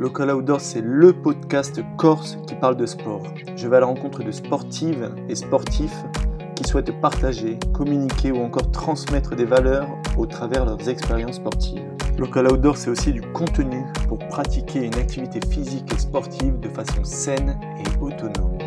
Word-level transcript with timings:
Local 0.00 0.30
Outdoor, 0.30 0.62
c'est 0.62 0.80
le 0.80 1.12
podcast 1.12 1.82
corse 1.98 2.38
qui 2.46 2.54
parle 2.54 2.74
de 2.74 2.86
sport. 2.86 3.22
Je 3.54 3.68
vais 3.68 3.76
à 3.76 3.80
la 3.80 3.86
rencontre 3.86 4.22
de 4.22 4.32
sportives 4.32 5.14
et 5.28 5.34
sportifs 5.34 6.04
qui 6.56 6.64
souhaitent 6.64 6.98
partager, 7.02 7.58
communiquer 7.74 8.32
ou 8.32 8.38
encore 8.38 8.70
transmettre 8.70 9.36
des 9.36 9.44
valeurs 9.44 9.86
au 10.16 10.24
travers 10.24 10.64
leurs 10.64 10.88
expériences 10.88 11.36
sportives. 11.36 11.84
Local 12.16 12.50
Outdoor, 12.50 12.78
c'est 12.78 12.88
aussi 12.88 13.12
du 13.12 13.20
contenu 13.20 13.84
pour 14.08 14.18
pratiquer 14.20 14.86
une 14.86 14.94
activité 14.94 15.38
physique 15.46 15.92
et 15.92 15.98
sportive 15.98 16.58
de 16.60 16.70
façon 16.70 17.04
saine 17.04 17.60
et 17.78 18.02
autonome. 18.02 18.59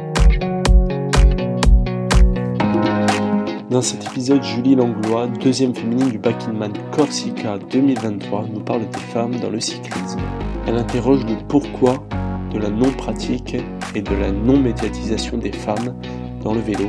Dans 3.74 3.82
cet 3.82 4.06
épisode, 4.06 4.44
Julie 4.44 4.76
Langlois, 4.76 5.26
deuxième 5.42 5.74
féminine 5.74 6.12
du 6.12 6.20
Back-in-Man 6.20 6.74
Corsica 6.92 7.58
2023, 7.72 8.46
nous 8.54 8.60
parle 8.60 8.82
des 8.88 9.00
femmes 9.12 9.40
dans 9.40 9.50
le 9.50 9.60
cyclisme. 9.60 10.20
Elle 10.68 10.78
interroge 10.78 11.26
le 11.26 11.36
pourquoi 11.48 12.08
de 12.54 12.60
la 12.60 12.70
non-pratique 12.70 13.58
et 13.96 14.02
de 14.04 14.14
la 14.14 14.32
non-médiatisation 14.32 15.40
des 15.40 15.52
femmes 15.52 15.96
dans 16.44 16.54
le 16.54 16.60
vélo. 16.60 16.86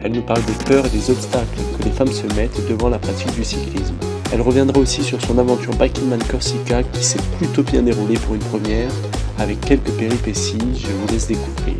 Elle 0.00 0.12
nous 0.12 0.20
parle 0.20 0.44
des 0.44 0.64
peurs 0.66 0.84
et 0.84 0.90
des 0.90 1.10
obstacles 1.10 1.58
que 1.78 1.84
les 1.84 1.90
femmes 1.90 2.12
se 2.12 2.26
mettent 2.34 2.68
devant 2.68 2.90
la 2.90 2.98
pratique 2.98 3.32
du 3.34 3.42
cyclisme. 3.42 3.94
Elle 4.30 4.42
reviendra 4.42 4.78
aussi 4.78 5.02
sur 5.02 5.18
son 5.22 5.38
aventure 5.38 5.74
Back-in-Man 5.76 6.22
Corsica 6.30 6.82
qui 6.82 7.02
s'est 7.02 7.22
plutôt 7.38 7.62
bien 7.62 7.80
déroulée 7.80 8.18
pour 8.18 8.34
une 8.34 8.42
première, 8.42 8.90
avec 9.38 9.58
quelques 9.62 9.92
péripéties, 9.92 10.58
je 10.74 10.88
vous 10.88 11.06
laisse 11.10 11.28
découvrir. 11.28 11.76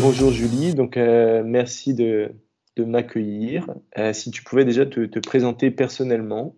Bonjour 0.00 0.30
Julie, 0.30 0.74
donc 0.74 0.96
euh, 0.96 1.42
merci 1.44 1.92
de, 1.92 2.32
m'accueillir. 2.76 3.66
Euh, 3.98 4.12
si 4.12 4.30
tu 4.30 4.44
pouvais 4.44 4.64
déjà 4.64 4.86
te, 4.86 5.18
présenter 5.18 5.72
personnellement. 5.72 6.54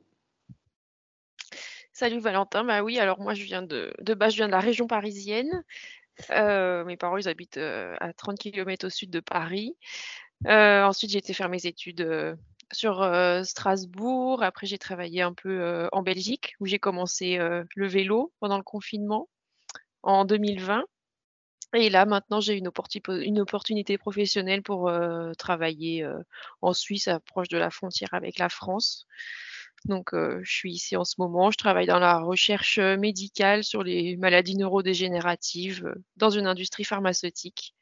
Salut 1.95 2.21
Valentin, 2.21 2.65
bah 2.65 2.83
oui, 2.83 2.99
alors 2.99 3.19
moi 3.19 3.33
je 3.33 3.45
viens 3.45 3.63
de, 3.63 3.95
de 4.02 4.15
je 4.29 4.37
viens 4.37 4.46
de 4.46 4.52
la 4.52 4.61
région 4.61 4.87
parisienne. 4.87 5.65
Euh, 6.30 6.85
mes 6.85 6.99
parents 6.99 7.16
ils 7.16 7.29
habitent 7.29 7.57
à 7.57 8.13
30 8.13 8.38
km 8.38 8.87
au 8.87 8.91
sud 8.91 9.09
de 9.09 9.21
Paris. 9.21 9.74
ensuite 10.45 11.11
j'ai 11.11 11.18
été 11.18 11.33
faire 11.33 11.49
mes 11.49 11.65
études 11.65 12.37
sur 12.73 13.11
Strasbourg. 13.45 14.43
Après 14.43 14.66
j'ai 14.66 14.79
travaillé 14.79 15.23
un 15.23 15.33
peu 15.33 15.88
en 15.93 16.02
Belgique 16.02 16.57
où 16.61 16.66
j'ai 16.66 16.79
commencé 16.79 17.38
le 17.38 17.88
vélo 17.88 18.35
pendant 18.38 18.59
le 18.59 18.65
confinement 18.65 19.30
en 20.02 20.27
2020. 20.27 20.85
Et 21.74 21.88
là, 21.88 22.04
maintenant, 22.04 22.40
j'ai 22.40 22.54
une, 22.54 22.68
opportunité 22.68 23.96
professionnelle 23.96 24.63
pour 24.63 24.88
euh, 24.88 25.32
travailler 25.35 26.02
euh, 26.02 26.18
en 26.62 26.73
Suisse, 26.73 27.09
proche 27.27 27.49
de 27.49 27.59
la 27.59 27.71
frontière 27.71 28.12
avec 28.12 28.38
la 28.38 28.49
France. 28.49 29.07
Donc, 29.85 30.12
euh, 30.12 30.40
je 30.43 30.52
suis 30.52 30.73
ici 30.73 30.96
en 30.96 31.04
ce 31.04 31.15
moment. 31.18 31.51
Je 31.51 31.57
travaille 31.57 31.87
dans 31.87 32.01
la 32.01 32.18
recherche 32.18 32.79
médicale 32.79 33.62
sur 33.62 33.82
les 33.82 34.16
maladies 34.16 34.57
neurodégénératives 34.57 35.95
dans 36.16 36.30
une 36.30 36.46
industrie 36.46 36.85
pharmaceutique. 36.85 37.74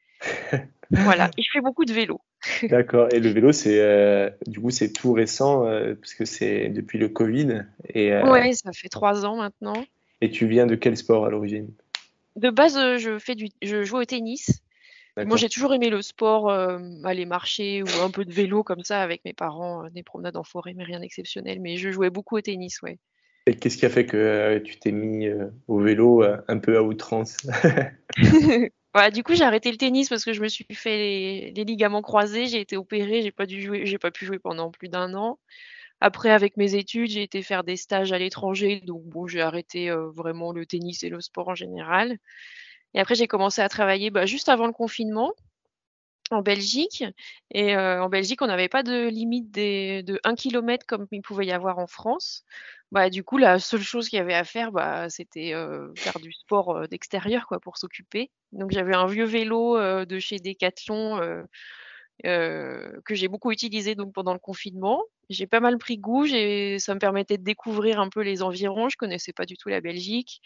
voilà. 0.91 1.31
Et 1.37 1.41
je 1.41 1.49
fais 1.51 1.61
beaucoup 1.61 1.85
de 1.85 1.91
vélo. 1.91 2.21
D'accord. 2.69 3.09
Et 3.11 3.19
le 3.19 3.29
vélo, 3.29 3.51
c'est 3.51 4.37
du 4.45 4.61
coup, 4.61 4.69
c'est 4.69 4.93
tout 4.93 5.13
récent 5.13 5.65
parce 5.99 6.13
que 6.13 6.25
c'est 6.25 6.69
depuis 6.69 6.99
le 6.99 7.09
Covid. 7.09 7.65
Ouais, 7.95 8.53
ça 8.53 8.71
fait 8.71 8.87
trois 8.87 9.25
ans 9.25 9.35
maintenant. 9.35 9.83
Et 10.21 10.29
tu 10.29 10.47
viens 10.47 10.67
de 10.67 10.75
quel 10.75 10.95
sport 10.95 11.25
à 11.25 11.29
l'origine? 11.29 11.69
De 12.35 12.49
base, 12.49 12.77
euh, 12.77 12.97
je, 12.97 13.19
fais 13.19 13.35
du, 13.35 13.49
je 13.61 13.83
joue 13.83 13.97
au 13.97 14.05
tennis. 14.05 14.61
Moi, 15.17 15.35
j'ai 15.35 15.49
toujours 15.49 15.73
aimé 15.73 15.89
le 15.89 16.01
sport, 16.01 16.49
euh, 16.49 16.79
aller 17.03 17.25
marcher 17.25 17.83
ou 17.83 17.87
un 18.01 18.09
peu 18.09 18.23
de 18.23 18.31
vélo 18.31 18.63
comme 18.63 18.83
ça 18.83 19.01
avec 19.01 19.25
mes 19.25 19.33
parents, 19.33 19.83
euh, 19.83 19.89
des 19.89 20.01
promenades 20.01 20.37
en 20.37 20.45
forêt, 20.45 20.73
mais 20.73 20.85
rien 20.85 21.01
d'exceptionnel. 21.01 21.59
Mais 21.59 21.75
je 21.75 21.91
jouais 21.91 22.09
beaucoup 22.09 22.37
au 22.37 22.41
tennis, 22.41 22.81
ouais. 22.81 22.99
Et 23.45 23.55
qu'est-ce 23.55 23.77
qui 23.77 23.85
a 23.85 23.89
fait 23.89 24.05
que 24.05 24.59
tu 24.59 24.79
t'es 24.79 24.93
mis 24.93 25.27
au 25.67 25.79
vélo 25.79 26.23
un 26.23 26.57
peu 26.59 26.77
à 26.77 26.83
outrance? 26.83 27.35
Du 29.13 29.23
coup, 29.23 29.35
j'ai 29.35 29.43
arrêté 29.43 29.71
le 29.71 29.77
tennis 29.77 30.09
parce 30.09 30.25
que 30.25 30.33
je 30.33 30.41
me 30.41 30.47
suis 30.47 30.65
fait 30.73 30.97
les, 30.97 31.51
les 31.55 31.63
ligaments 31.63 32.01
croisés, 32.01 32.47
j'ai 32.47 32.59
été 32.59 32.75
opérée, 32.75 33.21
j'ai 33.21 33.31
pas 33.31 33.45
dû 33.45 33.61
jouer, 33.61 33.85
j'ai 33.85 33.99
pas 33.99 34.09
pu 34.09 34.25
jouer 34.25 34.39
pendant 34.39 34.71
plus 34.71 34.89
d'un 34.89 35.13
an. 35.13 35.37
Après, 36.01 36.29
avec 36.31 36.55
mes 36.57 36.75
études, 36.75 37.09
j'ai 37.09 37.23
été 37.23 37.41
faire 37.41 37.63
des 37.63 37.75
stages 37.75 38.13
à 38.13 38.17
l'étranger, 38.17 38.81
donc 38.85 39.03
bon, 39.03 39.27
j'ai 39.27 39.41
arrêté 39.41 39.89
euh, 39.89 40.09
vraiment 40.11 40.51
le 40.53 40.65
tennis 40.65 41.03
et 41.03 41.09
le 41.09 41.19
sport 41.19 41.49
en 41.49 41.55
général. 41.55 42.17
Et 42.93 42.99
après, 42.99 43.15
j'ai 43.15 43.27
commencé 43.27 43.61
à 43.61 43.69
travailler 43.69 44.09
bah, 44.09 44.25
juste 44.25 44.49
avant 44.49 44.67
le 44.67 44.73
confinement 44.73 45.33
en 46.31 46.41
Belgique. 46.41 47.03
Et 47.51 47.75
euh, 47.75 48.01
en 48.03 48.09
Belgique, 48.09 48.41
on 48.41 48.47
n'avait 48.47 48.69
pas 48.69 48.83
de 48.83 49.07
limite 49.09 49.51
de 49.51 50.19
1 50.23 50.35
km 50.35 50.85
comme 50.87 51.07
il 51.11 51.21
pouvait 51.21 51.45
y 51.47 51.51
avoir 51.51 51.79
en 51.79 51.87
France. 51.87 52.45
Bah, 52.91 53.09
du 53.09 53.23
coup, 53.23 53.37
la 53.37 53.59
seule 53.59 53.81
chose 53.81 54.09
qu'il 54.09 54.17
y 54.17 54.21
avait 54.21 54.33
à 54.33 54.43
faire, 54.43 54.71
bah, 54.71 55.09
c'était 55.09 55.53
euh, 55.53 55.89
faire 55.95 56.19
du 56.19 56.31
sport 56.31 56.87
d'extérieur 56.87 57.47
pour 57.61 57.77
s'occuper. 57.77 58.31
Donc, 58.53 58.71
j'avais 58.71 58.95
un 58.95 59.05
vieux 59.05 59.25
vélo 59.25 59.77
de 60.05 60.19
chez 60.19 60.39
Decathlon 60.39 61.45
euh, 62.25 62.99
que 63.05 63.15
j'ai 63.15 63.27
beaucoup 63.27 63.51
utilisé 63.51 63.95
donc 63.95 64.13
pendant 64.13 64.33
le 64.33 64.39
confinement. 64.39 65.03
J'ai 65.29 65.47
pas 65.47 65.59
mal 65.59 65.77
pris 65.77 65.97
goût, 65.97 66.25
ça 66.27 66.93
me 66.93 66.97
permettait 66.99 67.37
de 67.37 67.43
découvrir 67.43 67.99
un 67.99 68.09
peu 68.09 68.21
les 68.21 68.41
environs. 68.41 68.89
Je 68.89 68.97
connaissais 68.97 69.33
pas 69.33 69.45
du 69.45 69.57
tout 69.57 69.69
la 69.69 69.81
Belgique 69.81 70.41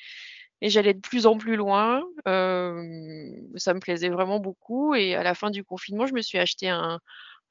et 0.62 0.70
j'allais 0.70 0.94
de 0.94 1.00
plus 1.00 1.26
en 1.26 1.38
plus 1.38 1.56
loin. 1.56 2.04
Euh, 2.28 3.32
ça 3.56 3.74
me 3.74 3.80
plaisait 3.80 4.10
vraiment 4.10 4.40
beaucoup 4.40 4.94
et 4.96 5.16
à 5.16 5.24
la 5.24 5.34
fin 5.34 5.50
du 5.50 5.64
confinement, 5.64 6.06
je 6.06 6.14
me 6.14 6.22
suis 6.22 6.38
acheté 6.38 6.70
un, 6.70 7.00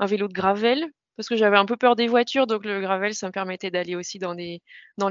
vélo 0.00 0.28
de 0.28 0.32
gravel 0.32 0.84
parce 1.16 1.28
que 1.28 1.36
j'avais 1.36 1.58
un 1.58 1.66
peu 1.66 1.76
peur 1.76 1.94
des 1.94 2.08
voitures, 2.08 2.46
donc 2.46 2.64
le 2.64 2.80
gravel, 2.80 3.14
ça 3.14 3.26
me 3.26 3.32
permettait 3.32 3.70
d'aller 3.70 3.94
aussi 3.94 4.18
dans, 4.18 4.32
les 4.32 4.60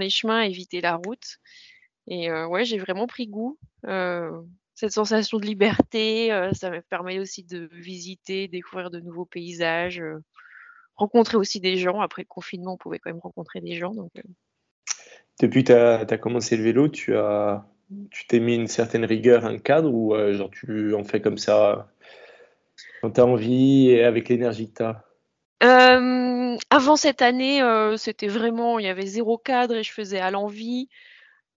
chemins, 0.09 0.41
éviter 0.41 0.81
la 0.81 0.95
route. 0.95 1.37
Et 2.07 2.29
euh, 2.31 2.47
ouais, 2.47 2.65
j'ai 2.65 2.79
vraiment 2.79 3.07
pris 3.07 3.27
goût 3.27 3.57
cette 4.81 4.93
sensation 4.93 5.37
de 5.37 5.45
liberté. 5.45 6.33
Euh, 6.33 6.53
ça 6.53 6.71
me 6.71 6.81
permet 6.81 7.19
aussi 7.19 7.43
de 7.43 7.69
visiter, 7.71 8.47
découvrir 8.47 8.89
de 8.89 8.99
nouveaux 8.99 9.25
paysages, 9.25 10.01
euh, 10.01 10.23
rencontrer 10.95 11.37
aussi 11.37 11.59
des 11.59 11.77
gens. 11.77 12.01
Après 12.01 12.23
le 12.23 12.27
confinement, 12.27 12.73
on 12.73 12.77
pouvait 12.77 12.97
quand 12.97 13.11
même 13.11 13.19
rencontrer 13.19 13.61
des 13.61 13.75
gens. 13.75 13.93
Donc, 13.93 14.09
euh. 14.17 14.21
Depuis 15.39 15.63
que 15.63 16.03
tu 16.03 16.13
as, 16.13 16.17
commencé 16.17 16.57
le 16.57 16.63
vélo, 16.63 16.89
tu 16.89 17.15
as 17.15 17.63
tu 18.09 18.25
t'es 18.25 18.39
mis 18.39 18.55
une 18.55 18.67
certaine 18.67 19.05
rigueur, 19.05 19.45
un 19.45 19.59
cadre, 19.59 19.93
ou 19.93 20.15
genre 20.33 20.49
tu 20.49 20.95
en 20.95 21.03
fais 21.03 21.19
comme 21.19 21.37
ça 21.37 21.91
quand 23.01 23.11
tu 23.11 23.19
as 23.19 23.25
envie 23.25 23.89
et 23.89 24.05
avec 24.05 24.29
l'énergie 24.29 24.71
que 24.71 24.77
tu 24.77 24.83
as 24.83 25.03
avant 26.69 26.95
cette 26.95 27.21
année, 27.21 27.61
c'était 27.97 28.27
vraiment, 28.27 28.79
il 28.79 28.85
y 28.85 28.89
avait 28.89 29.05
zéro 29.05 29.37
cadre 29.37 29.75
et 29.75 29.83
je 29.83 29.91
faisais 29.91 30.19
à 30.19 30.31
l'envie 30.31 30.89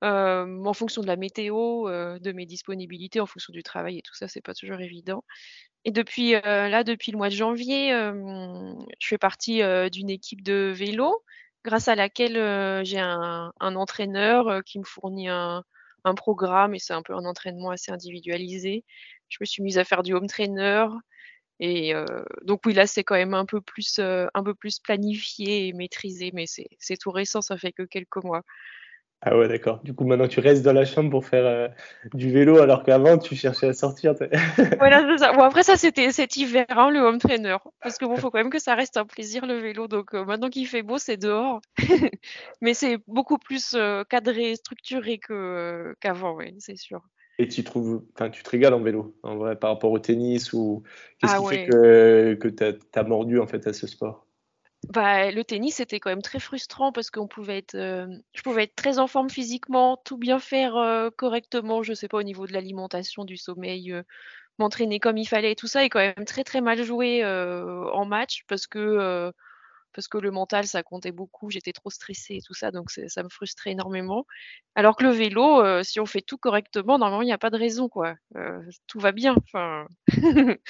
en 0.02 0.72
fonction 0.72 1.02
de 1.02 1.06
la 1.06 1.16
météo, 1.16 1.88
de 1.88 2.32
mes 2.32 2.46
disponibilités, 2.46 3.20
en 3.20 3.26
fonction 3.26 3.52
du 3.52 3.62
travail 3.62 3.98
et 3.98 4.02
tout 4.02 4.14
ça, 4.14 4.28
c'est 4.28 4.42
pas 4.42 4.54
toujours 4.54 4.80
évident. 4.80 5.24
Et 5.84 5.90
depuis 5.90 6.32
là, 6.32 6.84
depuis 6.84 7.12
le 7.12 7.18
mois 7.18 7.28
de 7.28 7.34
janvier, 7.34 7.90
je 7.90 9.06
fais 9.06 9.18
partie 9.18 9.60
d'une 9.90 10.10
équipe 10.10 10.42
de 10.42 10.72
vélo, 10.74 11.22
grâce 11.64 11.88
à 11.88 11.94
laquelle 11.94 12.84
j'ai 12.84 13.00
un, 13.00 13.52
entraîneur 13.60 14.62
qui 14.64 14.78
me 14.78 14.84
fournit 14.84 15.28
un, 15.28 15.62
programme 16.16 16.74
et 16.74 16.78
c'est 16.78 16.92
un 16.92 17.02
peu 17.02 17.14
un 17.14 17.24
entraînement 17.24 17.70
assez 17.70 17.90
individualisé. 17.90 18.84
Je 19.28 19.38
me 19.40 19.46
suis 19.46 19.62
mise 19.62 19.78
à 19.78 19.84
faire 19.84 20.02
du 20.02 20.12
home 20.14 20.26
trainer. 20.26 20.86
Et 21.60 21.94
donc 22.42 22.60
oui, 22.66 22.74
là, 22.74 22.86
c'est 22.86 23.04
quand 23.04 23.14
même 23.14 23.34
un 23.34 23.46
peu 23.46 23.60
plus, 23.60 23.98
un 23.98 24.42
peu 24.44 24.54
plus 24.54 24.80
planifié 24.80 25.68
et 25.68 25.72
maîtrisé, 25.72 26.30
mais 26.34 26.46
c'est 26.46 26.96
tout 26.98 27.10
récent, 27.10 27.42
ça 27.42 27.56
fait 27.56 27.72
que 27.72 27.82
quelques 27.82 28.22
mois. 28.22 28.42
Ah 29.26 29.38
ouais, 29.38 29.48
d'accord. 29.48 29.80
Du 29.82 29.94
coup, 29.94 30.04
maintenant, 30.04 30.28
tu 30.28 30.40
restes 30.40 30.62
dans 30.62 30.74
la 30.74 30.84
chambre 30.84 31.08
pour 31.08 31.24
faire 31.24 31.46
euh, 31.46 31.68
du 32.12 32.30
vélo, 32.30 32.58
alors 32.58 32.82
qu'avant, 32.82 33.16
tu 33.16 33.34
cherchais 33.34 33.68
à 33.68 33.72
sortir. 33.72 34.14
voilà, 34.78 35.02
c'est 35.08 35.18
ça. 35.18 35.32
Bon, 35.32 35.42
après, 35.42 35.62
ça, 35.62 35.76
c'était 35.76 36.12
cet 36.12 36.36
hiver, 36.36 36.66
hein, 36.68 36.90
le 36.90 37.00
home 37.00 37.18
trainer. 37.18 37.56
Parce 37.80 37.96
que 37.96 38.04
bon, 38.04 38.16
faut 38.16 38.30
quand 38.30 38.38
même 38.38 38.50
que 38.50 38.58
ça 38.58 38.74
reste 38.74 38.98
un 38.98 39.06
plaisir, 39.06 39.46
le 39.46 39.54
vélo. 39.54 39.88
Donc, 39.88 40.14
euh, 40.14 40.26
maintenant 40.26 40.50
qu'il 40.50 40.66
fait 40.66 40.82
beau, 40.82 40.98
c'est 40.98 41.16
dehors. 41.16 41.62
Mais 42.60 42.74
c'est 42.74 42.98
beaucoup 43.06 43.38
plus 43.38 43.72
euh, 43.74 44.04
cadré, 44.04 44.56
structuré 44.56 45.16
que, 45.16 45.94
qu'avant, 46.00 46.34
oui, 46.34 46.54
c'est 46.58 46.76
sûr. 46.76 47.00
Et 47.38 47.48
tu 47.48 47.64
trouves, 47.64 48.04
enfin, 48.14 48.28
tu 48.28 48.42
te 48.42 48.50
régales 48.50 48.74
en 48.74 48.82
vélo, 48.82 49.16
en 49.22 49.36
vrai, 49.36 49.56
par 49.56 49.70
rapport 49.70 49.90
au 49.90 49.98
tennis 49.98 50.52
ou 50.52 50.82
qu'est-ce 51.18 51.34
ah 51.34 51.40
qui 51.40 51.46
fait 51.46 51.66
que, 51.66 52.34
que 52.34 52.48
tu 52.48 52.64
as 52.94 53.02
mordu, 53.02 53.40
en 53.40 53.46
fait, 53.46 53.66
à 53.66 53.72
ce 53.72 53.86
sport? 53.86 54.23
Bah, 54.90 55.30
le 55.30 55.44
tennis, 55.44 55.76
c'était 55.76 56.00
quand 56.00 56.10
même 56.10 56.22
très 56.22 56.40
frustrant 56.40 56.92
parce 56.92 57.10
qu'on 57.10 57.26
pouvait 57.26 57.58
être, 57.58 57.74
euh, 57.74 58.06
je 58.34 58.42
pouvais 58.42 58.64
être 58.64 58.76
très 58.76 58.98
en 58.98 59.06
forme 59.06 59.30
physiquement, 59.30 59.96
tout 60.04 60.18
bien 60.18 60.38
faire 60.38 60.76
euh, 60.76 61.10
correctement, 61.10 61.82
je 61.82 61.94
sais 61.94 62.08
pas, 62.08 62.18
au 62.18 62.22
niveau 62.22 62.46
de 62.46 62.52
l'alimentation, 62.52 63.24
du 63.24 63.36
sommeil, 63.36 63.92
euh, 63.92 64.02
m'entraîner 64.58 65.00
comme 65.00 65.16
il 65.16 65.26
fallait 65.26 65.54
tout 65.54 65.66
ça, 65.66 65.84
et 65.84 65.88
quand 65.88 66.00
même 66.00 66.24
très 66.26 66.44
très 66.44 66.60
mal 66.60 66.82
jouer 66.84 67.24
en 67.24 68.04
match 68.04 68.44
parce 68.46 68.66
que 68.68 69.32
parce 69.94 70.08
que 70.08 70.18
le 70.18 70.30
mental, 70.30 70.66
ça 70.66 70.82
comptait 70.82 71.12
beaucoup. 71.12 71.50
J'étais 71.50 71.72
trop 71.72 71.90
stressée 71.90 72.36
et 72.36 72.42
tout 72.42 72.54
ça, 72.54 72.70
donc 72.70 72.90
ça 72.90 73.22
me 73.22 73.28
frustrait 73.28 73.70
énormément. 73.72 74.26
Alors 74.74 74.96
que 74.96 75.04
le 75.04 75.10
vélo, 75.10 75.62
euh, 75.62 75.82
si 75.84 76.00
on 76.00 76.06
fait 76.06 76.20
tout 76.20 76.36
correctement, 76.36 76.98
normalement, 76.98 77.22
il 77.22 77.26
n'y 77.26 77.32
a 77.32 77.38
pas 77.38 77.50
de 77.50 77.56
raison, 77.56 77.88
quoi. 77.88 78.16
Euh, 78.36 78.60
tout 78.88 78.98
va 78.98 79.12
bien. 79.12 79.36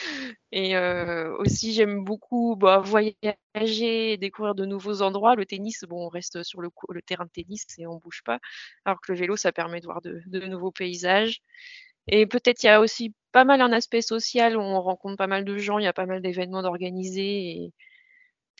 Et 0.52 0.76
euh, 0.76 1.34
aussi, 1.38 1.72
j'aime 1.72 2.04
beaucoup 2.04 2.54
bah, 2.56 2.78
voyager, 2.78 4.16
découvrir 4.18 4.54
de 4.54 4.66
nouveaux 4.66 5.02
endroits. 5.02 5.34
Le 5.36 5.46
tennis, 5.46 5.84
bon, 5.88 6.06
on 6.06 6.08
reste 6.08 6.42
sur 6.42 6.60
le, 6.60 6.70
terrain 7.02 7.24
de 7.24 7.30
tennis 7.30 7.66
et 7.78 7.86
on 7.86 7.96
bouge 7.96 8.22
pas. 8.24 8.38
Alors 8.84 9.00
que 9.00 9.12
le 9.12 9.18
vélo, 9.18 9.36
ça 9.36 9.52
permet 9.52 9.80
de 9.80 9.86
voir 9.86 10.00
de, 10.02 10.22
nouveaux 10.46 10.70
paysages. 10.70 11.40
Et 12.06 12.26
peut-être 12.26 12.62
il 12.62 12.66
y 12.66 12.68
a 12.68 12.80
aussi 12.80 13.14
pas 13.32 13.44
mal 13.44 13.60
un 13.62 13.72
aspect 13.72 14.02
social 14.02 14.56
où 14.56 14.60
on 14.60 14.80
rencontre 14.80 15.16
pas 15.16 15.26
mal 15.26 15.44
de 15.44 15.56
gens, 15.58 15.78
il 15.78 15.84
y 15.84 15.88
a 15.88 15.92
pas 15.94 16.06
mal 16.06 16.22
d'événements 16.22 16.62
d'organiser. 16.62 17.72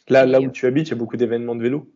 Là, 0.09 0.27
là 0.27 0.41
où 0.41 0.51
tu 0.51 0.67
habites, 0.67 0.89
il 0.89 0.91
y 0.91 0.95
a 0.95 0.97
beaucoup 0.97 1.17
d'événements 1.17 1.55
de 1.55 1.63
vélo 1.63 1.91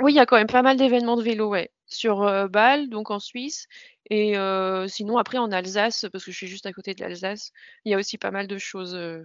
Oui, 0.00 0.12
il 0.12 0.16
y 0.16 0.20
a 0.20 0.26
quand 0.26 0.36
même 0.36 0.46
pas 0.46 0.62
mal 0.62 0.76
d'événements 0.76 1.16
de 1.16 1.22
vélo, 1.22 1.48
ouais. 1.48 1.70
Sur 1.86 2.22
euh, 2.22 2.48
Bâle, 2.48 2.88
donc 2.88 3.10
en 3.10 3.20
Suisse. 3.20 3.68
Et 4.10 4.36
euh, 4.36 4.88
sinon, 4.88 5.18
après, 5.18 5.38
en 5.38 5.52
Alsace, 5.52 6.06
parce 6.12 6.24
que 6.24 6.32
je 6.32 6.36
suis 6.36 6.48
juste 6.48 6.66
à 6.66 6.72
côté 6.72 6.94
de 6.94 7.00
l'Alsace, 7.00 7.52
il 7.84 7.92
y 7.92 7.94
a 7.94 7.98
aussi 7.98 8.18
pas 8.18 8.30
mal 8.30 8.46
de 8.46 8.58
choses. 8.58 8.94
Euh. 8.94 9.22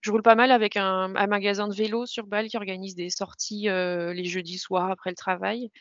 Je 0.00 0.10
roule 0.10 0.22
pas 0.22 0.36
mal 0.36 0.52
avec 0.52 0.76
un, 0.76 1.08
magasin 1.08 1.68
de 1.68 1.74
vélo 1.74 2.06
sur 2.06 2.26
Bâle 2.26 2.48
qui 2.48 2.56
organise 2.56 2.94
des 2.94 3.10
sorties 3.10 3.62
les 3.64 4.24
jeudis 4.26 4.58
soirs 4.58 4.92
après 4.92 5.10
le 5.10 5.16
travail. 5.16 5.72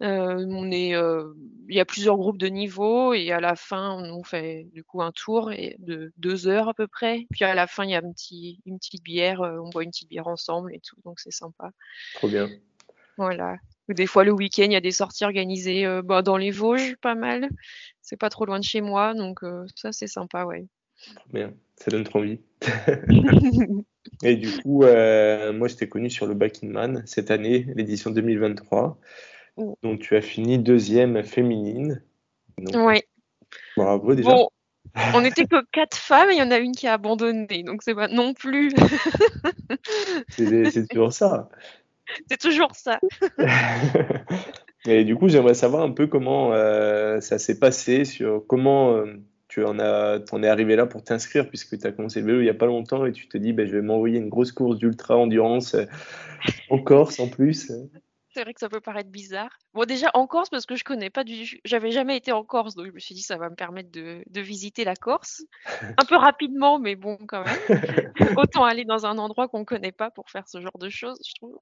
On 0.00 0.70
est, 0.70 0.90
il 0.90 1.74
y 1.74 1.80
a 1.80 1.84
plusieurs 1.84 2.16
groupes 2.16 2.38
de 2.38 2.48
niveaux 2.48 3.14
et 3.14 3.32
à 3.32 3.40
la 3.40 3.56
fin, 3.56 4.02
on 4.12 4.22
fait 4.22 4.68
du 4.72 4.84
coup 4.84 5.02
un 5.02 5.12
tour 5.12 5.52
et 5.52 5.76
de 5.78 6.12
deux 6.16 6.48
heures 6.48 6.68
à 6.68 6.74
peu 6.74 6.86
près. 6.86 7.26
Puis 7.30 7.44
à 7.44 7.54
la 7.54 7.66
fin, 7.66 7.84
il 7.84 7.90
y 7.90 7.94
a 7.94 7.98
un 7.98 8.12
petit, 8.12 8.60
une 8.66 8.78
petite 8.78 9.02
bière, 9.02 9.40
on 9.40 9.70
boit 9.70 9.84
une 9.84 9.90
petite 9.90 10.08
bière 10.08 10.26
ensemble 10.26 10.74
et 10.74 10.80
tout, 10.80 10.96
donc 11.04 11.20
c'est 11.20 11.32
sympa. 11.32 11.70
Trop 12.14 12.28
bien. 12.28 12.48
Voilà. 13.16 13.56
Des 13.88 14.06
fois, 14.06 14.24
le 14.24 14.32
week-end, 14.32 14.64
il 14.64 14.72
y 14.72 14.76
a 14.76 14.80
des 14.80 14.90
sorties 14.90 15.24
organisées 15.24 15.86
bah, 16.04 16.22
dans 16.22 16.36
les 16.36 16.50
Vosges, 16.50 16.96
pas 16.96 17.14
mal. 17.14 17.48
C'est 18.02 18.18
pas 18.18 18.30
trop 18.30 18.44
loin 18.44 18.58
de 18.58 18.64
chez 18.64 18.80
moi, 18.80 19.14
donc 19.14 19.40
ça, 19.74 19.92
c'est 19.92 20.06
sympa, 20.06 20.44
ouais. 20.44 20.66
Trop 21.14 21.30
bien, 21.32 21.54
ça 21.76 21.90
donne 21.90 22.04
trop 22.04 22.18
envie. 22.18 22.40
et 24.22 24.36
du 24.36 24.50
coup, 24.58 24.80
moi, 24.80 25.68
je 25.68 25.74
t'ai 25.76 25.88
connu 25.88 26.10
sur 26.10 26.26
le 26.26 26.34
Back 26.34 26.62
in 26.62 26.68
Man 26.68 27.02
cette 27.06 27.30
année, 27.30 27.66
l'édition 27.74 28.10
2023. 28.10 28.98
Donc, 29.56 30.00
tu 30.00 30.16
as 30.16 30.20
fini 30.20 30.58
deuxième 30.58 31.22
féminine. 31.22 32.02
oui. 32.74 33.02
Bravo 33.76 34.14
déjà. 34.14 34.30
Bon, 34.30 34.48
on 35.14 35.20
n'était 35.20 35.46
que 35.46 35.62
quatre 35.72 35.96
femmes 35.96 36.30
et 36.30 36.34
il 36.34 36.38
y 36.38 36.42
en 36.42 36.50
a 36.50 36.58
une 36.58 36.72
qui 36.72 36.86
a 36.86 36.94
abandonné. 36.94 37.62
Donc, 37.62 37.82
c'est 37.82 37.94
pas 37.94 38.08
non 38.08 38.34
plus. 38.34 38.70
c'est 40.28 40.88
toujours 40.88 41.12
ça. 41.12 41.48
C'est 42.30 42.40
toujours 42.40 42.74
ça. 42.74 43.00
et 44.86 45.04
du 45.04 45.16
coup, 45.16 45.28
j'aimerais 45.28 45.54
savoir 45.54 45.82
un 45.82 45.90
peu 45.90 46.06
comment 46.06 46.52
euh, 46.52 47.20
ça 47.20 47.38
s'est 47.38 47.58
passé, 47.58 48.04
sur 48.04 48.44
comment 48.46 48.92
euh, 48.92 49.14
tu 49.48 49.64
en, 49.64 49.78
as, 49.78 50.20
en 50.30 50.42
es 50.42 50.48
arrivé 50.48 50.76
là 50.76 50.86
pour 50.86 51.02
t'inscrire, 51.02 51.48
puisque 51.48 51.78
tu 51.78 51.86
as 51.86 51.92
commencé 51.92 52.20
le 52.20 52.26
vélo 52.26 52.40
il 52.40 52.44
n'y 52.44 52.50
a 52.50 52.54
pas 52.54 52.66
longtemps 52.66 53.06
et 53.06 53.12
tu 53.12 53.28
te 53.28 53.36
dis, 53.36 53.52
ben, 53.52 53.66
je 53.66 53.72
vais 53.72 53.82
m'envoyer 53.82 54.18
une 54.18 54.28
grosse 54.28 54.52
course 54.52 54.78
d'ultra 54.78 55.16
endurance 55.16 55.74
euh, 55.74 55.84
en 56.70 56.78
Corse 56.78 57.18
en 57.18 57.28
plus. 57.28 57.72
C'est 58.36 58.42
vrai 58.42 58.52
que 58.52 58.60
ça 58.60 58.68
peut 58.68 58.82
paraître 58.82 59.08
bizarre. 59.08 59.48
Bon, 59.72 59.86
déjà 59.86 60.10
en 60.12 60.26
Corse, 60.26 60.50
parce 60.50 60.66
que 60.66 60.76
je 60.76 60.84
connais 60.84 61.08
pas 61.08 61.24
du. 61.24 61.58
J'avais 61.64 61.90
jamais 61.90 62.18
été 62.18 62.32
en 62.32 62.44
Corse, 62.44 62.74
donc 62.74 62.84
je 62.84 62.90
me 62.90 62.98
suis 62.98 63.14
dit 63.14 63.22
ça 63.22 63.38
va 63.38 63.48
me 63.48 63.54
permettre 63.54 63.90
de, 63.90 64.22
visiter 64.42 64.84
la 64.84 64.94
Corse. 64.94 65.42
Un 65.80 66.04
peu 66.04 66.16
rapidement, 66.16 66.78
mais 66.78 66.96
bon, 66.96 67.16
quand 67.26 67.42
même. 67.42 67.58
Autant 68.38 68.64
aller 68.66 68.84
dans 68.84 69.06
un 69.06 69.16
endroit 69.16 69.48
qu'on 69.48 69.64
connaît 69.64 69.90
pas 69.90 70.10
pour 70.10 70.28
faire 70.28 70.46
ce 70.50 70.60
genre 70.60 70.76
de 70.78 70.90
choses, 70.90 71.18
je 71.26 71.32
trouve. 71.36 71.58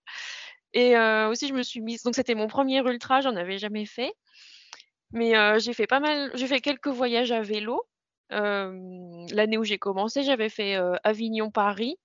Et 0.72 0.96
euh, 0.96 1.28
aussi, 1.28 1.46
je 1.46 1.54
me 1.54 1.62
suis 1.62 1.80
mise. 1.80 2.02
Donc, 2.02 2.16
c'était 2.16 2.34
mon 2.34 2.48
premier 2.48 2.80
ultra, 2.80 3.20
j'en 3.20 3.36
avais 3.36 3.58
jamais 3.58 3.86
fait. 3.86 4.12
Mais 5.12 5.36
euh, 5.36 5.60
j'ai 5.60 5.74
fait 5.74 5.86
pas 5.86 6.00
mal. 6.00 6.32
J'ai 6.34 6.48
fait 6.48 6.60
quelques 6.60 6.88
voyages 6.88 7.30
à 7.30 7.40
vélo. 7.40 7.84
Euh, 8.32 8.72
l'année 9.30 9.58
où 9.58 9.64
j'ai 9.64 9.78
commencé, 9.78 10.24
j'avais 10.24 10.48
fait 10.48 10.74
Avignon-Paris 11.04 11.98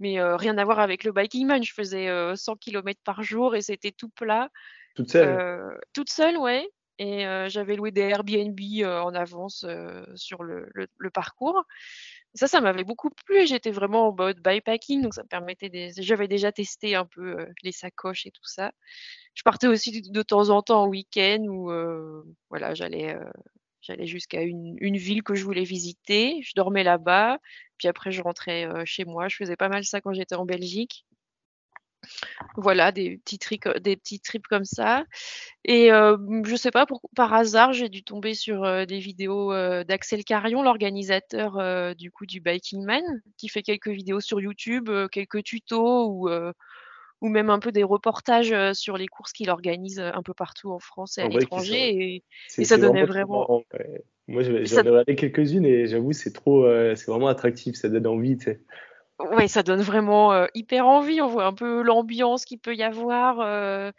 mais 0.00 0.20
rien 0.34 0.58
à 0.58 0.64
voir 0.64 0.80
avec 0.80 1.04
le 1.04 1.12
biking 1.12 1.46
man. 1.46 1.62
Je 1.62 1.72
faisais 1.72 2.08
100 2.34 2.56
km 2.56 3.00
par 3.04 3.22
jour 3.22 3.54
et 3.54 3.62
c'était 3.62 3.92
tout 3.92 4.08
plat. 4.08 4.50
Toute 4.96 5.10
seule? 5.10 5.78
Toute 5.92 6.10
seule, 6.10 6.36
ouais. 6.36 6.68
Et 6.98 7.24
j'avais 7.48 7.76
loué 7.76 7.92
des 7.92 8.02
Airbnb 8.02 8.58
en 8.84 9.14
avance 9.14 9.64
sur 10.16 10.42
le, 10.42 10.66
parcours. 11.12 11.64
ça, 12.34 12.46
ça 12.46 12.60
m'avait 12.60 12.84
beaucoup 12.84 13.10
plu. 13.10 13.46
J'étais 13.46 13.70
vraiment 13.70 14.08
en 14.08 14.14
mode 14.14 14.40
bikepacking, 14.40 15.02
donc 15.02 15.14
ça 15.14 15.22
me 15.22 15.28
permettait 15.28 15.68
des. 15.68 15.92
J'avais 15.96 16.28
déjà 16.28 16.52
testé 16.52 16.94
un 16.94 17.06
peu 17.06 17.46
les 17.62 17.72
sacoches 17.72 18.26
et 18.26 18.30
tout 18.30 18.44
ça. 18.44 18.72
Je 19.34 19.42
partais 19.42 19.66
aussi 19.66 20.02
de, 20.02 20.22
temps 20.22 20.50
en 20.50 20.62
temps 20.62 20.82
en 20.82 20.88
week-end 20.88 21.44
où 21.48 21.70
voilà, 22.50 22.74
j'allais 22.74 23.16
J'allais 23.82 24.06
jusqu'à 24.06 24.42
une, 24.42 24.96
ville 24.96 25.22
que 25.22 25.34
je 25.34 25.44
voulais 25.44 25.64
visiter, 25.64 26.40
je 26.42 26.52
dormais 26.54 26.84
là-bas, 26.84 27.38
puis 27.78 27.88
après 27.88 28.12
je 28.12 28.22
rentrais 28.22 28.68
chez 28.84 29.04
moi. 29.04 29.28
Je 29.28 29.36
faisais 29.36 29.56
pas 29.56 29.68
mal 29.68 29.84
ça 29.84 30.00
quand 30.00 30.12
j'étais 30.12 30.34
en 30.34 30.44
Belgique. 30.44 31.06
Voilà, 32.56 32.92
des 32.92 33.18
petits, 33.18 33.38
trips, 33.38 33.68
des 33.78 33.96
petits 33.96 34.20
trips 34.20 34.46
comme 34.46 34.64
ça. 34.64 35.04
Et 35.64 35.88
je 35.88 36.56
sais 36.56 36.70
pas, 36.70 36.86
par 37.14 37.32
hasard, 37.32 37.72
j'ai 37.72 37.88
dû 37.88 38.02
tomber 38.02 38.34
sur 38.34 38.86
des 38.86 38.98
vidéos 38.98 39.52
d'Axel 39.84 40.24
Carion, 40.24 40.62
l'organisateur 40.62 41.94
du 41.96 42.10
coup 42.10 42.26
du 42.26 42.40
Biking 42.40 42.84
Man, 42.84 43.04
qui 43.36 43.48
fait 43.48 43.62
quelques 43.62 43.88
vidéos 43.88 44.20
sur 44.20 44.40
YouTube, 44.40 44.90
quelques 45.10 45.42
tutos 45.44 46.28
ou 47.20 47.28
même 47.28 47.50
un 47.50 47.58
peu 47.58 47.72
des 47.72 47.84
reportages 47.84 48.54
sur 48.72 48.96
les 48.96 49.06
courses 49.06 49.32
qu'il 49.32 49.50
organise 49.50 50.00
un 50.00 50.22
peu 50.22 50.34
partout 50.34 50.70
en 50.70 50.78
France 50.78 51.18
et 51.18 51.22
à 51.22 51.28
l'étranger. 51.28 52.22
Et, 52.58 52.64
ça 52.64 52.78
donnait 52.78 53.04
vraiment. 53.04 53.62
Moi, 54.28 54.42
j'en 54.42 54.54
ai 54.54 54.88
regardé 54.88 55.16
quelques-unes 55.16 55.66
et 55.66 55.86
j'avoue, 55.86 56.12
c'est 56.12 56.32
trop, 56.32 56.66
c'est 56.94 57.06
vraiment 57.06 57.28
attractif, 57.28 57.76
ça 57.76 57.88
donne 57.88 58.06
envie. 58.06 58.36
Tu 58.38 58.44
sais. 58.44 58.60
Oui, 59.32 59.48
ça 59.48 59.62
donne 59.62 59.82
vraiment 59.82 60.46
hyper 60.54 60.86
envie. 60.86 61.20
On 61.20 61.28
voit 61.28 61.46
un 61.46 61.52
peu 61.52 61.82
l'ambiance 61.82 62.44
qu'il 62.44 62.58
peut 62.58 62.74
y 62.74 62.82
avoir. 62.82 63.92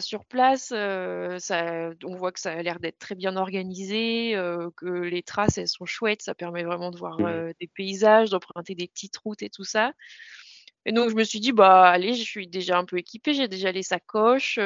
sur 0.00 0.24
place, 0.26 0.74
ça, 1.38 1.90
on 2.04 2.16
voit 2.16 2.32
que 2.32 2.40
ça 2.40 2.52
a 2.52 2.62
l'air 2.62 2.80
d'être 2.80 2.98
très 2.98 3.14
bien 3.14 3.36
organisé, 3.36 4.34
que 4.76 4.86
les 4.86 5.22
traces 5.22 5.56
elles 5.56 5.68
sont 5.68 5.86
chouettes, 5.86 6.22
ça 6.22 6.34
permet 6.34 6.64
vraiment 6.64 6.90
de 6.90 6.98
voir 6.98 7.18
mmh. 7.18 7.52
des 7.60 7.68
paysages, 7.68 8.28
d'emprunter 8.28 8.74
des 8.74 8.88
petites 8.88 9.16
routes 9.16 9.42
et 9.42 9.50
tout 9.50 9.64
ça. 9.64 9.92
Et 10.84 10.92
donc 10.92 11.10
je 11.10 11.14
me 11.14 11.24
suis 11.24 11.40
dit: 11.40 11.52
«Bah, 11.52 11.88
allez, 11.88 12.14
je 12.14 12.22
suis 12.22 12.48
déjà 12.48 12.78
un 12.78 12.84
peu 12.84 12.98
équipée, 12.98 13.34
j'ai 13.34 13.48
déjà 13.48 13.70
les 13.72 13.82
sacoches, 13.82 14.58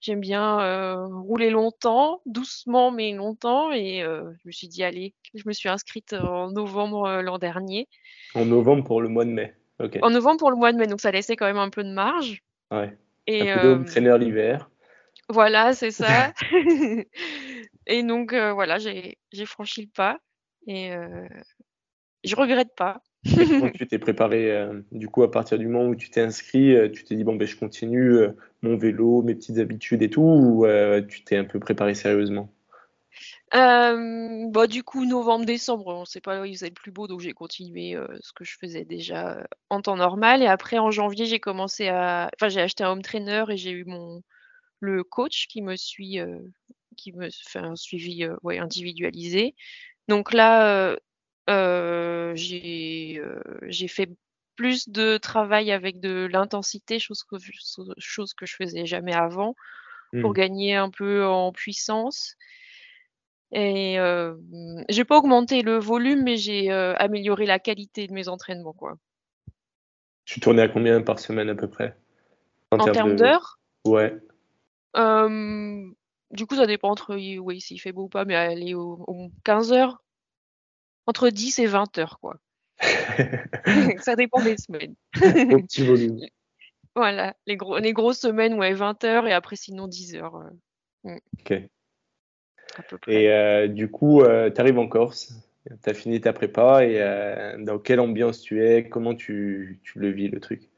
j'aime 0.00 0.20
bien, 0.20 0.94
rouler 1.06 1.50
longtemps, 1.50 2.20
doucement 2.26 2.90
mais 2.90 3.12
longtemps» 3.12 3.72
et 3.72 4.00
je 4.02 4.46
me 4.46 4.52
suis 4.52 4.68
dit: 4.68 4.84
«Allez». 4.84 5.14
Je 5.34 5.42
me 5.46 5.52
suis 5.52 5.68
inscrite 5.68 6.12
en 6.14 6.50
novembre, 6.50 7.20
l'an 7.22 7.38
dernier. 7.38 7.88
En 8.34 8.44
novembre 8.46 8.84
pour 8.84 9.02
le 9.02 9.08
mois 9.08 9.24
de 9.24 9.30
mai? 9.30 9.54
En 10.02 10.10
novembre 10.10 10.38
pour 10.38 10.50
le 10.50 10.56
mois 10.56 10.72
de 10.72 10.78
mai, 10.78 10.86
donc 10.86 11.00
ça 11.00 11.10
laissait 11.10 11.36
quand 11.36 11.46
même 11.46 11.58
un 11.58 11.70
peu 11.70 11.84
de 11.84 11.92
marge. 11.92 12.42
Ouais. 12.70 12.96
Et 13.26 13.50
un 13.50 13.82
peu 13.82 14.16
l'hiver. 14.16 14.70
Voilà, 15.28 15.74
c'est 15.74 15.90
ça. 15.90 16.32
Et 17.86 18.02
donc 18.02 18.32
voilà, 18.34 18.78
j'ai 18.78 19.18
franchi 19.46 19.82
le 19.82 19.88
pas 19.88 20.18
et 20.66 20.92
je 22.24 22.36
regrette 22.36 22.74
pas. 22.76 23.00
Comment 23.60 23.70
tu 23.70 23.86
t'es 23.86 23.98
préparé 23.98 24.50
euh, 24.52 24.80
du 24.92 25.08
coup 25.08 25.22
à 25.22 25.30
partir 25.30 25.58
du 25.58 25.68
moment 25.68 25.88
où 25.88 25.94
tu 25.94 26.10
t'es 26.10 26.20
inscrit, 26.20 26.74
euh, 26.74 26.88
tu 26.88 27.04
t'es 27.04 27.14
dit 27.14 27.24
bon 27.24 27.36
ben 27.36 27.46
je 27.46 27.56
continue 27.56 28.12
euh, 28.12 28.32
mon 28.62 28.76
vélo, 28.76 29.22
mes 29.22 29.34
petites 29.34 29.58
habitudes 29.58 30.02
et 30.02 30.10
tout, 30.10 30.22
ou 30.22 30.66
tu 31.08 31.22
t'es 31.24 31.36
un 31.36 31.44
peu 31.44 31.60
préparé 31.60 31.94
sérieusement? 31.94 32.52
Bah, 33.52 34.66
du 34.66 34.82
coup, 34.82 35.04
novembre-décembre, 35.04 35.86
on 35.88 36.04
sait 36.04 36.20
pas, 36.20 36.46
il 36.46 36.54
faisait 36.54 36.68
le 36.68 36.74
plus 36.74 36.90
beau, 36.90 37.06
donc 37.06 37.20
j'ai 37.20 37.32
continué 37.32 37.96
ce 38.20 38.32
que 38.32 38.44
je 38.44 38.56
faisais 38.58 38.84
déjà 38.84 39.46
en 39.70 39.80
temps 39.80 39.96
normal. 39.96 40.42
Et 40.42 40.46
après, 40.46 40.78
en 40.78 40.90
janvier, 40.90 41.26
j'ai 41.26 41.38
commencé 41.38 41.88
à. 41.88 42.30
Enfin, 42.36 42.48
j'ai 42.48 42.60
acheté 42.60 42.84
un 42.84 42.92
home 42.92 43.02
trainer 43.02 43.44
et 43.48 43.56
j'ai 43.56 43.70
eu 43.70 43.84
mon 43.84 44.22
le 44.80 45.04
coach 45.04 45.46
qui 45.48 45.62
me 45.62 45.76
suit, 45.76 46.18
qui 46.96 47.12
me 47.12 47.28
fait 47.30 47.58
un 47.58 47.76
suivi 47.76 48.26
individualisé. 48.44 49.54
Donc 50.08 50.32
là, 50.32 50.96
j'ai 52.34 53.20
fait 53.88 54.10
plus 54.56 54.88
de 54.88 55.18
travail 55.18 55.70
avec 55.70 56.00
de 56.00 56.28
l'intensité, 56.30 56.98
chose 56.98 57.22
que, 57.22 57.36
chose 57.98 58.34
que 58.34 58.44
je 58.44 58.56
faisais 58.56 58.86
jamais 58.86 59.14
avant, 59.14 59.54
pour 60.20 60.30
mmh. 60.30 60.34
gagner 60.34 60.74
un 60.74 60.90
peu 60.90 61.24
en 61.24 61.52
puissance. 61.52 62.36
Et 63.52 63.98
euh, 63.98 64.34
j'ai 64.88 65.04
pas 65.04 65.16
augmenté 65.16 65.62
le 65.62 65.78
volume, 65.78 66.24
mais 66.24 66.36
j'ai 66.36 66.70
amélioré 66.70 67.46
la 67.46 67.58
qualité 67.58 68.06
de 68.06 68.12
mes 68.12 68.28
entraînements, 68.28 68.74
quoi. 68.74 68.98
Tu 70.24 70.40
tournais 70.40 70.62
à 70.62 70.68
combien 70.68 71.00
par 71.00 71.18
semaine 71.18 71.48
à 71.48 71.54
peu 71.54 71.68
près? 71.68 71.96
En, 72.70 72.78
termes 72.78 73.16
d'heures? 73.16 73.58
Ouais. 73.86 74.14
du 74.94 76.46
coup, 76.46 76.56
ça 76.56 76.66
dépend 76.66 76.90
entre 76.90 77.14
oui, 77.14 77.60
s'il 77.62 77.80
fait 77.80 77.92
beau 77.92 78.04
ou 78.04 78.08
pas, 78.08 78.26
mais 78.26 78.34
aller 78.34 78.74
aux 78.74 79.30
15 79.44 79.72
heures 79.72 80.02
entre 81.08 81.30
10 81.30 81.58
et 81.58 81.66
20 81.66 81.96
heures, 81.98 82.18
quoi. 82.20 82.36
ça 84.00 84.14
dépend 84.14 84.42
des 84.42 84.58
semaines. 84.58 84.94
Au 85.16 85.62
petit 85.62 85.84
volume. 85.84 86.20
Voilà, 86.94 87.34
les, 87.46 87.56
gros, 87.56 87.78
les 87.78 87.94
grosses 87.94 88.20
semaines, 88.20 88.54
ouais, 88.54 88.74
20 88.74 89.04
heures 89.04 89.26
et 89.26 89.32
après 89.32 89.56
sinon 89.56 89.88
10 89.88 90.16
heures. 90.16 90.36
euh. 90.36 91.10
Mm. 91.10 91.18
Ok. 91.40 91.52
Et 93.08 93.30
euh, 93.30 93.68
du 93.68 93.90
coup, 93.90 94.20
euh, 94.20 94.50
tu 94.50 94.60
arrives 94.60 94.78
en 94.78 94.86
Corse, 94.86 95.32
tu 95.66 95.90
as 95.90 95.94
fini 95.94 96.20
ta 96.20 96.34
prépa 96.34 96.84
et 96.84 96.98
dans 97.58 97.78
quelle 97.78 98.00
ambiance 98.00 98.42
tu 98.42 98.62
es? 98.62 98.88
Comment 98.88 99.14
tu, 99.14 99.80
tu 99.84 99.98
le 99.98 100.10
vis 100.10 100.28
le 100.28 100.40
truc? 100.40 100.68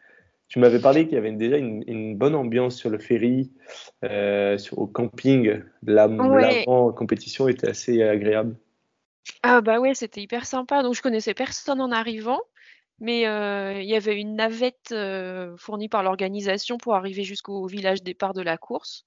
Tu 0.46 0.60
m'avais 0.60 0.78
parlé 0.78 1.04
qu'il 1.04 1.14
y 1.14 1.18
avait 1.18 1.32
déjà 1.32 1.58
une, 1.58 2.16
bonne 2.16 2.36
ambiance 2.36 2.76
sur 2.76 2.90
le 2.90 2.98
ferry, 2.98 3.50
sur, 4.02 4.78
au 4.78 4.86
camping. 4.86 5.60
La, 5.82 6.08
compétition 6.96 7.48
était 7.48 7.68
assez 7.68 8.02
agréable. 8.02 8.54
Ah 9.42 9.60
bah 9.60 9.80
ouais, 9.80 9.94
c'était 9.94 10.22
hyper 10.22 10.46
sympa. 10.46 10.82
Donc 10.82 10.94
je 10.94 11.02
connaissais 11.02 11.34
personne 11.34 11.80
en 11.80 11.92
arrivant. 11.92 12.40
Mais 13.00 13.22
il 13.22 13.88
y 13.88 13.94
avait 13.94 14.20
une 14.20 14.36
navette 14.36 14.94
fournie 15.56 15.88
par 15.88 16.02
l'organisation 16.02 16.76
pour 16.76 16.94
arriver 16.94 17.24
jusqu'au 17.24 17.66
village 17.66 18.02
départ 18.02 18.34
de 18.34 18.42
la 18.42 18.58
course. 18.58 19.04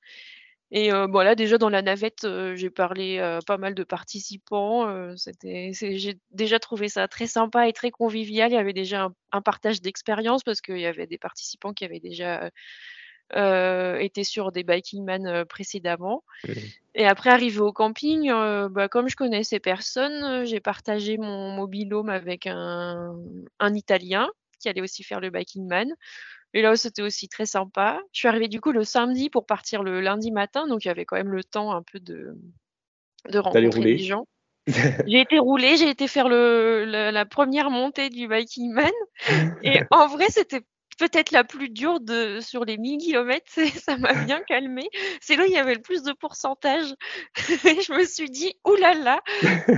Et 0.71 0.89
voilà, 0.91 1.35
déjà 1.35 1.59
dans 1.59 1.69
la 1.69 1.83
navette, 1.83 2.27
j'ai 2.55 2.71
parlé 2.71 3.19
à 3.19 3.39
pas 3.45 3.59
mal 3.59 3.75
de 3.75 3.83
participants. 3.83 5.13
j'ai 5.45 6.17
déjà 6.31 6.59
trouvé 6.59 6.89
ça 6.89 7.07
très 7.07 7.27
sympa 7.27 7.67
et 7.67 7.73
très 7.73 7.91
convivial. 7.91 8.51
Il 8.51 8.55
y 8.55 8.57
avait 8.57 8.73
déjà 8.73 9.09
un, 9.31 9.41
partage 9.43 9.81
d'expérience 9.81 10.43
parce 10.43 10.61
qu'il 10.61 10.79
y 10.79 10.87
avait 10.87 11.05
des 11.05 11.19
participants 11.19 11.73
qui 11.73 11.85
avaient 11.85 11.99
déjà 11.99 12.49
été 13.31 14.23
sur 14.23 14.51
des 14.51 14.63
Biking 14.63 15.03
Man 15.03 15.45
précédemment. 15.45 16.23
Mmh. 16.47 16.51
Et 16.95 17.05
après, 17.05 17.29
arrivé 17.31 17.59
au 17.59 17.73
camping, 17.73 18.29
bah, 18.69 18.87
comme 18.87 19.09
je 19.09 19.15
connaissais 19.15 19.59
personne, 19.59 20.45
j'ai 20.45 20.59
partagé 20.59 21.17
mon 21.17 21.55
mobilhome 21.55 22.09
avec 22.09 22.45
un, 22.47 23.15
un 23.59 23.73
Italien 23.73 24.29
qui 24.59 24.69
allait 24.69 24.81
aussi 24.81 25.03
faire 25.03 25.19
le 25.19 25.29
Biking 25.29 25.67
Man. 25.67 25.93
Et 26.53 26.61
là, 26.61 26.75
c'était 26.75 27.01
aussi 27.01 27.27
très 27.27 27.45
sympa. 27.45 27.99
Je 28.11 28.19
suis 28.19 28.27
arrivée 28.27 28.47
du 28.47 28.61
coup 28.61 28.71
le 28.71 28.83
samedi 28.83 29.29
pour 29.29 29.45
partir 29.45 29.83
le 29.83 30.01
lundi 30.01 30.31
matin, 30.31 30.67
donc 30.67 30.85
il 30.85 30.87
y 30.87 30.91
avait 30.91 31.05
quand 31.05 31.17
même 31.17 31.31
le 31.31 31.43
temps 31.43 31.73
un 31.73 31.81
peu 31.81 31.99
de, 31.99 32.37
de 33.29 33.39
rencontrer 33.39 33.81
les 33.81 33.97
gens. 33.97 34.27
j'ai 35.07 35.19
été 35.19 35.39
rouler, 35.39 35.75
j'ai 35.75 35.89
été 35.89 36.07
faire 36.07 36.29
le, 36.29 36.85
la, 36.85 37.25
première 37.25 37.69
montée 37.69 38.09
du 38.09 38.27
Biking 38.27 38.71
Man. 38.71 38.91
Et 39.63 39.81
en 39.91 40.07
vrai, 40.07 40.27
c'était 40.29 40.61
peut-être 40.97 41.31
la 41.31 41.43
plus 41.43 41.69
dure 41.69 41.99
de, 41.99 42.39
sur 42.41 42.65
les 42.65 42.77
1000 42.77 42.99
km, 42.99 43.45
ça 43.83 43.97
m'a 43.97 44.13
bien 44.25 44.41
calmé. 44.41 44.89
C'est 45.21 45.35
là 45.35 45.43
où 45.43 45.47
il 45.47 45.53
y 45.53 45.57
avait 45.57 45.75
le 45.75 45.81
plus 45.81 46.03
de 46.03 46.13
pourcentage. 46.13 46.93
Et 47.65 47.81
je 47.81 47.93
me 47.93 48.05
suis 48.05 48.29
dit, 48.29 48.53
oulala, 48.65 49.21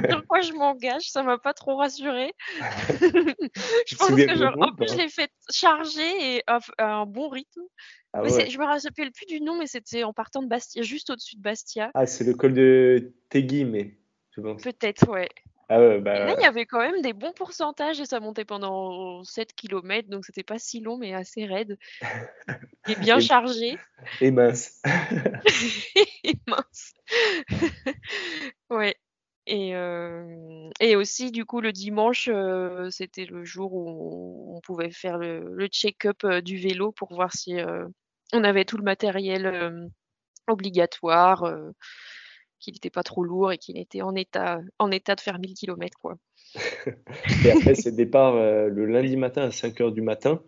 sur 0.10 0.26
quoi 0.28 0.42
je 0.42 0.54
m'engage? 0.54 1.10
Ça 1.10 1.24
m'a 1.24 1.38
pas 1.38 1.54
trop 1.54 1.78
rassuré. 1.78 2.34
je 2.60 3.96
pense 3.96 4.10
que 4.10 4.36
genre, 4.36 4.56
en 4.60 4.74
plus, 4.74 4.92
je 4.92 4.98
l'ai 4.98 5.10
fait 5.10 5.32
charger 5.52 6.36
et 6.36 6.44
à, 6.48 6.60
un 6.80 7.06
bon 7.06 7.30
rythme. 7.30 7.62
Ah 8.14 8.24
je 8.24 8.58
me 8.58 8.64
rappelle 8.64 9.12
plus 9.12 9.26
du 9.26 9.42
nom, 9.42 9.58
mais 9.58 9.68
c'était 9.68 10.06
en 10.06 10.14
partant 10.14 10.42
de 10.42 10.48
Bastia, 10.48 10.84
juste 10.84 11.10
au-dessus 11.10 11.36
de 11.36 11.42
Bastia. 11.42 11.92
Ah, 11.94 12.06
c'est 12.06 12.24
le 12.24 12.34
col 12.34 12.54
de 12.54 13.14
Tegui, 13.30 13.66
mais. 13.66 13.98
Peut-être, 14.36 15.10
ouais. 15.10 15.30
Ah 15.68 15.80
ouais, 15.80 16.00
bah... 16.00 16.16
Et 16.16 16.26
là, 16.26 16.36
il 16.38 16.44
y 16.44 16.46
avait 16.46 16.66
quand 16.66 16.80
même 16.80 17.02
des 17.02 17.14
bons 17.14 17.34
pourcentages 17.34 18.00
et 18.00 18.06
ça 18.06 18.20
montait 18.20 18.46
pendant 18.46 19.24
7 19.24 19.54
km, 19.54 20.10
donc 20.10 20.26
c'était 20.26 20.44
pas 20.44 20.60
si 20.60 20.80
long, 20.80 20.98
mais 20.98 21.14
assez 21.14 21.46
raide. 21.46 21.78
Et 22.88 22.96
bien 22.96 23.20
chargé. 23.20 23.78
Et 24.22 24.30
mince. 24.30 24.80
et 26.24 26.36
mince. 26.48 26.94
ouais. 28.70 28.96
Et, 29.48 29.76
euh... 29.76 30.70
et 30.80 30.96
aussi, 30.96 31.32
du 31.32 31.46
coup, 31.46 31.62
le 31.62 31.72
dimanche, 31.72 32.30
euh, 32.32 32.90
c'était 32.92 33.26
le 33.26 33.44
jour 33.44 33.74
où 33.74 34.56
on, 34.56 34.62
pouvait 34.62 34.92
faire 34.92 35.18
le, 35.18 35.52
le 35.54 35.68
check-up 35.68 36.24
euh, 36.24 36.42
du 36.42 36.58
vélo 36.58 36.92
pour 36.92 37.14
voir 37.14 37.32
si 37.34 37.56
on 38.34 38.44
avait 38.44 38.66
tout 38.66 38.78
le 38.78 38.84
matériel 38.84 39.90
obligatoire 40.48 41.44
qu'il 42.66 42.74
n'était 42.74 42.90
pas 42.90 43.04
trop 43.04 43.24
lourd 43.24 43.52
et 43.52 43.58
qu'il 43.58 43.78
était 43.78 44.02
en 44.02 44.16
état, 44.16 44.60
en 44.80 44.92
état 44.92 45.16
de 45.16 45.22
faire 45.22 45.40
1000 45.40 45.54
km. 45.54 45.98
Quoi. 46.00 46.18
et 47.46 47.52
après, 47.52 47.76
c'est 47.76 47.96
départ 47.96 48.36
euh, 48.36 48.68
le 48.68 48.86
lundi 48.86 49.16
matin 49.18 49.44
à 49.44 49.52
5 49.52 49.80
h 49.80 49.94
du 49.94 50.02
matin 50.02 50.42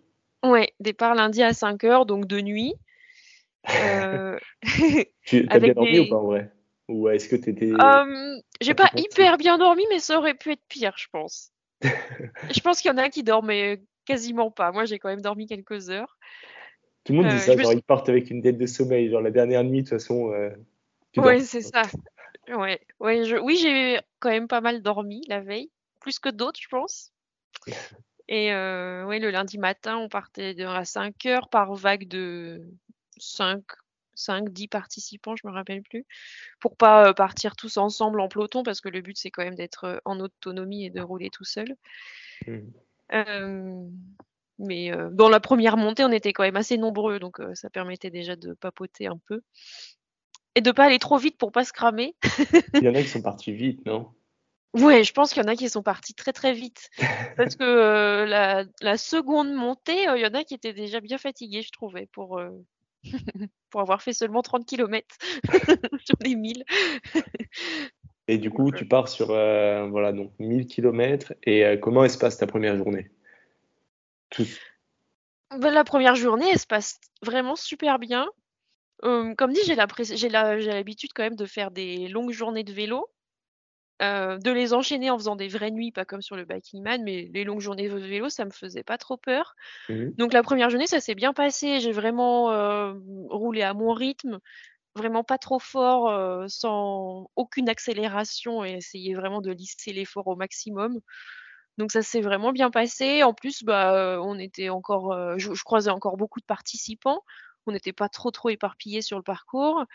Ouais, 0.44 0.74
départ 0.80 1.16
lundi 1.16 1.44
à 1.44 1.54
5 1.54 1.84
h, 1.84 2.06
donc 2.06 2.28
de 2.28 2.42
nuit. 2.42 2.74
Euh... 3.70 4.38
tu 5.26 5.46
as 5.50 5.60
bien 5.60 5.74
dormi 5.74 6.00
ou 6.00 6.10
pas 6.10 6.16
en 6.16 6.24
vrai? 6.24 6.54
Ou 6.88 7.10
est-ce 7.10 7.28
que 7.28 7.36
tu 7.36 7.50
étais. 7.50 7.74
Euh, 7.74 8.40
j'ai 8.62 8.74
pas 8.74 8.90
hyper 8.96 9.38
bien 9.38 9.58
dormi, 9.58 9.84
mais 9.90 10.00
ça 10.00 10.18
aurait 10.18 10.36
pu 10.36 10.54
être 10.54 10.62
pire, 10.70 10.94
je 10.96 11.08
pense. 11.12 11.52
je 11.82 12.60
pense 12.62 12.80
qu'il 12.80 12.90
y 12.90 12.94
en 12.94 12.98
a 12.98 13.10
qui 13.10 13.24
dormaient 13.24 13.82
quasiment 14.06 14.52
pas. 14.52 14.72
Moi, 14.72 14.86
j'ai 14.86 15.00
quand 15.00 15.10
même 15.10 15.20
dormi 15.20 15.48
quelques 15.48 15.90
heures. 15.90 16.18
Tout 17.04 17.12
le 17.12 17.18
monde 17.18 17.28
dit 17.28 17.36
euh, 17.36 17.40
ça, 17.40 17.58
genre 17.58 17.74
ils 17.74 17.84
partent 17.84 18.08
avec 18.08 18.30
une 18.30 18.40
dette 18.40 18.58
de 18.58 18.66
sommeil. 18.68 19.10
Genre 19.10 19.22
la 19.22 19.32
dernière 19.32 19.66
nuit, 19.66 19.84
de 19.84 19.90
toute 19.90 20.00
façon, 20.00 20.32
oui, 21.18 21.44
c'est 21.44 21.62
ça. 21.62 21.84
Ouais, 22.50 22.80
ouais, 23.00 23.26
je... 23.26 23.36
Oui, 23.36 23.58
j'ai 23.58 24.00
quand 24.20 24.30
même 24.30 24.48
pas 24.48 24.62
mal 24.62 24.82
dormi 24.82 25.22
la 25.28 25.42
veille, 25.42 25.70
plus 26.00 26.20
que 26.20 26.30
d'autres, 26.30 26.60
je 26.62 26.70
pense. 26.70 27.12
Et 28.28 28.54
euh, 28.54 29.06
ouais, 29.06 29.20
le 29.20 29.32
lundi 29.32 29.58
matin, 29.58 29.98
on 29.98 30.10
partait 30.10 30.54
de, 30.54 30.66
à 30.66 30.86
5 30.86 31.26
heures 31.26 31.50
par 31.50 31.74
vague 31.76 32.08
de 32.08 32.62
5, 33.18 33.64
5, 34.16 34.50
10 34.50 34.68
participants, 34.68 35.36
je 35.36 35.48
me 35.48 35.52
rappelle 35.52 35.82
plus, 35.82 36.06
pour 36.60 36.76
pas 36.76 37.10
euh, 37.10 37.14
partir 37.14 37.56
tous 37.56 37.78
ensemble 37.78 38.20
en 38.20 38.28
peloton, 38.28 38.64
parce 38.64 38.82
que 38.82 38.90
le 38.90 39.02
but, 39.02 39.18
c'est 39.18 39.32
quand 39.32 39.44
même 39.44 39.56
d'être 39.56 39.86
euh, 39.86 39.98
en 40.06 40.20
autonomie 40.20 40.86
et 40.86 40.90
de 40.90 41.02
rouler 41.02 41.30
tout 41.30 41.46
seul. 41.46 41.76
Mmh. 42.48 43.90
mais 44.60 44.92
dans 45.12 45.30
la 45.30 45.40
première 45.40 45.78
montée, 45.78 46.04
on 46.06 46.12
était 46.12 46.34
quand 46.34 46.44
même 46.44 46.56
assez 46.56 46.78
nombreux, 46.78 47.20
donc 47.20 47.42
ça 47.54 47.70
permettait 47.70 48.12
déjà 48.12 48.36
de 48.36 48.54
papoter 48.54 49.08
un 49.08 49.18
peu 49.28 49.42
et 50.58 50.62
de 50.62 50.72
pas 50.72 50.86
aller 50.86 50.98
trop 50.98 51.18
vite 51.18 51.38
pour 51.38 51.52
pas 51.52 51.64
se 51.64 51.72
cramer. 51.72 52.16
Il 52.74 52.84
y 52.84 52.90
en 52.90 52.96
a 52.96 53.04
qui 53.04 53.10
sont 53.10 53.22
partis 53.22 53.54
vite, 53.54 53.86
non? 53.86 54.10
Ouais, 54.74 55.04
je 55.04 55.14
pense 55.14 55.32
qu'il 55.32 55.44
y 55.44 55.46
en 55.46 55.50
a 55.50 55.56
qui 55.56 55.70
sont 55.70 55.84
partis 55.84 56.16
très 56.16 56.34
très 56.34 56.54
vite. 56.54 56.90
Parce 57.38 57.56
que 57.56 57.64
euh, 57.64 58.66
la, 58.82 58.98
seconde 58.98 59.54
montée, 59.54 60.10
euh, 60.10 60.18
il 60.18 60.24
y 60.24 60.26
en 60.26 60.34
a 60.34 60.44
qui 60.44 60.56
étaient 60.56 60.74
déjà 60.74 61.00
bien 61.00 61.20
fatigués, 61.20 61.62
je 61.62 61.70
trouvais, 61.72 62.08
pour, 62.08 62.40
euh, 62.40 62.50
pour 63.70 63.82
avoir 63.82 64.02
fait 64.02 64.14
seulement 64.14 64.42
30 64.42 64.66
km 64.66 65.06
sur 66.04 66.16
les 66.22 66.34
1000. 66.34 66.66
et 68.28 68.40
du 68.40 68.50
coup, 68.50 68.72
tu 68.72 68.88
pars 68.88 69.10
sur 69.10 69.28
voilà, 69.28 70.12
donc 70.12 70.32
1000 70.40 70.66
km. 70.66 71.34
Et 71.44 71.80
comment 71.80 72.10
se 72.10 72.18
passe 72.18 72.38
ta 72.38 72.48
première 72.48 72.76
journée? 72.78 73.12
Ben, 75.52 75.70
La 75.70 75.84
première 75.84 76.16
journée, 76.16 76.50
elle 76.52 76.60
se 76.60 76.66
passe 76.66 77.00
vraiment 77.22 77.56
super 77.56 78.00
bien 78.00 78.28
comme 79.02 79.54
dit, 79.54 79.62
j'ai 79.64 79.76
l'habitude 80.30 81.12
quand 81.14 81.24
même 81.24 81.36
de 81.36 81.46
faire 81.46 81.72
des 81.72 82.08
longues 82.08 82.32
journées 82.32 82.64
de 82.64 82.74
vélo, 82.74 83.08
de 84.00 84.52
les 84.52 84.74
enchaîner 84.74 85.10
en 85.10 85.18
faisant 85.18 85.36
des 85.36 85.48
vraies 85.48 85.72
nuits, 85.72 85.92
pas 85.92 86.06
comme 86.06 86.22
sur 86.22 86.36
le 86.36 86.46
Biking 86.46 86.84
Man, 86.84 87.04
mais 87.04 87.30
les 87.34 87.44
longues 87.44 87.62
journées 87.62 87.90
de 87.90 87.98
vélo, 87.98 88.30
ça 88.30 88.46
me 88.46 88.52
faisait 88.52 88.84
pas 88.84 88.98
trop 88.98 89.18
peur. 89.18 89.56
Mmh 89.90 90.12
Donc 90.18 90.34
la 90.34 90.44
première 90.44 90.70
journée, 90.70 90.88
ça 90.88 91.00
s'est 91.00 91.16
bien 91.16 91.34
passé. 91.34 91.80
J'ai 91.80 91.92
vraiment, 91.92 92.48
roulé 93.30 93.62
à 93.62 93.74
mon 93.74 93.94
rythme, 93.94 94.40
vraiment 94.96 95.24
pas 95.24 95.38
trop 95.38 95.60
fort, 95.60 96.50
sans 96.50 97.30
aucune 97.36 97.70
accélération 97.70 98.66
et 98.66 98.74
essayer 98.74 99.14
vraiment 99.14 99.42
de 99.42 99.52
lisser 99.52 99.94
l'effort 99.94 100.28
au 100.28 100.36
maximum. 100.36 101.00
Donc 101.78 101.92
ça 101.92 102.02
s'est 102.02 102.22
vraiment 102.22 102.52
bien 102.52 102.72
passé. 102.72 103.22
En 103.24 103.34
plus, 103.34 103.64
bah, 103.64 104.20
on 104.24 104.40
était 104.40 104.70
encore, 104.70 105.38
je 105.38 105.64
croisais 105.64 105.92
encore 105.92 106.18
beaucoup 106.18 106.40
de 106.40 106.46
participants 106.46 107.24
on 107.68 107.72
n'était 107.72 107.94
pas 107.94 108.10
trop 108.10 108.32
trop 108.32 108.50
éparpillés 108.50 109.02
sur 109.02 109.18
le 109.18 109.24
parcours. 109.24 109.86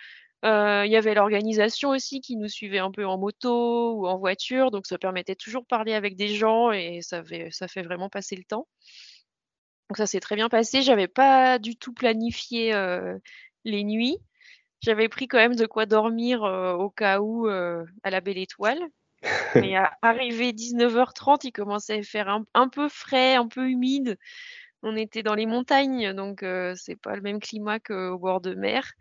Euh, 0.45 0.83
il 0.85 0.91
y 0.91 0.97
avait 0.97 1.14
l'organisation 1.14 1.91
aussi 1.91 2.21
qui 2.21 2.37
nous 2.37 2.49
suivait 2.49 2.79
un 2.79 2.91
peu 2.91 3.07
en 3.07 3.17
moto 3.17 3.95
ou 3.95 4.09
en 4.09 4.19
voiture, 4.19 4.73
donc 4.73 4.87
ça 4.87 4.99
permettait 4.99 5.37
toujours 5.37 5.62
de 5.62 5.69
parler 5.69 5.95
avec 5.95 6.17
des 6.17 6.29
gens 6.29 6.73
et 6.73 7.00
ça 7.00 7.23
fait, 7.23 7.49
ça 7.52 7.69
fait 7.69 7.83
vraiment 7.83 8.09
passer 8.09 8.35
le 8.35 8.43
temps. 8.43 8.67
Donc 9.88 9.99
ça 9.99 10.07
s'est 10.07 10.21
très 10.21 10.35
bien 10.35 10.49
passé. 10.49 10.83
J'avais 10.83 11.07
pas 11.07 11.59
du 11.59 11.76
tout 11.76 11.93
planifié 11.93 12.75
euh, 12.75 13.17
les 13.64 13.85
nuits. 13.85 14.19
J'avais 14.81 15.09
pris 15.09 15.29
quand 15.29 15.38
même 15.38 15.55
de 15.55 15.67
quoi 15.67 15.87
dormir 15.87 16.43
euh, 16.43 16.75
au 16.75 16.91
cas 16.91 17.21
où 17.21 17.47
à 17.47 18.11
la 18.11 18.21
belle 18.21 18.38
étoile. 18.38 18.81
Mais 19.55 19.76
à 19.76 19.97
arrivé 20.02 20.52
19h30, 20.52 21.43
il 21.45 21.52
commençait 21.52 22.00
à 22.00 22.02
faire 22.02 22.41
un 22.55 22.69
peu 22.69 22.88
frais, 22.88 23.37
un 23.37 23.47
peu 23.47 23.69
humide 23.69 24.19
on 24.83 24.97
était 24.97 25.23
dans 25.23 25.35
les 25.35 25.47
montagnes, 25.47 26.12
donc 26.12 26.45
c'est 26.77 26.97
pas 26.97 27.15
le 27.15 27.23
même 27.23 27.41
climat 27.41 27.79
qu'au 27.79 28.19
bord 28.19 28.41
de 28.41 28.55
mer. 28.55 28.93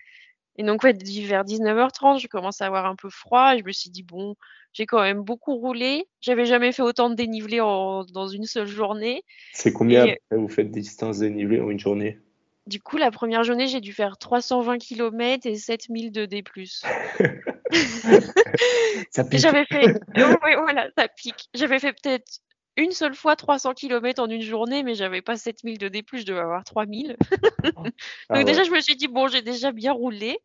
Et 0.58 0.64
donc, 0.64 0.84
ouais, 0.84 0.94
vers 0.94 1.44
19h30, 1.44 2.20
je 2.20 2.28
commence 2.28 2.62
à 2.62 2.68
avoir 2.68 2.86
un 2.86 2.96
peu 2.96 3.10
froid. 3.10 3.56
Et 3.56 3.60
je 3.60 3.64
me 3.64 3.72
suis 3.72 3.90
dit, 3.90 4.04
bon, 4.04 4.36
j'ai 4.74 4.86
quand 4.86 5.02
même 5.02 5.22
beaucoup 5.22 5.56
roulé. 5.56 6.08
J'avais 6.20 6.46
jamais 6.46 6.72
fait 6.72 6.82
autant 6.82 7.10
de 7.10 7.16
dénivelé 7.16 7.58
dans 7.58 8.28
une 8.28 8.44
seule 8.44 8.68
journée. 8.68 9.24
C'est 9.54 9.72
combien 9.72 10.06
vous 10.30 10.50
faites 10.50 10.72
des 10.72 10.82
distances 10.82 11.20
dénivelées 11.20 11.62
en 11.62 11.70
une 11.70 11.80
journée? 11.80 12.20
Du 12.68 12.80
coup, 12.80 12.98
la 12.98 13.12
première 13.12 13.44
journée, 13.44 13.68
j'ai 13.68 13.82
dû 13.82 13.92
faire 13.92 14.18
320 14.18 14.78
km 14.78 15.48
et 15.48 15.56
7000 15.56 16.12
de 16.12 16.26
D+. 16.26 16.44
ça 19.12 19.24
pique. 19.24 19.40
J'avais 19.40 19.66
fait, 19.66 20.00
voilà, 20.14 20.90
ça 20.98 21.08
pique. 21.08 21.50
J'avais 21.54 21.80
fait 21.80 21.94
peut-être 21.94 22.40
une 22.78 22.92
seule 22.92 23.16
fois 23.16 23.36
300 23.36 23.74
km 23.74 24.22
en 24.22 24.30
une 24.30 24.42
journée, 24.42 24.84
mais 24.84 24.96
j'avais 24.96 25.22
pas 25.22 25.36
7000 25.38 25.78
de 25.78 25.88
D+, 25.90 26.04
je 26.14 26.24
devais 26.26 26.40
avoir 26.40 26.64
3000. 26.64 27.18
Ah 27.76 27.90
Donc 28.34 28.46
déjà, 28.46 28.64
ouais. 28.64 28.66
je 28.66 28.72
me 28.72 28.82
suis 28.82 28.96
dit: 28.96 29.08
«Bon, 29.10 29.28
j'ai 29.28 29.42
déjà 29.44 29.72
bien 29.72 29.94
roulé» 29.94 30.40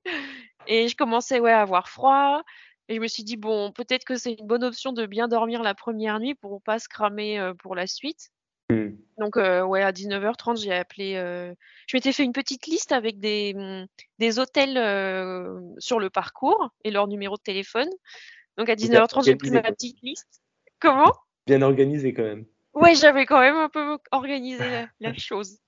et 0.66 0.88
je 0.88 0.96
commençais, 0.96 1.40
ouais, 1.40 1.52
à 1.52 1.62
avoir 1.62 1.88
froid 1.90 2.42
et 2.88 2.96
je 2.96 3.00
me 3.00 3.08
suis 3.08 3.24
dit: 3.24 3.36
«Bon, 3.38 3.72
peut-être 3.72 4.04
que 4.04 4.16
c'est 4.16 4.34
une 4.34 4.46
bonne 4.46 4.64
option 4.64 4.92
de 4.92 5.06
bien 5.06 5.28
dormir 5.28 5.62
la 5.62 5.74
première 5.74 6.20
nuit 6.20 6.34
pour 6.36 6.62
pas 6.62 6.78
se 6.80 6.88
cramer, 6.88 7.38
heu, 7.40 7.54
pour 7.54 7.74
la 7.76 7.86
suite». 7.88 8.30
Mmh. 8.70 8.96
Donc 9.18 9.36
heu, 9.38 9.62
ouais, 9.64 9.82
à 9.82 9.92
19:30, 9.92 10.58
j'ai 10.58 10.74
appelé, 10.74 11.14
heu 11.16 11.54
je 11.88 11.96
m'étais 11.96 12.12
fait 12.12 12.24
une 12.24 12.32
petite 12.34 12.66
liste 12.66 12.92
avec 12.92 13.18
des, 13.20 13.54
mmh, 13.54 13.86
des 14.18 14.38
hôtels, 14.38 14.76
heu, 14.78 15.60
sur 15.78 16.00
le 16.00 16.10
parcours 16.10 16.70
et 16.84 16.90
leur 16.90 17.08
numéro 17.08 17.36
de 17.36 17.42
téléphone. 17.42 17.88
Donc 18.58 18.68
à 18.70 18.76
Bien 18.82 19.02
19:30, 19.02 19.26
j'ai 19.26 19.36
pris 19.36 19.52
ma 19.52 19.62
petite 19.62 19.98
liste. 20.02 20.42
Comment? 20.80 21.12
Bien 21.46 21.62
organisé 21.62 22.12
quand 22.12 22.24
même. 22.24 22.46
Ouais, 22.74 22.94
j'avais 22.94 23.24
quand 23.26 23.40
même 23.40 23.56
un 23.56 23.68
peu 23.68 23.98
organisé 24.10 24.84
la 25.00 25.14
chose. 25.14 25.58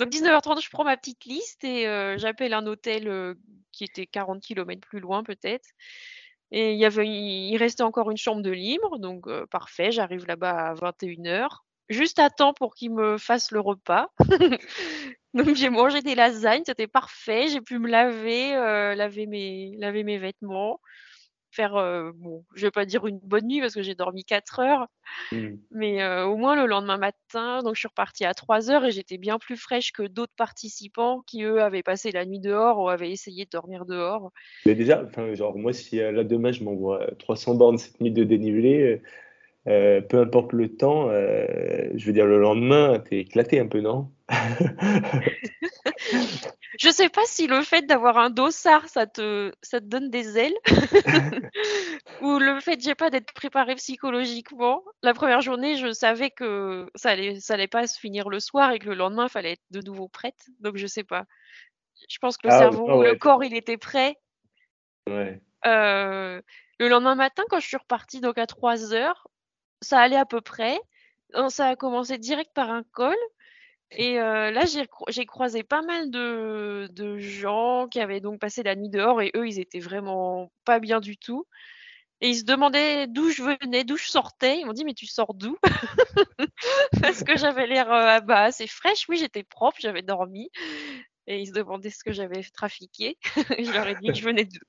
Donc 0.00 0.10
19:30, 0.10 0.62
je 0.62 0.70
prends 0.70 0.84
ma 0.84 0.96
petite 0.96 1.24
liste 1.26 1.64
et 1.64 1.86
heu, 1.88 2.16
j'appelle 2.18 2.54
un 2.54 2.66
hôtel, 2.66 3.08
heu, 3.08 3.38
qui 3.72 3.84
était 3.84 4.06
40 4.06 4.42
kilomètres 4.42 4.86
plus 4.88 5.00
loin 5.00 5.22
peut-être 5.24 5.66
et 6.52 6.72
il 6.74 6.78
y 6.78 6.84
avait 6.86 7.06
il 7.08 7.56
restait 7.58 7.82
encore 7.84 8.10
une 8.10 8.16
chambre 8.18 8.42
de 8.42 8.50
libre 8.52 8.98
donc 8.98 9.28
heu, 9.28 9.46
parfait, 9.50 9.92
j'arrive 9.92 10.26
là-bas 10.26 10.70
à 10.70 10.74
21:00, 10.74 11.64
juste 11.90 12.18
à 12.20 12.30
temps 12.30 12.54
pour 12.54 12.74
qu'ils 12.74 12.92
me 12.94 13.18
fassent 13.18 13.52
le 13.52 13.60
repas. 13.60 14.10
Donc 15.34 15.54
j'ai 15.56 15.70
mangé 15.70 16.02
des 16.02 16.14
lasagnes, 16.16 16.62
c'était 16.66 16.88
parfait, 16.88 17.48
j'ai 17.48 17.60
pu 17.62 17.78
me 17.80 17.88
laver, 17.88 18.52
laver 18.96 19.26
mes 19.26 19.76
laver 19.78 20.04
mes 20.04 20.18
vêtements, 20.18 20.80
faire, 21.52 21.76
heu, 21.78 22.12
bon, 22.16 22.44
je 22.54 22.66
vais 22.66 22.70
pas 22.72 22.84
dire 22.86 23.06
une 23.06 23.20
bonne 23.20 23.46
nuit 23.46 23.60
parce 23.60 23.74
que 23.74 23.82
j'ai 23.82 23.94
dormi 23.94 24.24
4 24.24 24.60
heures, 24.60 24.88
Mmh. 25.32 25.68
mais 25.72 26.02
heu, 26.02 26.24
au 26.26 26.36
moins 26.36 26.56
le 26.56 26.66
lendemain 26.66 26.98
matin, 26.98 27.62
donc 27.62 27.74
je 27.76 27.80
suis 27.80 27.88
repartie 27.88 28.24
à 28.26 28.34
3:00 28.34 28.84
et 28.86 28.92
j'étais 28.92 29.18
bien 29.18 29.38
plus 29.38 29.56
fraîche 29.58 29.92
que 29.92 30.02
d'autres 30.04 30.34
participants 30.36 31.22
qui, 31.26 31.44
eux, 31.44 31.62
avaient 31.62 31.82
passé 31.84 32.12
la 32.12 32.26
nuit 32.26 32.40
dehors 32.40 32.78
ou 32.80 32.88
avaient 32.90 33.10
essayé 33.12 33.44
de 33.46 33.50
dormir 33.50 33.86
dehors. 33.86 34.32
Mais 34.66 34.74
déjà, 34.74 35.08
genre 35.34 35.56
moi 35.56 35.72
si, 35.72 36.00
heu, 36.00 36.10
là 36.10 36.24
demain 36.24 36.52
je 36.52 36.64
m'envoie 36.64 37.06
300 37.18 37.54
bornes, 37.54 37.78
7000 37.78 38.12
de 38.14 38.24
dénivelé, 38.24 39.02
heu, 39.68 40.02
peu 40.08 40.18
importe 40.20 40.52
le 40.52 40.74
temps, 40.76 41.08
heu, 41.10 41.90
je 41.94 42.06
veux 42.06 42.12
dire 42.12 42.26
le 42.26 42.38
lendemain, 42.40 42.98
tu 43.00 43.16
es 43.16 43.20
éclaté 43.20 43.58
un 43.60 43.66
peu, 43.66 43.80
non? 43.80 44.10
Je 46.80 46.90
sais 46.90 47.08
pas 47.08 47.22
si 47.26 47.46
le 47.48 47.62
fait 47.62 47.82
d'avoir 47.86 48.18
un 48.18 48.30
dossard, 48.30 48.88
ça 48.88 49.06
te 49.06 49.52
ça 49.62 49.80
te 49.80 49.86
donne 49.86 50.10
des 50.10 50.38
ailes 50.38 50.54
ou 52.20 52.38
le 52.38 52.60
fait, 52.60 52.78
je 52.80 52.84
sais 52.86 52.94
pas, 52.96 53.10
d'être 53.10 53.32
préparée 53.34 53.74
psychologiquement. 53.76 54.82
La 55.02 55.14
1re 55.14 55.40
journée, 55.42 55.76
je 55.76 55.92
savais 55.92 56.30
que 56.30 56.88
ça 56.96 57.10
allait 57.10 57.40
ça 57.40 57.54
allait 57.54 57.68
pas 57.68 57.86
se 57.86 57.98
finir 57.98 58.28
le 58.30 58.40
soir 58.40 58.72
et 58.72 58.78
que 58.80 58.88
le 58.90 58.94
lendemain, 58.96 59.26
il 59.26 59.30
fallait 59.30 59.52
être 59.52 59.62
de 59.70 59.80
nouveau 59.82 60.08
prête, 60.08 60.46
donc 60.60 60.76
je 60.78 60.86
sais 60.86 61.04
pas. 61.04 61.24
Je 62.10 62.18
pense 62.20 62.36
que 62.38 62.48
le 62.48 62.54
Ah 62.54 62.58
cerveau 62.58 63.02
le 63.04 63.14
corps, 63.16 63.44
il 63.44 63.54
était 63.56 63.76
prêt. 63.78 64.16
Ouais. 65.08 65.40
Heu, 65.66 66.42
le 66.78 66.88
lendemain 66.88 67.14
matin, 67.16 67.42
quand 67.50 67.58
je 67.60 67.66
suis 67.66 67.76
repartie 67.76 68.20
donc 68.20 68.38
à 68.38 68.46
3:00, 68.46 69.26
ça 69.80 70.00
allait 70.00 70.16
à 70.16 70.26
peu 70.26 70.40
près. 70.40 70.78
Ça 71.48 71.68
a 71.68 71.76
commencé 71.76 72.18
direct 72.18 72.50
par 72.54 72.70
un 72.70 72.82
col 72.92 73.16
et 73.90 74.18
heu, 74.18 74.50
là, 74.50 74.66
j'ai 74.66 74.86
cro 74.86 75.04
j'ai 75.08 75.26
croisé 75.26 75.62
pas 75.62 75.82
mal 75.82 76.10
de 76.10 77.18
gens 77.18 77.88
qui 77.88 78.00
avaient 78.00 78.20
donc 78.20 78.40
passé 78.40 78.62
la 78.62 78.76
nuit 78.76 78.90
dehors 78.90 79.22
et 79.22 79.30
eux, 79.36 79.46
ils 79.48 79.60
étaient 79.60 79.78
vraiment 79.80 80.50
pas 80.64 80.78
bien 80.78 81.00
du 81.00 81.16
tout 81.16 81.46
et 82.20 82.30
ils 82.30 82.38
se 82.38 82.44
demandaient 82.44 83.06
d'où 83.06 83.30
je 83.30 83.42
venais, 83.42 83.84
d'où 83.84 83.96
je 83.96 84.08
sortais. 84.08 84.58
Ils 84.60 84.66
m'ont 84.66 84.72
dit: 84.72 84.84
«Mais 84.84 84.94
tu 84.94 85.06
sors 85.06 85.34
d'où?» 85.34 85.56
parce 87.02 87.22
que 87.22 87.36
j'avais 87.36 87.66
l'air, 87.66 87.86
heu, 87.92 88.20
bah, 88.22 88.42
assez 88.42 88.66
fraîche. 88.66 89.06
Oui, 89.08 89.18
j'étais 89.18 89.44
propre, 89.44 89.78
j'avais 89.80 90.02
dormi 90.02 90.50
et 91.26 91.40
ils 91.40 91.46
se 91.48 91.52
demandaient 91.52 91.90
ce 91.90 92.02
que 92.02 92.12
j'avais 92.12 92.42
trafiqué. 92.42 93.18
Je 93.58 93.72
leur 93.72 93.86
ai 93.86 93.94
dit 93.94 94.10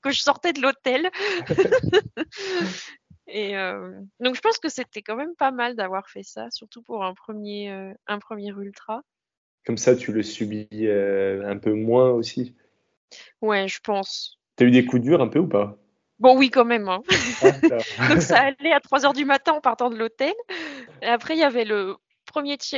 que 0.01 0.11
je 0.11 0.21
sortais 0.21 0.53
de 0.53 0.61
l'hôtel 0.61 1.09
et 3.29 3.55
heu, 3.57 3.95
donc 4.19 4.35
je 4.35 4.41
pense 4.41 4.57
que 4.59 4.69
c'était 4.69 5.01
quand 5.01 5.15
même 5.15 5.35
pas 5.35 5.51
mal 5.51 5.75
d'avoir 5.75 6.09
fait 6.09 6.23
ça, 6.23 6.49
surtout 6.51 6.81
pour 6.83 7.03
un 7.05 7.13
1er, 7.13 7.71
heu, 7.71 7.93
un 8.07 8.19
1er 8.19 8.49
ultra. 8.57 9.01
Comme 9.65 9.77
ça, 9.77 9.95
tu 9.95 10.11
le 10.13 10.23
subis, 10.23 10.67
heu, 10.73 11.43
un 11.45 11.57
peu 11.57 11.73
moins 11.73 12.09
aussi. 12.11 12.55
Ouais, 13.41 13.67
je 13.69 13.79
pense. 13.81 14.37
Tu 14.57 14.63
as 14.63 14.67
eu 14.67 14.71
des 14.71 14.85
coups 14.85 15.01
durs 15.01 15.21
un 15.21 15.27
peu 15.27 15.39
ou 15.39 15.47
pas? 15.47 15.77
Bon, 16.19 16.37
oui, 16.37 16.49
quand 16.49 16.65
même, 16.65 16.89
hein. 16.89 17.01
Ah 17.41 17.83
Donc 18.09 18.21
ça 18.21 18.41
allait 18.41 18.73
à 18.73 18.81
3:00 18.81 19.13
du 19.13 19.23
matin 19.25 19.53
en 19.53 19.61
partant 19.61 19.89
de 19.89 19.95
l'hôtel 19.95 20.33
après 21.01 21.35
il 21.35 21.39
y 21.39 21.43
avait 21.43 21.63
le 21.63 21.95
1er 22.25 22.57
che 22.57 22.75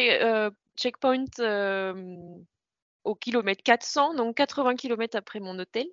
heu, 0.48 0.52
checkpoint, 0.78 1.26
au 3.06 3.16
kilomètre 3.16 3.64
400, 3.64 4.14
donc 4.16 4.38
80 4.38 4.76
kilomètres 4.76 5.18
après 5.18 5.40
mon 5.40 5.58
hôtel. 5.60 5.88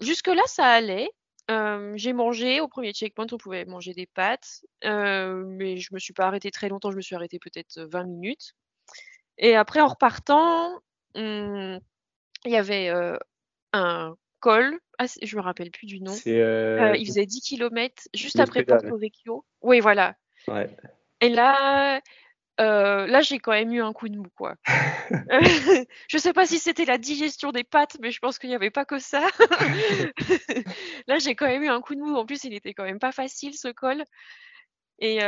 Jusque-là, 0.00 0.42
ça 0.46 0.66
allait. 0.66 1.08
J'ai 1.48 2.12
mangé 2.12 2.60
au 2.60 2.68
1er 2.68 2.92
checkpoint, 2.92 3.26
on 3.32 3.38
pouvait 3.38 3.64
manger 3.64 3.94
des 3.94 4.06
pâtes, 4.06 4.64
mais 4.84 5.76
je 5.76 5.94
me 5.94 5.98
suis 5.98 6.12
pas 6.12 6.26
arrêtée 6.26 6.50
très 6.50 6.68
longtemps, 6.68 6.90
je 6.90 6.96
me 6.96 7.02
suis 7.02 7.14
arrêtée 7.14 7.38
peut-être 7.38 7.80
20 7.80 8.04
minutes 8.04 8.52
et 9.38 9.54
après 9.54 9.80
en 9.80 9.88
repartant, 9.88 10.80
mmh, 11.14 11.78
il 12.44 12.50
y 12.50 12.56
avait, 12.56 12.90
un 13.72 14.14
col, 14.40 14.78
ah 14.98 15.06
je 15.22 15.36
me 15.36 15.42
rappelle 15.42 15.70
plus 15.70 15.86
du 15.86 16.00
nom. 16.00 16.14
Heu, 16.26 16.96
il 16.96 17.06
faisait 17.06 17.26
10 17.26 17.40
kilomètres 17.40 18.04
juste 18.14 18.40
après. 18.40 18.64
Porto 18.64 18.96
Vecchio. 18.96 19.44
Oui, 19.62 19.80
voilà 19.80 20.16
Ouais. 20.48 20.68
et 21.20 21.28
là, 21.28 22.00
heu, 22.60 23.06
là, 23.06 23.20
j'ai 23.22 23.38
quand 23.38 23.52
même 23.52 23.72
eu 23.72 23.82
un 23.82 23.92
coup 23.92 24.08
de 24.08 24.16
mou, 24.16 24.26
quoi. 24.36 24.54
Je 26.08 26.18
sais 26.18 26.32
pas 26.32 26.46
si 26.46 26.58
c'était 26.58 26.84
la 26.84 26.98
digestion 26.98 27.52
des 27.52 27.64
pâtes, 27.64 27.96
mais 28.00 28.10
je 28.12 28.20
pense 28.20 28.38
qu'il 28.38 28.50
y 28.50 28.54
avait 28.54 28.70
pas 28.70 28.84
que 28.84 28.98
ça. 28.98 29.26
Là, 31.08 31.18
j'ai 31.18 31.34
quand 31.34 31.46
même 31.46 31.62
eu 31.62 31.68
un 31.68 31.80
coup 31.80 31.94
de 31.94 32.00
mou. 32.00 32.14
En 32.16 32.26
plus, 32.26 32.44
il 32.44 32.54
était 32.54 32.74
quand 32.74 32.84
même 32.84 32.98
pas 33.00 33.12
facile 33.12 33.54
ce 33.54 33.68
col 33.68 34.04
et 35.00 35.18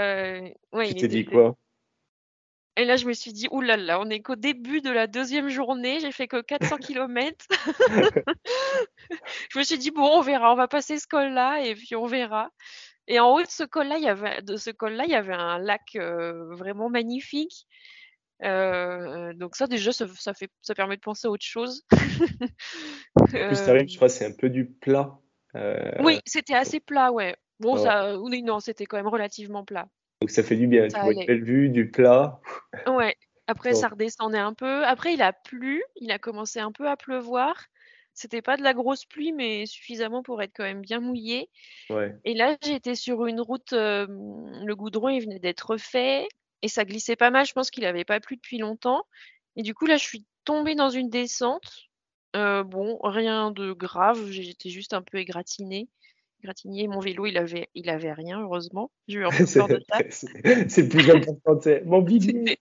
ouais, 0.73 0.89
Tu 0.89 0.95
t'es 0.95 1.09
dit 1.09 1.25
quoi? 1.25 1.57
et 2.79 2.85
là, 2.85 2.95
je 2.97 3.07
me 3.07 3.13
suis 3.13 3.33
dit: 3.33 3.49
«Ouh 3.51 3.61
là 3.61 3.77
là, 3.77 3.99
on 4.01 4.09
est 4.09 4.23
qu'au 4.23 4.37
début 4.37 4.81
de 4.81 4.91
la 4.91 5.09
2e 5.09 5.49
journée, 5.49 5.99
j'ai 5.99 6.13
fait 6.13 6.29
que 6.29 6.41
400 6.41 6.77
kilomètres». 6.77 7.45
Je 9.51 9.59
me 9.59 9.65
suis 9.65 9.79
dit: 9.79 9.91
«Bon, 9.91 10.07
on 10.19 10.21
verra, 10.21 10.53
on 10.53 10.57
va 10.57 10.69
passer 10.69 10.99
ce 10.99 11.07
col-là 11.09 11.61
et 11.61 11.75
puis 11.75 11.97
on 11.97 12.07
verra» 12.07 12.51
et 13.09 13.21
en 13.21 13.35
haut 13.35 13.43
de 13.43 13.47
ce 13.51 13.65
col-là, 13.65 13.99
il 13.99 14.05
y 14.05 14.09
avait 14.09 14.43
de 14.43 14.57
ce 14.57 14.71
col-là, 14.71 15.05
il 15.07 15.11
y 15.11 15.15
avait 15.17 15.35
un 15.35 15.59
lac, 15.59 15.83
heu, 15.97 16.49
vraiment 16.55 16.91
magnifique. 16.91 17.67
Heu, 18.45 19.33
donc 19.35 19.57
ça 19.57 19.67
déjà, 19.67 19.93
ça 19.93 20.07
fait 20.35 20.51
ça 20.63 20.75
permet 20.75 20.97
de 20.97 21.01
penser 21.03 21.27
à 21.27 21.31
autre 21.31 21.45
chose. 21.45 21.83
En 23.17 23.25
plus, 23.27 23.63
tu 23.65 23.71
arrives, 23.71 23.89
je 23.89 23.97
crois, 23.97 24.09
c'est 24.09 24.27
un 24.27 24.33
peu 24.33 24.49
du 24.49 24.67
plat, 24.67 25.19
heu 25.57 25.91
Oui, 26.01 26.21
c'était 26.27 26.55
assez 26.55 26.81
plat, 26.81 27.13
ouais. 27.13 27.37
Bon 27.61 27.77
ça 27.77 28.19
oui, 28.21 28.43
non, 28.43 28.61
c'était 28.61 28.87
quand 28.87 28.97
même 28.97 29.09
relativement 29.09 29.65
plat. 29.65 29.89
Donc 30.21 30.31
ça 30.31 30.43
fait 30.43 30.57
du 30.57 30.67
bien, 30.67 30.87
tu 30.87 30.93
Ça 30.93 31.03
vois 31.03 31.13
une 31.13 31.25
belle 31.27 31.45
vue, 31.45 31.69
du 31.71 31.91
plat. 31.91 32.41
Ouais, 32.87 33.17
après 33.47 33.75
ça 33.75 33.89
redescendait 33.89 34.39
un 34.39 34.55
peu. 34.55 34.85
Après 34.87 35.15
il 35.15 35.23
a 35.23 35.33
plu, 35.33 35.83
il 35.97 36.11
a 36.13 36.19
commencé 36.19 36.61
un 36.61 36.73
peu 36.73 36.89
à 36.89 36.97
pleuvoir. 36.97 37.57
C'était 38.19 38.43
pas 38.43 38.57
de 38.57 38.63
la 38.63 38.75
grosse 38.75 39.05
pluie, 39.05 39.33
mais 39.33 39.67
suffisamment 39.67 40.23
pour 40.23 40.43
être 40.43 40.53
quand 40.55 40.65
même 40.65 40.83
bien 40.83 41.01
mouillé 41.01 41.49
Ouais. 41.91 42.19
et 42.25 42.35
là, 42.35 42.57
j'étais 42.63 42.95
sur 42.95 43.27
une 43.27 43.41
route, 43.41 43.73
hem, 43.73 44.65
le 44.65 44.77
goudron, 44.77 45.09
il 45.09 45.21
venait 45.23 45.39
d'être 45.39 45.71
refait 45.73 46.29
et 46.63 46.69
ça 46.69 46.85
glissait 46.85 47.17
pas 47.17 47.31
mal. 47.31 47.47
Je 47.47 47.53
pense 47.53 47.71
qu'il 47.71 47.85
avait 47.87 48.05
pas 48.05 48.21
plu 48.21 48.37
depuis 48.37 48.59
longtemps 48.59 49.05
et 49.57 49.63
du 49.63 49.75
coup, 49.75 49.87
là, 49.87 49.97
je 49.97 50.05
suis 50.05 50.27
tombée 50.45 50.75
dans 50.75 50.91
une 50.91 51.11
descente. 51.11 51.89
Heu, 52.37 52.63
bon, 52.65 52.99
rien 53.03 53.51
de 53.51 53.73
grave, 53.73 54.31
j'étais 54.31 54.71
juste 54.71 54.95
un 54.95 55.03
peu 55.03 55.19
égratignée 55.19 55.89
égratignée. 56.43 56.89
Mon 56.89 57.01
vélo, 57.01 57.27
il 57.27 57.37
avait 57.37 57.69
il 57.75 57.91
avait 57.91 58.13
rien, 58.13 58.41
heureusement. 58.41 58.91
J'ai 59.07 59.19
eu 59.19 59.25
un 59.25 59.31
peu 59.31 59.47
peur 59.47 59.69
de 59.69 59.81
C'est 59.89 60.13
ça. 60.13 60.29
c'est 60.43 60.69
c'est 60.71 60.83
le 60.83 60.89
plus 60.89 61.11
important, 61.11 61.61
sais: 61.61 61.83
«Mon 61.85 62.03
C'était 62.09 62.19
bidule!» 62.19 62.57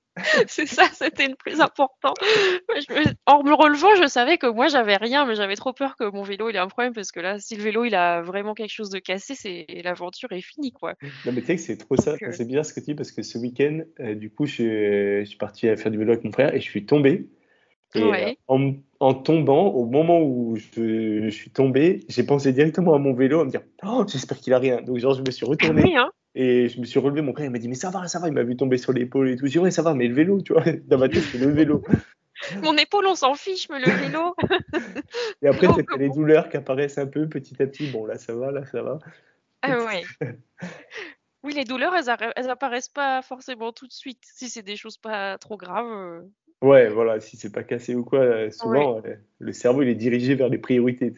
c'est 0.47 0.65
ça, 0.65 0.85
c'était 0.93 1.27
le 1.27 1.35
plus 1.35 1.61
important. 1.61 2.13
Je 2.19 3.13
en 3.27 3.43
me 3.43 3.53
relevant, 3.53 3.95
je 3.95 4.07
savais 4.07 4.37
que 4.37 4.47
moi, 4.47 4.67
j'avais 4.67 4.95
rien, 4.95 5.25
mais 5.25 5.35
j'avais 5.35 5.55
trop 5.55 5.73
peur 5.73 5.95
que 5.95 6.05
mon 6.05 6.23
vélo, 6.23 6.49
il 6.49 6.55
ait 6.55 6.59
un 6.59 6.67
problème 6.67 6.93
parce 6.93 7.11
que 7.11 7.19
là, 7.19 7.39
si 7.39 7.55
le 7.55 7.63
vélo, 7.63 7.85
il 7.85 7.93
a 7.93 8.21
vraiment 8.21 8.53
quelque 8.53 8.71
chose 8.71 8.89
de 8.89 8.99
cassé, 8.99 9.35
c'est 9.35 9.65
l'aventure 9.83 10.31
est 10.31 10.41
finie, 10.41 10.71
quoi. 10.71 10.95
Non, 11.25 11.31
mais 11.33 11.41
tu 11.41 11.47
sais 11.47 11.55
que 11.55 11.61
c'est 11.61 11.77
trop 11.77 11.95
Donc 11.95 12.03
ça. 12.03 12.13
Enfin, 12.15 12.27
heu 12.27 12.31
c'est 12.31 12.45
bizarre 12.45 12.65
ce 12.65 12.73
que 12.73 12.79
tu 12.79 12.87
dis 12.87 12.95
parce 12.95 13.11
que 13.11 13.21
ce 13.21 13.37
week-end, 13.37 13.81
heu, 13.99 14.15
du 14.15 14.31
coup, 14.31 14.45
je 14.45 15.21
je 15.21 15.25
suis 15.25 15.37
parti, 15.37 15.67
faire 15.77 15.91
du 15.91 15.97
vélo 15.97 16.13
avec 16.13 16.23
mon 16.23 16.31
frère 16.31 16.53
et 16.53 16.59
je 16.59 16.65
suis 16.69 16.85
tombé 16.85 17.27
et 17.95 18.01
Ouais. 18.01 18.37
en 18.47 19.13
tombant, 19.13 19.67
au 19.67 19.85
moment 19.85 20.21
où 20.21 20.55
je 20.55 21.21
je 21.23 21.29
suis 21.29 21.51
tombé, 21.51 22.01
j'ai 22.09 22.23
pensé 22.23 22.51
directement 22.53 22.93
à 22.93 22.99
mon 22.99 23.13
vélo, 23.13 23.39
à 23.39 23.45
me 23.45 23.49
dire: 23.49 23.61
«Han! 23.81 24.05
J'espère 24.07 24.37
qu'il 24.39 24.53
a 24.53 24.59
rien». 24.59 24.81
Donc 24.81 24.97
genre, 24.97 25.13
je 25.13 25.21
me 25.21 25.31
suis 25.31 25.45
retourné 25.45 25.83
oui, 25.83 25.95
hein? 25.95 26.11
et 26.35 26.67
je 26.69 26.79
me 26.79 26.85
suis 26.85 26.99
relevé. 26.99 27.21
Mon 27.21 27.33
frère, 27.33 27.45
il 27.45 27.51
m'a 27.51 27.59
dit: 27.59 27.67
«Mais 27.67 27.75
ça 27.75 27.89
va, 27.89 28.07
ça 28.07 28.19
va». 28.19 28.27
Il 28.27 28.33
m'a 28.33 28.43
vu 28.43 28.55
tomber 28.55 28.77
sur 28.77 28.93
l'épaule 28.93 29.29
et 29.29 29.35
tout. 29.35 29.45
J'ai 29.45 29.53
dit: 29.53 29.59
«Ouais, 29.59 29.71
ça 29.71 29.81
va, 29.81 29.93
mais 29.93 30.07
le 30.07 30.15
vélo», 30.15 30.41
tu 30.41 30.53
vois? 30.53 30.63
Dans 30.87 30.97
ma 30.97 31.09
tête, 31.09 31.23
c'est 31.23 31.37
le 31.37 31.51
vélo. 31.51 31.81
Mon 32.63 32.77
épaule, 32.77 33.07
on 33.07 33.15
s'en 33.15 33.33
fiche, 33.33 33.67
mais 33.69 33.79
le 33.79 33.91
vélo 33.91 34.35
Et 35.41 35.47
après, 35.47 35.67
tu 35.67 35.93
as 35.93 35.97
les 35.97 36.09
douleurs 36.09 36.49
qui 36.49 36.57
apparaissent 36.57 36.99
un 36.99 37.07
peu 37.07 37.27
petit 37.27 37.61
à 37.61 37.65
petit. 37.65 37.87
Bon, 37.87 38.05
là, 38.05 38.17
ça 38.17 38.35
va, 38.35 38.51
là, 38.51 38.63
ça 38.65 38.83
va. 38.83 38.99
Ah 39.63 39.83
ouais. 39.85 40.03
Oui, 41.43 41.53
les 41.53 41.63
douleurs, 41.63 41.95
elles 41.95 42.15
elles 42.35 42.49
apparaissent 42.49 42.89
pas 42.89 43.21
forcément 43.21 43.71
tout 43.71 43.87
de 43.87 43.91
suite, 43.93 44.23
si 44.23 44.49
c'est 44.49 44.61
des 44.61 44.75
choses 44.75 44.97
pas 44.97 45.37
trop 45.37 45.57
graves, 45.57 45.87
heu 45.87 46.31
Ouais, 46.63 46.89
voilà, 46.89 47.19
si 47.19 47.37
c'est 47.37 47.51
pas 47.51 47.63
cassé 47.63 47.93
ou 47.93 48.03
quoi, 48.03 48.49
Ouais. 48.63 48.87
souvent, 48.89 48.97
heu, 49.05 49.19
le 49.37 49.53
cerveau, 49.53 49.83
il 49.83 49.89
est 49.89 49.95
dirigé 49.95 50.33
vers 50.33 50.49
les 50.49 50.57
priorités? 50.57 51.13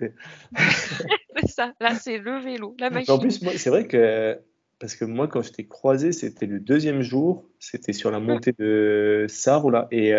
C'est 1.38 1.48
ça, 1.48 1.74
là, 1.80 1.96
c'est 1.96 2.18
le 2.20 2.40
vélo, 2.40 2.76
la 2.80 2.90
Mais 2.90 3.04
en 3.10 3.20
machine. 3.20 3.20
plus, 3.20 3.40
c'est 3.58 3.70
vrai 3.70 3.88
que 3.88 4.40
parce 4.80 4.96
que 4.96 5.06
moi, 5.06 5.28
quand 5.28 5.42
je 5.44 5.52
t'ai 5.52 5.68
croisé, 5.68 6.12
c'était 6.12 6.46
le 6.48 6.60
2e 6.60 7.02
jour, 7.02 7.46
c'était 7.60 7.94
sur 7.94 8.10
la 8.12 8.20
Mmh. 8.28 8.40
montée 8.40 8.54
de 8.58 9.26
Sarre 9.30 9.70
là 9.70 9.88
et 9.92 10.12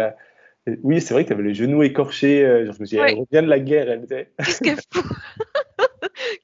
et 0.67 0.79
oui, 0.85 1.01
c'est 1.01 1.15
vrai 1.15 1.25
que 1.25 1.29
tu 1.29 1.35
avais 1.35 1.43
les 1.43 1.55
genoux 1.55 1.83
écorchés, 1.83 2.45
heu, 2.45 2.67
genre 2.67 2.75
je 2.75 2.81
me 2.83 2.87
suis 2.87 2.97
dit: 2.99 3.01
«Elle 3.03 3.13
revient 3.13 3.43
de 3.45 3.51
la 3.51 3.61
guerre, 3.61 3.89
elle», 3.91 4.07
sais? 4.09 4.33
Qu'est-ce 4.45 4.61
qu'elle 4.63 4.79
fout? 4.93 5.05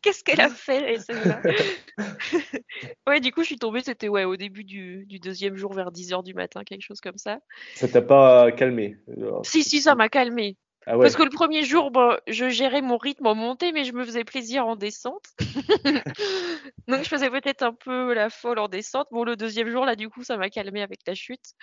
Qu'est-ce 0.07 0.23
qu'elle 0.23 0.41
a 0.41 0.49
fait, 0.51 0.99
celle-là? 1.01 1.43
Ouais, 3.09 3.21
du 3.21 3.33
coup, 3.33 3.43
je 3.43 3.47
suis 3.47 3.59
tombée, 3.59 3.81
c'était, 3.83 4.09
ouais, 4.09 4.25
au 4.25 4.37
début 4.37 4.63
du 4.63 5.05
du 5.07 5.19
2e 5.19 5.57
jour 5.57 5.73
vers 5.73 5.91
10:00 5.91 6.23
du 6.23 6.35
matin, 6.35 6.63
quelque 6.65 6.83
chose 6.83 7.01
comme 7.01 7.17
ça. 7.19 7.39
Ça 7.75 7.89
t'a 7.89 8.03
pas 8.03 8.53
calmé? 8.53 8.97
Genre 9.19 9.45
Si, 9.45 9.65
si, 9.65 9.81
ça 9.81 9.95
m'a 9.97 10.09
calmée. 10.09 10.57
ah 10.87 10.97
Parce 10.99 11.17
que 11.17 11.23
le 11.25 11.31
1er 11.31 11.65
jour, 11.65 11.91
je 12.29 12.49
gérais 12.49 12.83
mon 12.83 12.99
rythme 12.99 13.27
en 13.27 13.35
montée, 13.35 13.73
mais 13.73 13.83
je 13.85 13.93
me 13.93 14.05
faisais 14.05 14.25
plaisir 14.25 14.67
en 14.67 14.77
descente. 14.77 15.25
Donc 16.89 17.03
je 17.03 17.09
faisais 17.09 17.31
peut-être 17.31 17.63
un 17.63 17.73
peu 17.73 18.15
la 18.15 18.31
folle 18.31 18.61
en 18.61 18.69
descente. 18.69 19.09
Bon, 19.11 19.25
le 19.25 19.35
2e 19.35 19.71
jour, 19.71 19.85
là, 19.85 19.97
du 19.97 20.09
coup, 20.09 20.23
ça 20.23 20.37
m'a 20.37 20.51
calmée 20.51 20.83
avec 20.83 21.01
la 21.07 21.15
chute. 21.15 21.55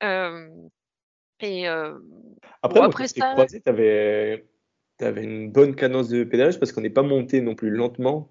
Hem 0.00 0.68
et 1.40 1.66
bon 1.66 2.00
Après, 2.62 2.80
moi, 2.80 2.86
après 2.86 3.08
ça 3.08 3.32
croisé, 3.32 3.62
avais 3.66 4.46
tu 4.98 5.04
avais 5.04 5.24
une 5.24 5.50
bonne 5.50 5.74
cadence 5.74 6.08
de 6.08 6.24
pédalage 6.24 6.58
parce 6.58 6.72
qu'on 6.72 6.80
n'est 6.80 6.90
pas 6.90 7.02
monté 7.02 7.40
non 7.40 7.54
plus 7.54 7.70
lentement. 7.70 8.30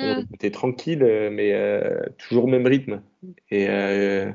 On 0.00 0.20
mmh, 0.20 0.26
était 0.34 0.50
tranquille, 0.50 1.02
heu, 1.02 1.30
mais 1.30 1.52
heu, 1.54 2.02
toujours 2.18 2.44
au 2.44 2.48
même 2.48 2.66
rythme 2.66 3.02
et 3.50 3.68
heu, 3.68 4.32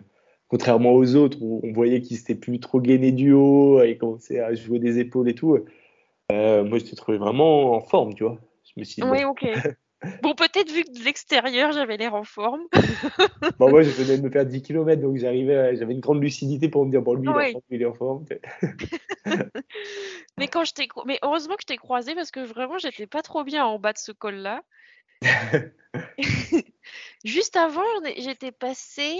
contrairement 0.48 0.94
aux 0.94 1.16
autres 1.16 1.40
où 1.42 1.62
on 1.64 1.74
voyait 1.74 2.02
qu'ils 2.02 2.18
s'étaient 2.18 2.36
plus 2.36 2.60
trop 2.60 2.80
gainés 2.82 3.12
du 3.12 3.34
haut, 3.34 3.82
ils 3.84 3.98
commençaient 3.98 4.40
à 4.40 4.54
jouer 4.54 4.80
des 4.80 5.00
épaules 5.00 5.30
et 5.30 5.36
tout, 5.36 5.58
moi, 6.30 6.78
je 6.80 6.86
t'ai 6.86 6.96
trouvé 6.96 7.18
vraiment 7.18 7.74
en 7.74 7.82
forme, 7.82 8.14
tu 8.14 8.24
vois? 8.24 8.40
Je 8.66 8.80
me 8.80 8.84
suis 8.86 9.02
dit: 9.02 9.08
«Bon» 9.08 9.12
oui, 9.12 9.24
OK. 9.26 9.46
Bon, 10.22 10.36
peut-être 10.36 10.72
vu 10.72 10.84
que 10.84 10.92
de 11.00 11.04
l'extérieur, 11.04 11.72
j'avais 11.72 11.98
l'air 11.98 12.14
en 12.14 12.24
forme. 12.24 12.62
bah, 13.60 13.68
moi, 13.68 13.84
je 13.84 13.90
venais 13.90 14.18
de 14.18 14.24
me 14.24 14.30
faire 14.30 14.46
10 14.46 14.62
kilomètres 14.62 15.02
donc 15.02 15.18
j'arrivais 15.18 15.56
à 15.56 15.76
j'avais 15.76 15.94
une 15.94 16.00
grande 16.00 16.22
lucidité 16.22 16.70
pour 16.70 16.86
me 16.86 16.92
dire: 16.92 17.02
«Bon, 17.02 17.16
lui, 17.16 17.30
il 17.30 17.32
est 17.32 17.34
en 17.34 17.38
Oui. 17.38 17.52
forme, 17.52 17.64
lui, 17.70 17.78
il 17.78 17.82
est 17.82 17.86
en 17.86 17.94
forme», 17.94 18.26
tu 18.26 18.36
sais? 18.36 18.42
Mais 20.38 20.48
quand 20.48 20.64
je 20.64 20.74
t'ai 20.74 20.88
mais 21.06 21.20
heureusement 21.24 21.56
que 21.56 21.62
je 21.64 21.66
t'ai 21.66 21.78
croisée 21.78 22.14
parce 22.14 22.32
que 22.32 22.40
vraiment 22.40 22.78
j'étais 22.78 23.08
pas 23.08 23.22
trop 23.24 23.44
bien 23.44 23.66
en 23.66 23.80
bas 23.80 23.92
de 23.92 23.98
ce 23.98 24.12
col-là. 24.12 24.62
Juste 27.26 27.56
avant, 27.56 27.84
j'étais 28.18 28.52
passée, 28.52 29.20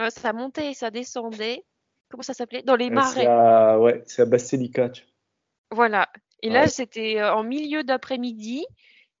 heu, 0.00 0.10
ça 0.10 0.32
montait 0.32 0.70
et 0.70 0.74
ça 0.74 0.90
descendait. 0.90 1.64
Comment 2.08 2.22
ça 2.22 2.34
s'appelait? 2.34 2.62
Dans 2.62 2.76
les 2.76 2.88
c'est 2.88 2.94
marais. 2.94 3.26
à 3.26 3.78
ouais, 3.80 4.02
c'est 4.06 4.22
à 4.22 4.26
Basilicata. 4.26 5.00
Voilà 5.72 6.08
et 6.42 6.50
là, 6.50 6.68
c'était, 6.68 7.22
en 7.22 7.42
milieu 7.42 7.82
d'après-midi. 7.82 8.64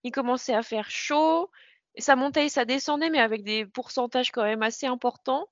Il 0.04 0.10
commençait 0.12 0.54
à 0.54 0.62
faire 0.62 0.90
chaud. 0.90 1.50
Ça 1.98 2.16
montait 2.16 2.46
et 2.46 2.48
ça 2.48 2.64
descendait, 2.64 3.10
mais 3.10 3.18
avec 3.18 3.42
des 3.42 3.66
pourcentages 3.66 4.30
quand 4.30 4.44
même 4.44 4.62
assez 4.62 4.86
importants. 4.86 5.48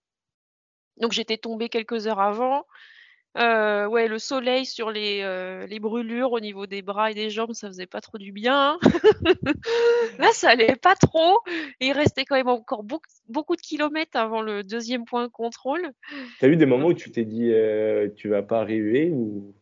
Donc 0.99 1.13
j'étais 1.13 1.37
tombée 1.37 1.69
quelques 1.69 2.07
heures 2.07 2.21
avant. 2.21 2.65
Heu, 3.39 3.87
ouais, 3.89 4.09
le 4.09 4.19
soleil 4.19 4.65
sur 4.65 4.91
les, 4.91 5.21
heu, 5.23 5.67
les 5.67 5.79
brûlures 5.79 6.33
au 6.33 6.41
niveau 6.41 6.67
des 6.67 6.81
bras 6.81 7.11
et 7.11 7.15
des 7.15 7.29
jambes, 7.29 7.53
ça 7.53 7.69
faisait 7.69 7.87
pas 7.87 8.01
trop 8.01 8.17
du 8.17 8.33
bien. 8.33 8.79
Là, 10.19 10.29
ça 10.33 10.51
allait 10.51 10.77
pas 10.77 10.95
trop 10.95 11.41
et 11.81 11.89
il 11.89 11.93
restait 11.93 12.25
quand 12.25 12.37
même 12.37 12.49
encore 12.49 12.83
beaucoup 12.83 13.05
beaucoup 13.29 13.57
de 13.57 13.61
kilomètres 13.61 14.17
avant 14.19 14.41
le 14.41 14.63
2e 14.63 15.05
point 15.05 15.25
de 15.25 15.31
contrôle. 15.31 15.91
Tu 16.39 16.45
as 16.47 16.49
eu 16.49 16.57
des 16.57 16.65
moments 16.65 16.87
où 16.87 16.95
tu 16.95 17.11
t'es 17.11 17.25
dit, 17.25 17.51
heu: 17.51 18.15
«Tu 18.17 18.29
vas 18.29 18.43
pas 18.43 18.61
arriver» 18.61 19.11
ou? 19.11 19.55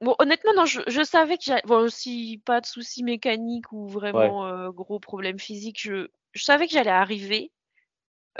Bon, 0.00 0.14
honnêtement, 0.18 0.52
non, 0.56 0.64
je 0.66 0.80
je 0.88 1.02
savais 1.02 1.36
que 1.38 1.44
j'a 1.44 1.60
bon, 1.66 1.88
si 1.90 2.42
pas 2.44 2.60
de 2.60 2.66
soucis 2.66 3.02
mécaniques 3.04 3.72
ou 3.72 3.88
Ouais. 4.12 4.28
vraiment, 4.28 4.46
heu, 4.48 4.72
gros 4.72 5.00
problèmes 5.00 5.38
physiques, 5.38 5.80
je 5.82 6.08
je 6.32 6.44
savais 6.44 6.66
que 6.66 6.72
j'allais 6.72 6.90
arriver, 6.90 7.52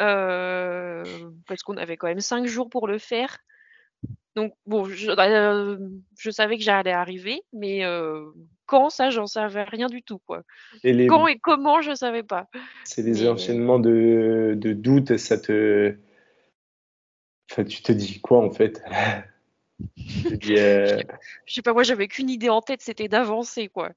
heu, 0.00 1.32
parce 1.48 1.62
qu'on 1.62 1.76
avait 1.78 1.96
quand 1.96 2.08
même 2.08 2.20
5 2.20 2.46
jours 2.46 2.70
pour 2.70 2.88
le 2.88 2.98
faire. 2.98 3.38
Donc 4.36 4.54
bon, 4.66 4.84
je 4.84 5.10
hem, 5.10 6.02
je 6.18 6.30
savais 6.30 6.56
que 6.56 6.62
j'allais 6.64 6.92
arriver, 6.92 7.42
mais 7.52 7.82
quand 8.66 8.90
ça, 8.90 9.10
j'en 9.10 9.26
savais 9.26 9.64
rien 9.64 9.88
du 9.88 10.02
tout, 10.02 10.20
quoi. 10.20 10.42
Et 10.84 10.92
les 10.92 11.08
Quand 11.08 11.26
et 11.26 11.38
comment, 11.40 11.82
je 11.82 11.94
savais 11.94 12.22
pas. 12.22 12.46
c'est 12.84 13.02
Mais 13.04 13.28
enchaînements 13.28 13.78
de 13.78 14.54
de 14.56 14.72
doutes, 14.72 15.16
ça 15.16 15.38
te 15.38 15.96
enfin, 17.50 17.64
tu 17.64 17.82
te 17.82 17.92
dis 17.92 18.20
quoi, 18.20 18.38
en 18.44 18.50
fait? 18.50 18.82
Dis, 19.96 20.56
je 20.56 21.54
sais 21.54 21.62
pas, 21.62 21.72
moi, 21.72 21.82
j'avais 21.82 22.08
qu'une 22.08 22.30
idée 22.30 22.48
en 22.48 22.60
tête, 22.60 22.82
c'était 22.82 23.08
d'avancer, 23.08 23.68
quoi. 23.68 23.90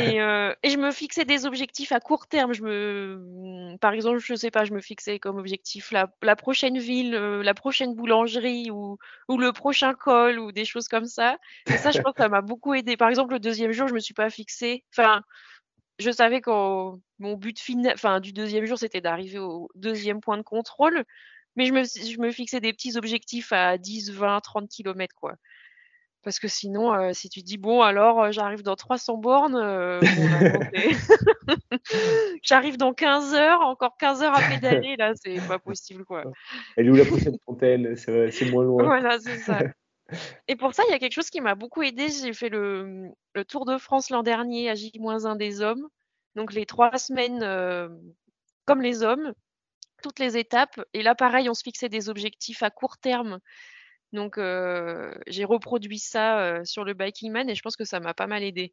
Et 0.00 0.20
heu 0.20 0.54
et 0.62 0.70
je 0.70 0.78
me 0.78 0.90
fixais 0.90 1.24
des 1.24 1.46
objectifs 1.46 1.92
à 1.92 2.00
court 2.00 2.26
terme. 2.26 2.52
Je 2.52 2.62
me 2.62 3.76
par 3.80 3.92
exemple, 3.92 4.18
je 4.18 4.34
sais 4.34 4.50
pas, 4.50 4.64
je 4.64 4.72
me 4.72 4.80
fixais 4.80 5.18
comme 5.18 5.36
objectif 5.36 5.92
la 5.92 6.36
prochaine 6.36 6.78
ville, 6.78 7.14
heu, 7.14 7.42
la 7.42 7.54
prochaine 7.54 7.94
boulangerie 7.94 8.70
ou 8.70 8.98
le 9.28 9.52
prochain 9.52 9.94
col 9.94 10.38
ou 10.38 10.52
des 10.52 10.64
choses 10.64 10.88
comme 10.88 11.06
ça. 11.06 11.38
Et 11.68 11.76
ça, 11.76 11.90
je 11.90 12.00
pense, 12.00 12.14
ça 12.16 12.28
m'a 12.28 12.40
beaucoup 12.40 12.74
aidée. 12.74 12.96
Par 12.96 13.08
exemple, 13.08 13.34
le 13.34 13.40
2e 13.40 13.72
jour, 13.72 13.88
je 13.88 13.94
me 13.94 14.00
suis 14.00 14.14
pas 14.14 14.30
fixée 14.30 14.84
enfin, 14.96 15.22
je 15.98 16.10
savais 16.10 16.40
qu'en 16.40 16.98
mon 17.18 17.36
but 17.36 17.58
fina 17.60 17.92
enfin, 17.94 18.20
du 18.20 18.32
2e 18.32 18.64
jour, 18.66 18.78
c'était 18.78 19.00
d'arriver 19.00 19.38
au 19.38 19.68
2e 19.76 20.20
point 20.20 20.36
de 20.36 20.42
contrôle, 20.42 21.04
mais 21.56 21.66
je 21.66 21.72
me 21.72 21.84
je 21.84 22.20
me 22.20 22.30
fixais 22.30 22.60
des 22.60 22.72
petits 22.72 22.96
objectifs 22.96 23.52
à 23.52 23.78
10-20-30 23.78 24.68
kilomètres, 24.68 25.14
quoi. 25.14 25.34
Parce 26.22 26.38
que 26.38 26.48
sinon, 26.48 26.94
heu, 26.94 27.12
si 27.12 27.28
tu 27.28 27.42
dis: 27.42 27.58
«Bon 27.58 27.82
alors, 27.82 28.24
heu, 28.24 28.32
j'arrive 28.32 28.62
dans 28.62 28.76
300 28.76 29.18
bornes», 29.18 29.52
bon 29.52 29.60
non, 30.30 30.40
c'est 30.72 30.88
j'arrive 32.42 32.78
dans 32.78 32.94
15 32.94 33.34
heures, 33.34 33.60
encore 33.60 33.96
15 33.98 34.22
heures 34.22 34.34
à 34.34 34.40
pédaler, 34.40 34.96
là, 34.96 35.12
c'est 35.22 35.40
pas 35.46 35.58
possible, 35.58 36.04
quoi. 36.04 36.24
Elle 36.76 36.86
est 36.86 36.90
où 36.90 36.96
la 36.96 37.04
prochaine 37.04 37.36
fontaine? 37.44 37.94
C'est 37.96 38.50
moins 38.50 38.64
loin. 38.64 38.84
Voilà, 38.84 39.18
c'est 39.18 39.38
ça. 39.38 39.62
Et 40.48 40.56
pour 40.56 40.74
ça, 40.74 40.82
il 40.88 40.92
y 40.92 40.94
a 40.94 40.98
quelque 40.98 41.14
chose 41.14 41.30
qui 41.30 41.40
m'a 41.40 41.54
beaucoup 41.54 41.82
aidée. 41.82 42.08
J'ai 42.10 42.32
fait 42.32 42.48
le, 42.48 43.08
le 43.34 43.44
Tour 43.44 43.64
de 43.64 43.78
France 43.78 44.10
l'an 44.10 44.22
dernier 44.22 44.70
à 44.70 44.74
J-1 44.74 45.36
des 45.36 45.60
hommes, 45.62 45.88
donc 46.36 46.52
les 46.52 46.66
3 46.66 46.96
semaines, 46.98 47.42
comme 48.66 48.82
les 48.82 49.02
hommes, 49.02 49.34
toutes 50.04 50.20
les 50.20 50.38
étapes 50.38 50.80
et 50.94 51.02
là, 51.02 51.16
pareil, 51.16 51.50
on 51.50 51.54
se 51.54 51.64
fixait 51.64 51.90
des 51.90 52.10
objectifs 52.10 52.62
à 52.64 52.70
court 52.70 52.98
terme, 52.98 53.40
donc 54.12 54.38
heu, 54.38 55.14
j'ai 55.28 55.44
reproduit 55.44 55.98
ça, 56.00 56.60
heu, 56.60 56.64
sur 56.66 56.84
le 56.84 56.94
Bikingman 56.94 57.50
et 57.50 57.56
je 57.56 57.62
pense 57.62 57.76
que 57.76 57.84
ça 57.86 58.00
m'a 58.00 58.14
pas 58.14 58.28
mal 58.28 58.42
aidée. 58.44 58.72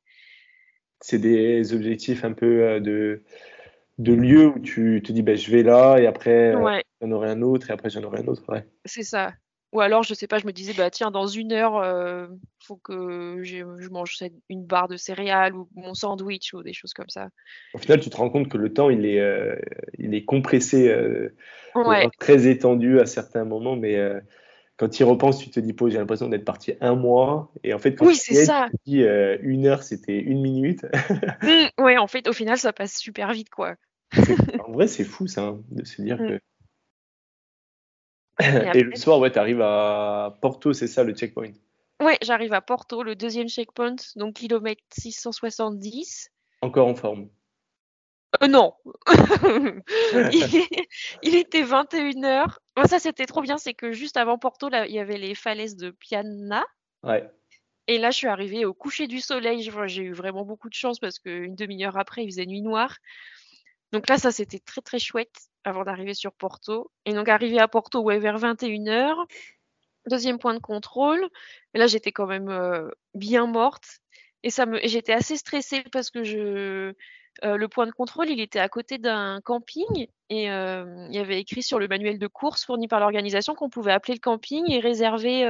C'est 1.04 1.18
des 1.20 1.74
objectifs 1.74 2.24
un 2.24 2.34
peu, 2.34 2.46
heu, 2.76 2.80
de 2.82 3.24
de 4.00 4.14
lieux 4.14 4.48
où 4.48 4.60
tu 4.60 5.02
te 5.06 5.12
dis: 5.14 5.24
«Beh, 5.24 5.38
je 5.38 5.52
vais 5.52 5.64
là 5.64 5.98
et 6.00 6.08
après, 6.08 6.54
Ouais. 6.54 6.84
j'en 7.02 7.12
aurai 7.12 7.30
un 7.32 7.42
autre 7.44 7.70
et 7.72 7.74
après 7.74 7.90
j'en 7.92 8.04
aurai 8.04 8.20
un 8.22 8.28
autre», 8.28 8.44
ouais. 8.54 8.68
C'est 8.86 9.04
ça. 9.04 9.34
Ou 9.74 9.80
alors, 9.80 10.04
je 10.04 10.14
sais 10.14 10.28
pas, 10.28 10.38
je 10.38 10.46
me 10.46 10.52
disais: 10.52 10.74
«Bah, 10.74 10.90
tiens, 10.92 11.12
dans 11.12 11.28
1 11.28 11.54
heure, 11.54 11.78
heu, 11.82 12.30
faut 12.60 12.76
que 12.78 13.38
je 13.42 13.64
mange 13.90 14.18
une 14.50 14.66
barre 14.66 14.90
de 14.90 14.98
céréales 14.98 15.56
ou 15.56 15.70
mon 15.76 15.94
sandwich» 15.94 16.54
ou 16.54 16.62
des 16.62 16.74
choses 16.74 16.94
comme 16.94 17.10
ça. 17.10 17.30
Au 17.74 17.78
final, 17.78 18.02
tu 18.02 18.10
te 18.10 18.18
rends 18.18 18.30
compte 18.30 18.50
que 18.50 18.58
le 18.58 18.74
temps, 18.74 18.90
il 18.90 19.06
est, 19.06 19.20
heu, 19.22 19.58
il 19.98 20.14
est 20.14 20.26
compressé, 20.26 20.90
Ouais. 21.76 22.08
alors 22.08 22.12
très 22.20 22.48
étendu 22.48 23.00
à 23.00 23.06
certains 23.06 23.46
moments, 23.46 23.78
mais 23.78 23.98
quand 24.78 24.90
tu 24.90 25.04
y 25.04 25.06
repenses, 25.06 25.40
tu 25.40 25.50
te 25.52 25.60
dis: 25.62 25.74
«Purée, 25.74 25.92
j'ai 25.92 25.98
l'impression 26.00 26.30
d'être 26.30 26.46
parti 26.46 26.74
un 26.82 26.96
mois» 26.96 27.52
et 27.64 27.74
en 27.74 27.80
fait, 27.80 27.96
quand 27.96 28.08
Oui, 28.08 28.16
tu 28.28 28.36
ça. 28.36 28.72
te 28.72 28.78
dis, 28.86 29.04
«1 29.44 29.68
heure, 29.68 29.84
c'était 29.84 30.20
1 30.20 30.42
minute». 30.42 30.86
Mmh, 31.44 31.70
ouais, 31.80 31.98
en 31.98 32.06
fait, 32.08 32.28
au 32.28 32.34
final, 32.34 32.58
ça 32.60 32.72
passe 32.74 32.96
super 32.98 33.32
vite, 33.34 33.50
quoi. 33.50 33.76
En 34.58 34.72
vrai, 34.72 34.88
c'est 34.88 35.04
fou 35.06 35.28
ça, 35.28 35.44
hein, 35.48 35.64
de 35.70 35.86
se 35.86 36.02
dire 36.02 36.20
Mmh 36.20 36.26
que 36.26 36.40
et 38.42 38.80
et 38.80 38.84
le 38.84 38.96
soir, 38.96 39.20
ouais, 39.20 39.32
tu 39.32 39.40
arrives 39.40 39.62
à 39.62 40.38
Porto, 40.42 40.74
c'est 40.74 40.88
ça 40.88 41.04
le 41.04 41.14
checkpoint? 41.14 41.54
ouais, 42.02 42.18
j'arrive 42.22 42.54
à 42.54 42.62
Porto, 42.62 43.04
le 43.04 43.16
2e 43.16 43.48
checkpoint, 43.48 43.96
donc 44.16 44.36
kilomètre 44.36 44.82
670. 44.92 46.30
Encore 46.62 46.88
en 46.88 46.96
forme. 46.96 47.30
Heu, 48.42 48.48
non! 48.48 48.74
Il 50.32 50.56
est 50.56 50.88
il 51.22 51.36
était 51.36 51.64
21:00. 51.64 52.60
Bah, 52.76 52.86
ça, 52.86 53.00
c'était 53.00 53.26
trop 53.26 53.42
bien, 53.42 53.58
c'est 53.58 53.74
que 53.74 53.92
juste 53.92 54.18
avant 54.18 54.38
Porto, 54.38 54.70
là, 54.70 54.88
il 54.88 54.94
y 54.94 55.00
avait 55.00 55.18
les 55.18 55.36
falaises 55.36 55.76
de 55.76 55.92
Piana 55.92 56.66
Ouais. 57.04 57.30
Et 57.88 57.98
là, 57.98 58.12
je 58.12 58.18
suis 58.18 58.28
arrivée 58.28 58.64
au 58.64 58.74
coucher 58.74 59.08
du 59.08 59.20
soleil. 59.20 59.70
J'ai 59.88 60.04
eu 60.04 60.14
vraiment 60.14 60.46
beaucoup 60.46 60.70
de 60.70 60.74
chance 60.74 61.00
parce 61.00 61.20
qu'une 61.20 61.56
demi-heure 61.56 61.98
après, 61.98 62.24
il 62.24 62.32
faisait 62.32 62.46
nuit 62.46 62.62
noire. 62.62 62.96
Donc 63.92 64.08
là, 64.08 64.18
ça, 64.18 64.32
c'était 64.32 64.60
très, 64.60 64.82
très 64.82 65.00
chouette 65.00 65.51
avant 65.64 65.84
d'arriver 65.84 66.14
sur 66.14 66.34
Porto. 66.34 66.92
Et 67.06 67.14
donc 67.14 67.30
arrivée 67.30 67.60
à 67.60 67.68
Porto, 67.68 68.02
ouais, 68.02 68.20
vers 68.20 68.38
21:00, 68.38 69.26
2e 70.10 70.40
point 70.40 70.54
de 70.54 70.60
contrôle. 70.60 71.28
Et 71.74 71.80
là, 71.80 71.88
j'étais 71.88 72.12
quand 72.12 72.28
même, 72.28 72.50
heu, 72.50 72.92
bien 73.14 73.48
morte. 73.48 74.00
Et 74.44 74.50
j'étais 74.86 75.14
assez 75.14 75.38
stressée 75.38 75.84
parce 75.92 76.10
que 76.10 76.24
je 76.24 76.94
le 77.44 77.68
point 77.68 77.86
de 77.88 77.92
contrôle, 77.92 78.30
il 78.30 78.40
était 78.42 78.60
à 78.60 78.70
côté 78.70 78.98
d'un 78.98 79.40
camping. 79.42 80.08
Et 80.30 80.46
il 80.46 81.14
y 81.14 81.18
avait 81.18 81.40
écrit 81.40 81.64
sur 81.64 81.80
le 81.80 81.88
manuel 81.88 82.18
de 82.20 82.28
course 82.28 82.66
fourni 82.66 82.88
par 82.88 83.00
l'organisation 83.00 83.56
qu'on 83.56 83.70
pouvait 83.70 83.92
appeler 83.92 84.16
le 84.16 84.20
camping 84.20 84.70
et 84.72 84.80
réserver, 84.80 85.44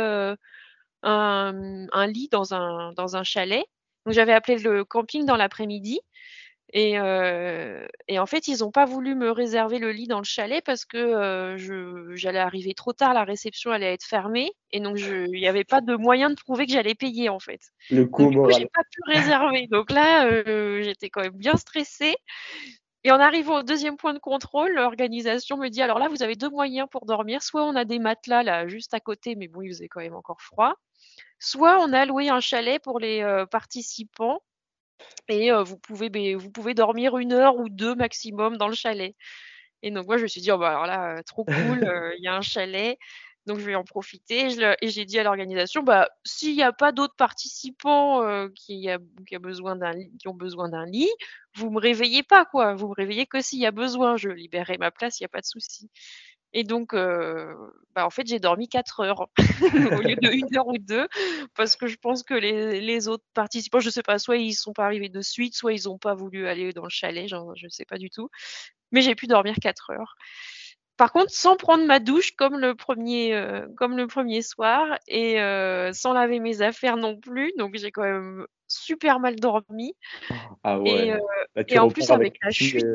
un, 1.04 2.08
lit 2.08 2.30
dans 2.30 2.54
un 2.54 3.24
chalet. 3.24 3.66
Donc 4.06 4.16
j'avais 4.16 4.34
appelé 4.34 4.58
le 4.58 4.84
camping 4.84 5.26
dans 5.26 5.38
l'après-midi 5.38 6.02
et, 6.74 6.98
euh, 6.98 7.86
et, 8.08 8.18
en 8.18 8.26
fait, 8.26 8.48
ils 8.48 8.60
n'ont 8.60 8.72
pas 8.72 8.86
voulu 8.86 9.14
me 9.14 9.30
réserver 9.30 9.78
le 9.78 9.92
lit 9.92 10.08
dans 10.08 10.20
le 10.20 10.24
chalet 10.24 10.64
parce 10.64 10.86
que 10.86 10.98
euh, 10.98 12.16
j'allais 12.16 12.40
arriver 12.40 12.74
trop 12.74 12.94
tard, 12.94 13.14
la 13.14 13.26
réception 13.26 13.72
allait 13.72 13.94
être 13.94 14.06
fermée 14.06 14.52
et 14.72 14.80
donc 14.80 14.98
il 15.00 15.32
n'y 15.32 15.48
avait 15.48 15.66
pas 15.66 15.82
de 15.82 15.96
moyen 15.96 16.30
de 16.30 16.36
prouver 16.36 16.66
que 16.66 16.72
j'allais 16.72 16.96
payer 16.96 17.28
en 17.28 17.40
fait. 17.40 17.60
Le 17.90 18.06
coup 18.06 18.32
donc, 18.32 18.52
j'ai 18.52 18.68
pas 18.68 18.84
pu 18.90 19.02
réserver. 19.06 19.68
Donc 19.68 19.92
là, 19.92 20.26
euh, 20.28 20.82
j'étais 20.82 21.10
quand 21.10 21.22
même 21.22 21.38
bien 21.38 21.58
stressée. 21.58 22.16
Et 23.04 23.12
en 23.12 23.20
arrivant 23.20 23.60
au 23.60 23.64
deuxième 23.64 23.98
point 23.98 24.14
de 24.14 24.20
contrôle, 24.20 24.72
l'organisation 24.74 25.58
me 25.58 25.70
dit 25.70 25.82
alors 25.82 26.00
là, 26.00 26.08
vous 26.08 26.24
avez 26.24 26.36
deux 26.36 26.50
moyens 26.50 26.88
pour 26.90 27.06
dormir. 27.06 27.44
Soit 27.44 27.66
on 27.66 27.76
a 27.76 27.84
des 27.84 28.00
matelas 28.00 28.44
là 28.44 28.68
juste 28.68 28.94
à 28.94 29.02
côté, 29.02 29.36
mais 29.36 29.48
bon, 29.48 29.62
il 29.62 29.70
faisait 29.70 29.90
quand 29.90 30.02
même 30.02 30.16
encore 30.16 30.42
froid. 30.42 30.76
Soit 31.40 31.80
on 31.82 31.92
a 31.92 32.06
loué 32.06 32.30
un 32.30 32.40
chalet 32.40 32.82
pour 32.82 33.00
les 33.00 33.22
euh, 33.24 33.46
participants 33.46 34.42
et 35.28 35.52
vous, 35.52 35.78
pouvez, 35.78 36.36
vous 36.36 36.52
pouvez 36.52 36.74
dormir 36.74 37.18
une 37.18 37.34
heure 37.34 37.58
ou 37.58 37.70
deux 37.70 37.96
maximum 37.96 38.58
dans 38.58 38.68
le 38.68 38.76
chalet. 38.76 39.16
Et 39.84 39.92
donc 39.92 40.06
moi, 40.08 40.18
je 40.18 40.24
me 40.24 40.28
suis 40.28 40.42
dit, 40.42 40.52
oh, 40.52 40.58
bah, 40.58 40.70
alors 40.70 40.86
là, 40.86 41.24
trop 41.24 41.46
cool, 41.46 41.54
il 42.20 42.24
y 42.24 42.28
a 42.28 42.36
un 42.36 42.42
chalet. 42.42 42.98
Donc 43.48 43.58
je 43.58 43.66
vais 43.66 43.76
en 43.76 43.84
profiter. 43.84 44.48
Et 44.82 44.90
j'ai 44.90 45.06
dit 45.06 45.18
à 45.18 45.24
l'organisation, 45.24 45.82
bah, 45.84 46.10
s'il 46.24 46.56
n'y 46.56 46.64
a 46.64 46.72
pas 46.72 46.92
d'autres 46.92 47.16
participants 47.16 48.48
qui, 48.56 48.90
a, 48.90 49.00
qui, 49.28 49.36
a 49.36 49.40
besoin 49.40 49.78
qui 50.20 50.28
ont 50.28 50.34
besoin 50.34 50.70
d'un 50.70 50.86
lit, 50.86 51.10
vous 51.56 51.72
me 51.72 51.80
réveillez 51.80 52.24
pas, 52.24 52.46
quoi. 52.46 52.76
Vous 52.76 52.88
me 52.90 52.94
réveillez 52.94 53.26
que 53.26 53.42
s'il 53.42 53.60
y 53.60 53.66
a 53.66 53.72
besoin. 53.72 54.18
Je 54.18 54.30
libérerai 54.30 54.78
ma 54.78 54.92
place, 54.92 55.20
il 55.20 55.24
n'y 55.24 55.26
a 55.26 55.30
pas 55.30 55.42
de 55.42 55.46
souci. 55.46 55.90
Et 56.54 56.64
donc, 56.64 56.94
euh, 56.94 57.54
bah, 57.96 58.06
en 58.06 58.10
fait, 58.10 58.28
j'ai 58.28 58.40
dormi 58.40 58.68
4 58.68 59.00
heures 59.02 59.30
au 59.98 60.02
lieu 60.02 60.16
de 60.16 60.30
1 60.30 60.58
heure 60.58 60.68
ou 60.68 60.78
2 60.78 61.08
parce 61.56 61.76
que 61.76 61.88
je 61.88 61.96
pense 61.98 62.24
que 62.24 62.34
les, 62.34 62.82
les 62.82 63.08
autres 63.08 63.24
participants, 63.34 63.80
je 63.80 63.88
ne 63.88 63.92
sais 63.92 64.04
pas, 64.04 64.20
soit 64.20 64.38
ils 64.38 64.54
sont 64.54 64.74
pas 64.74 64.86
arrivés 64.86 65.10
de 65.10 65.22
suite, 65.22 65.56
soit 65.56 65.74
ils 65.74 65.84
n'ont 65.86 65.98
pas 65.98 66.14
voulu 66.14 66.48
aller 66.48 66.74
dans 66.74 66.84
le 66.84 66.90
chalet, 66.90 67.28
genre, 67.28 67.54
je 67.56 67.66
ne 67.66 67.70
sais 67.70 67.86
pas 67.86 67.98
du 67.98 68.10
tout. 68.10 68.30
Mais 68.92 69.02
j'ai 69.02 69.16
pu 69.16 69.28
dormir 69.28 69.56
4 69.62 69.92
heures. 69.92 70.16
Par 70.98 71.12
contre, 71.12 71.32
sans 71.32 71.56
prendre 71.56 71.86
ma 71.86 72.00
douche 72.00 72.32
comme 72.36 72.60
le 72.60 72.76
premier, 72.76 73.34
euh, 73.34 73.68
comme 73.78 73.98
le 73.98 74.08
premier 74.08 74.42
soir 74.42 75.00
et 75.08 75.42
euh, 75.42 75.94
sans 75.94 76.14
laver 76.14 76.40
mes 76.40 76.62
affaires 76.62 76.98
non 76.98 77.18
plus. 77.18 77.54
Donc, 77.58 77.76
j'ai 77.76 77.92
quand 77.92 78.04
même 78.04 78.46
super 78.68 79.20
mal 79.20 79.38
dormi. 79.38 79.96
Ah 80.64 80.80
ouais. 80.80 81.08
Et, 81.08 81.14
bah, 81.56 81.64
et 81.68 81.80
en 81.80 81.90
plus, 81.90 82.12
avec, 82.12 82.38
la 82.44 82.52
chute. 82.52 82.86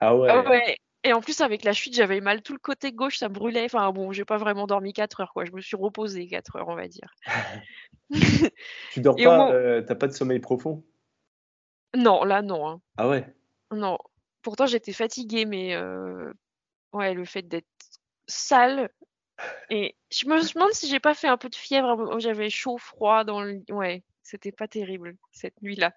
Ah 0.00 0.16
ouais. 0.16 0.28
Ah 0.28 0.48
ouais. 0.48 0.76
Et 1.02 1.12
en 1.14 1.20
plus, 1.20 1.40
avec 1.40 1.64
la 1.64 1.72
chute, 1.72 1.94
j'avais 1.94 2.20
mal 2.20 2.42
tout 2.42 2.52
le 2.52 2.58
côté 2.58 2.92
gauche, 2.92 3.16
ça 3.18 3.28
brûlait. 3.28 3.64
Enfin 3.64 3.90
bon, 3.90 4.12
j'ai 4.12 4.26
pas 4.26 4.36
vraiment 4.36 4.66
dormi 4.66 4.92
4 4.92 5.20
heures, 5.20 5.32
quoi. 5.32 5.46
Je 5.46 5.52
me 5.52 5.60
suis 5.60 5.76
reposée 5.76 6.26
4 6.26 6.56
heures, 6.56 6.68
on 6.68 6.74
va 6.74 6.88
dire. 6.88 7.14
tu 8.92 9.00
dors 9.00 9.16
pas, 9.16 9.52
euh, 9.52 9.82
t'as 9.82 9.94
pas 9.94 10.08
de 10.08 10.12
sommeil 10.12 10.40
profond? 10.40 10.84
Non, 11.96 12.24
là, 12.24 12.42
non. 12.42 12.68
Hein. 12.68 12.80
Ah 12.98 13.08
ouais? 13.08 13.26
Non. 13.72 13.98
Pourtant, 14.42 14.66
j'étais 14.66 14.92
fatiguée, 14.92 15.46
mais 15.46 15.74
euh, 15.74 16.32
ouais, 16.92 17.14
le 17.14 17.24
fait 17.24 17.42
d'être 17.42 17.66
sale. 18.26 18.90
Et 19.70 19.96
je 20.10 20.26
me 20.26 20.52
demande 20.52 20.72
si 20.72 20.86
j'ai 20.86 21.00
pas 21.00 21.14
fait 21.14 21.28
un 21.28 21.38
peu 21.38 21.48
de 21.48 21.56
fièvre. 21.56 22.18
J'avais 22.18 22.50
chaud, 22.50 22.76
froid 22.76 23.24
dans 23.24 23.40
le. 23.40 23.62
Ouais, 23.70 24.02
c'était 24.22 24.52
pas 24.52 24.68
terrible 24.68 25.16
cette 25.32 25.60
nuit-là. 25.62 25.94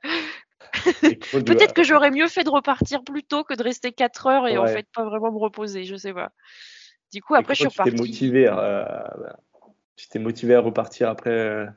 Peut-être 1.45 1.73
que 1.73 1.83
j'aurais 1.83 2.11
mieux 2.11 2.27
fait 2.27 2.43
de 2.43 2.49
repartir 2.49 3.03
plus 3.03 3.23
tôt 3.23 3.43
que 3.43 3.53
de 3.53 3.63
rester 3.63 3.91
4 3.91 4.27
heures 4.27 4.47
et 4.47 4.57
en 4.57 4.67
fait 4.67 4.87
pas 4.93 5.03
vraiment 5.03 5.31
me 5.31 5.37
reposer, 5.37 5.83
je 5.83 5.95
sais 5.95 6.13
pas. 6.13 6.31
Du 7.11 7.21
coup, 7.21 7.35
après, 7.35 7.53
je 7.53 7.59
suis 7.59 7.67
repartie. 7.67 7.95
Motivé 7.95 8.47
à... 8.47 9.13
Tu 9.95 10.07
t'es 10.07 10.19
motivé 10.19 10.55
à 10.55 10.59
repartir 10.59 11.09
après 11.09 11.29
euh? 11.29 11.67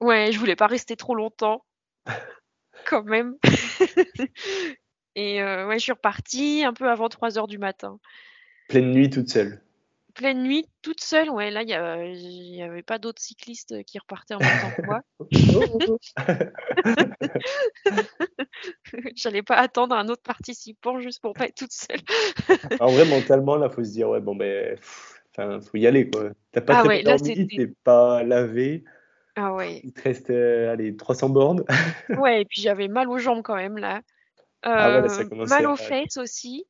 Ouais, 0.00 0.32
je 0.32 0.38
voulais 0.38 0.56
pas 0.56 0.66
rester 0.66 0.96
trop 0.96 1.14
longtemps, 1.14 1.64
quand 2.86 3.04
même. 3.04 3.36
et 5.14 5.42
euh, 5.42 5.68
ouais, 5.68 5.78
je 5.78 5.82
suis 5.84 5.92
repartie 5.92 6.64
un 6.64 6.72
peu 6.72 6.90
avant 6.90 7.08
3 7.08 7.38
heures 7.38 7.46
du 7.46 7.58
matin. 7.58 7.98
Pleine 8.68 8.90
nuit 8.90 9.10
toute 9.10 9.28
seule 9.28 9.62
pleine 10.10 10.42
nuit, 10.42 10.66
toute 10.82 11.00
seule. 11.00 11.30
Ouais, 11.30 11.50
là, 11.50 11.62
il 11.62 12.52
n'y 12.52 12.62
avait 12.62 12.82
pas 12.82 12.98
d'autres 12.98 13.22
cyclistes 13.22 13.82
qui 13.84 13.98
repartaient 13.98 14.34
en 14.34 14.38
même 14.38 14.60
temps 14.60 14.70
que 14.76 14.82
moi. 14.82 15.00
J'allais 19.14 19.42
pas 19.42 19.56
attendre 19.56 19.94
un 19.94 20.08
autre 20.08 20.22
participant 20.22 21.00
juste 21.00 21.20
pour 21.20 21.34
pas 21.34 21.46
être 21.46 21.56
toute 21.56 21.72
seule. 21.72 22.00
en 22.80 22.90
vrai, 22.92 23.04
mentalement, 23.06 23.56
là, 23.56 23.68
faut 23.68 23.84
se 23.84 23.90
dire, 23.90 24.08
ouais, 24.08 24.20
bon, 24.20 24.34
ben, 24.34 24.76
enfin, 25.32 25.60
faut 25.60 25.76
y 25.76 25.86
aller, 25.86 26.10
quoi. 26.10 26.30
T'as 26.52 26.60
pas 26.60 26.80
ah 26.80 26.86
ouais, 26.86 27.02
dormi, 27.02 27.48
t'es 27.48 27.72
pas 27.84 28.22
lavé. 28.22 28.84
Ah 29.36 29.54
ouais. 29.54 29.80
Il 29.84 29.92
te 29.92 30.02
reste, 30.02 30.30
euh, 30.30 30.72
allez, 30.72 30.96
300 30.96 31.30
bornes. 31.30 31.64
ouais, 32.18 32.42
et 32.42 32.44
puis 32.44 32.60
j'avais 32.60 32.88
mal 32.88 33.08
aux 33.08 33.18
jambes 33.18 33.42
quand 33.42 33.56
même, 33.56 33.78
là. 33.78 34.02
ah 34.62 35.00
ouais, 35.00 35.10
euh, 35.10 35.46
mal 35.46 35.66
aux 35.66 35.76
fesses 35.76 36.16
aussi. 36.16 36.66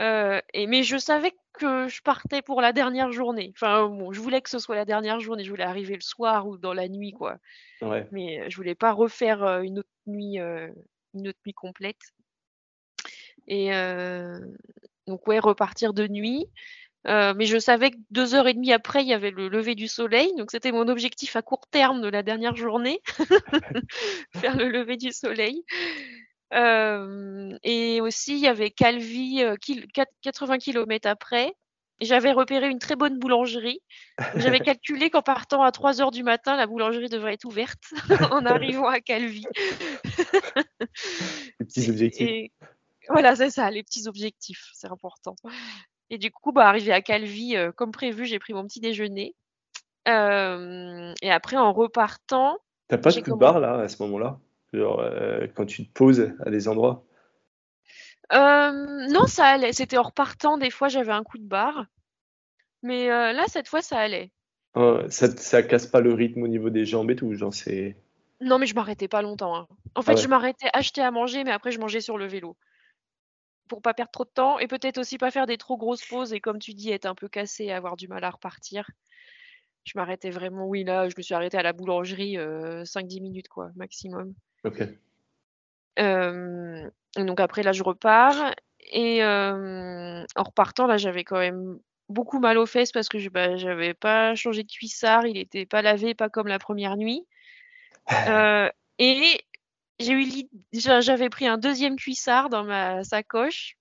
Euh, 0.00 0.40
et, 0.54 0.66
mais 0.66 0.82
je 0.82 0.96
savais 0.96 1.32
que 1.52 1.88
je 1.88 2.02
partais 2.02 2.42
pour 2.42 2.60
la 2.60 2.72
dernière 2.72 3.10
journée. 3.12 3.52
Enfin, 3.54 3.88
bon, 3.88 4.12
je 4.12 4.20
voulais 4.20 4.40
que 4.40 4.50
ce 4.50 4.58
soit 4.58 4.76
la 4.76 4.84
dernière 4.84 5.20
journée. 5.20 5.44
Je 5.44 5.50
voulais 5.50 5.64
arriver 5.64 5.94
le 5.94 6.00
soir 6.00 6.46
ou 6.46 6.56
dans 6.56 6.74
la 6.74 6.88
nuit, 6.88 7.12
quoi. 7.12 7.38
Mais 8.12 8.48
je 8.48 8.56
voulais 8.56 8.74
pas 8.74 8.92
refaire 8.92 9.60
une 9.60 9.80
autre 9.80 9.88
nuit, 10.06 10.38
une 10.38 11.28
autre 11.28 11.38
nuit 11.44 11.54
complète. 11.54 12.00
Et 13.48 13.70
donc, 15.06 15.26
ouais, 15.26 15.40
repartir 15.40 15.92
de 15.94 16.06
nuit. 16.06 16.46
mais 17.04 17.44
je 17.44 17.58
savais 17.58 17.90
que 17.90 17.96
deux 18.10 18.36
heures 18.36 18.46
et 18.46 18.54
demie 18.54 18.72
après, 18.72 19.02
il 19.02 19.08
y 19.08 19.14
avait 19.14 19.32
le 19.32 19.48
lever 19.48 19.74
du 19.74 19.88
soleil. 19.88 20.32
Donc, 20.36 20.52
c'était 20.52 20.72
mon 20.72 20.86
objectif 20.86 21.34
à 21.34 21.42
court 21.42 21.66
terme 21.66 22.00
de 22.02 22.08
la 22.08 22.22
dernière 22.22 22.54
journée, 22.54 23.00
faire 24.36 24.56
le 24.56 24.68
lever 24.68 24.96
du 24.96 25.10
soleil 25.10 25.64
et 26.52 28.00
aussi, 28.00 28.34
il 28.34 28.40
y 28.40 28.48
avait 28.48 28.70
Calvi, 28.70 29.42
80 30.22 30.58
km 30.58 31.08
après. 31.08 31.54
J'avais 32.00 32.30
repéré 32.30 32.68
une 32.68 32.78
très 32.78 32.94
bonne 32.94 33.18
boulangerie. 33.18 33.80
J'avais 34.36 34.60
calculé 34.60 35.10
qu'en 35.10 35.22
partant 35.22 35.62
à 35.62 35.72
3 35.72 36.00
heures 36.00 36.12
du 36.12 36.22
matin, 36.22 36.56
la 36.56 36.66
boulangerie 36.66 37.08
devrait 37.08 37.34
être 37.34 37.44
ouverte 37.44 37.82
en 38.32 38.46
arrivant 38.46 38.86
à 38.86 39.00
Calvi. 39.00 39.44
les 41.58 41.66
petits 41.66 41.90
objectifs. 41.90 42.50
voilà, 43.08 43.34
c'est 43.34 43.50
ça, 43.50 43.68
les 43.70 43.82
petits 43.82 44.06
objectifs, 44.06 44.70
c'est 44.74 44.90
important. 44.90 45.34
Et 46.10 46.18
du 46.18 46.30
coup, 46.30 46.52
bah, 46.52 46.68
arrivé 46.68 46.92
à 46.92 47.02
Calvi, 47.02 47.56
comme 47.76 47.90
prévu, 47.90 48.26
j'ai 48.26 48.38
pris 48.38 48.54
mon 48.54 48.64
petit 48.64 48.80
déjeuner. 48.80 49.34
et 50.06 51.30
après, 51.30 51.56
en 51.56 51.72
repartant. 51.72 52.58
T'as 52.86 52.98
pas 52.98 53.10
de 53.10 53.20
coup 53.20 53.32
de 53.32 53.36
barre 53.36 53.58
là, 53.58 53.80
à 53.80 53.88
ce 53.88 54.00
moment-là? 54.04 54.38
Euh, 54.74 55.46
quand 55.54 55.66
tu 55.66 55.86
te 55.86 55.92
poses 55.92 56.32
à 56.44 56.50
des 56.50 56.68
endroits 56.68 57.04
euh, 58.32 59.06
Non, 59.08 59.26
ça 59.26 59.46
allait. 59.46 59.72
C'était 59.72 59.98
en 59.98 60.02
repartant, 60.02 60.58
des 60.58 60.70
fois 60.70 60.88
j'avais 60.88 61.12
un 61.12 61.24
coup 61.24 61.38
de 61.38 61.46
barre. 61.46 61.86
Mais 62.82 63.10
euh, 63.10 63.32
là, 63.32 63.44
cette 63.48 63.68
fois, 63.68 63.82
ça 63.82 63.98
allait. 63.98 64.30
ça, 64.74 65.36
ça 65.36 65.62
casse 65.62 65.86
pas 65.86 66.00
le 66.00 66.14
rythme 66.14 66.42
au 66.42 66.48
niveau 66.48 66.70
des 66.70 66.84
jambes 66.84 67.10
et 67.10 67.16
tout, 67.16 67.32
genre 67.34 67.52
c'est. 67.52 67.96
Non, 68.40 68.58
mais 68.58 68.66
je 68.66 68.74
m'arrêtais 68.74 69.08
pas 69.08 69.22
longtemps. 69.22 69.56
Hein. 69.56 69.66
En 69.96 70.02
fait, 70.02 70.12
ah 70.12 70.16
je 70.16 70.28
m'arrêtais 70.28 70.68
acheter 70.72 71.02
à 71.02 71.10
manger, 71.10 71.42
mais 71.42 71.50
après, 71.50 71.72
je 71.72 71.80
mangeais 71.80 72.00
sur 72.00 72.18
le 72.18 72.26
vélo. 72.26 72.56
Pour 73.68 73.82
pas 73.82 73.94
perdre 73.94 74.12
trop 74.12 74.24
de 74.24 74.30
temps 74.30 74.58
et 74.60 74.68
peut-être 74.68 74.98
aussi 74.98 75.18
pas 75.18 75.30
faire 75.30 75.46
des 75.46 75.58
trop 75.58 75.76
grosses 75.76 76.06
pauses 76.06 76.32
et, 76.32 76.40
comme 76.40 76.60
tu 76.60 76.72
dis, 76.72 76.90
être 76.90 77.06
un 77.06 77.16
peu 77.16 77.28
cassé 77.28 77.64
et 77.64 77.72
avoir 77.72 77.96
du 77.96 78.06
mal 78.06 78.22
à 78.22 78.30
repartir. 78.30 78.88
Je 79.84 79.92
m'arrêtais 79.96 80.30
vraiment, 80.30 80.66
oui, 80.66 80.84
là, 80.84 81.08
je 81.08 81.14
me 81.16 81.22
suis 81.22 81.34
arrêtée 81.34 81.58
à 81.58 81.62
la 81.62 81.72
boulangerie 81.72 82.36
5-10 82.36 83.20
minutes, 83.20 83.48
quoi, 83.48 83.70
maximum. 83.74 84.34
Ok. 84.64 84.82
donc 87.16 87.40
après, 87.40 87.62
là, 87.62 87.72
je 87.72 87.82
repars. 87.82 88.54
Et 88.90 89.22
en 89.24 90.42
repartant, 90.42 90.86
là, 90.86 90.96
j'avais 90.96 91.24
quand 91.24 91.38
même 91.38 91.78
beaucoup 92.08 92.38
mal 92.38 92.58
aux 92.58 92.66
fesses 92.66 92.92
parce 92.92 93.08
que 93.08 93.18
je 93.18 93.28
bah, 93.28 93.56
j'avais 93.56 93.92
pas 93.94 94.34
changé 94.34 94.62
de 94.62 94.70
cuissard, 94.70 95.26
il 95.26 95.36
était 95.36 95.66
pas 95.66 95.82
lavé, 95.82 96.14
pas 96.14 96.30
comme 96.30 96.48
la 96.48 96.58
première 96.58 96.96
nuit. 96.96 97.26
et 98.98 99.40
j'ai 99.98 100.12
eu 100.12 100.26
j'avais 100.72 101.28
pris 101.28 101.46
un 101.46 101.58
deuxième 101.58 101.96
cuissard 101.96 102.48
dans 102.48 102.64
ma 102.64 103.04
sacoche, 103.04 103.76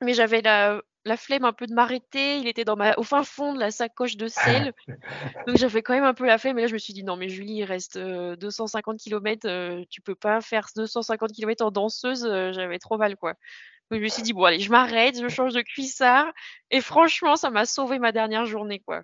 mais 0.00 0.14
j'avais 0.14 0.42
la 0.42 0.82
la 1.04 1.16
flemme 1.16 1.44
un 1.44 1.52
peu 1.52 1.66
de 1.66 1.74
m'arrêter. 1.74 2.38
Il 2.38 2.46
était 2.46 2.64
dans 2.64 2.76
ma, 2.76 2.94
au 2.96 3.02
fin 3.02 3.22
fond 3.22 3.54
de 3.54 3.58
la 3.58 3.70
sacoche 3.70 4.16
de 4.16 4.28
sel. 4.28 4.72
Donc 5.46 5.56
j'avais 5.56 5.82
quand 5.82 5.94
même 5.94 6.04
un 6.04 6.14
peu 6.14 6.26
la 6.26 6.38
flemme. 6.38 6.58
Et 6.58 6.62
là, 6.62 6.66
je 6.66 6.74
me 6.74 6.78
suis 6.78 6.92
dit, 6.92 7.04
non, 7.04 7.16
mais 7.16 7.28
Julie, 7.28 7.58
il 7.58 7.64
reste 7.64 7.98
250 7.98 8.98
km. 8.98 9.48
Tu 9.82 9.86
tu 9.88 10.00
peux 10.02 10.14
pas 10.14 10.40
faire 10.40 10.66
250 10.76 11.32
km 11.32 11.64
en 11.64 11.70
danseuse. 11.70 12.22
j'avais 12.52 12.78
trop 12.78 12.98
mal, 12.98 13.16
quoi. 13.16 13.34
Donc 13.90 13.98
je 13.98 14.04
me 14.04 14.08
suis 14.08 14.22
dit, 14.22 14.32
bon, 14.32 14.44
allez, 14.44 14.60
je 14.60 14.70
m'arrête, 14.70 15.20
je 15.20 15.28
change 15.28 15.52
de 15.52 15.62
cuissard. 15.62 16.32
Et 16.70 16.80
franchement, 16.80 17.36
ça 17.36 17.50
m'a 17.50 17.66
sauvé 17.66 17.98
ma 17.98 18.12
dernière 18.12 18.46
journée, 18.46 18.80
quoi. 18.80 19.02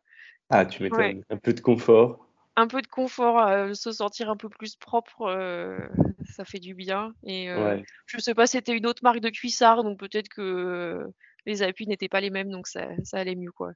Ah, 0.50 0.64
tu 0.64 0.82
m'étonnes. 0.82 1.22
Un 1.28 1.37
peu 1.38 1.52
de 1.52 1.61
confort. 1.61 2.26
un 2.56 2.68
peu 2.68 2.80
de 2.80 2.87
confort, 2.87 3.74
se 3.76 3.92
sentir 3.92 4.30
un 4.30 4.37
peu 4.37 4.48
plus 4.48 4.76
propre, 4.76 5.88
ça 6.24 6.44
fait 6.44 6.59
du 6.59 6.74
bien 6.74 7.12
et 7.24 7.52
Ouais. 7.52 7.85
je 8.06 8.18
sais 8.18 8.35
pas, 8.35 8.46
c'était 8.46 8.76
une 8.76 8.87
autre 8.87 9.02
marque 9.02 9.20
de 9.20 9.28
cuissard, 9.28 9.85
donc 9.85 9.98
peut-être 9.98 10.28
que 10.28 11.06
les 11.46 11.62
appuis 11.62 11.87
n'étaient 11.87 12.09
pas 12.09 12.20
les 12.20 12.30
mêmes, 12.30 12.50
donc 12.50 12.66
ça 12.66 12.88
ça 13.04 13.18
allait 13.18 13.37
mieux, 13.37 13.52
quoi. 13.52 13.72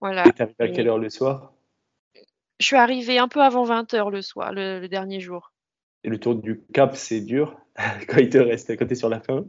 Voilà 0.00 0.32
tu 0.32 0.42
à 0.42 0.68
quelle 0.68 0.88
heure 0.88 0.98
le 0.98 1.10
soir? 1.10 1.52
je 2.58 2.66
suis 2.66 2.76
arrivée 2.76 3.18
un 3.18 3.28
peu 3.28 3.40
avant 3.40 3.64
20:00 3.64 4.10
le 4.10 4.22
soir, 4.22 4.52
le 4.52 4.80
le 4.80 4.88
dernier 4.88 5.20
jour. 5.20 5.52
Et 6.04 6.08
le 6.08 6.18
tour 6.18 6.34
du 6.34 6.62
Cap, 6.72 6.94
c'est 6.94 7.20
dur 7.20 7.58
quand 8.08 8.18
il 8.18 8.30
te 8.30 8.38
reste 8.38 8.76
quand 8.76 8.86
tu 8.86 8.92
es 8.92 8.96
sur 8.96 9.08
la 9.08 9.20
fin? 9.20 9.44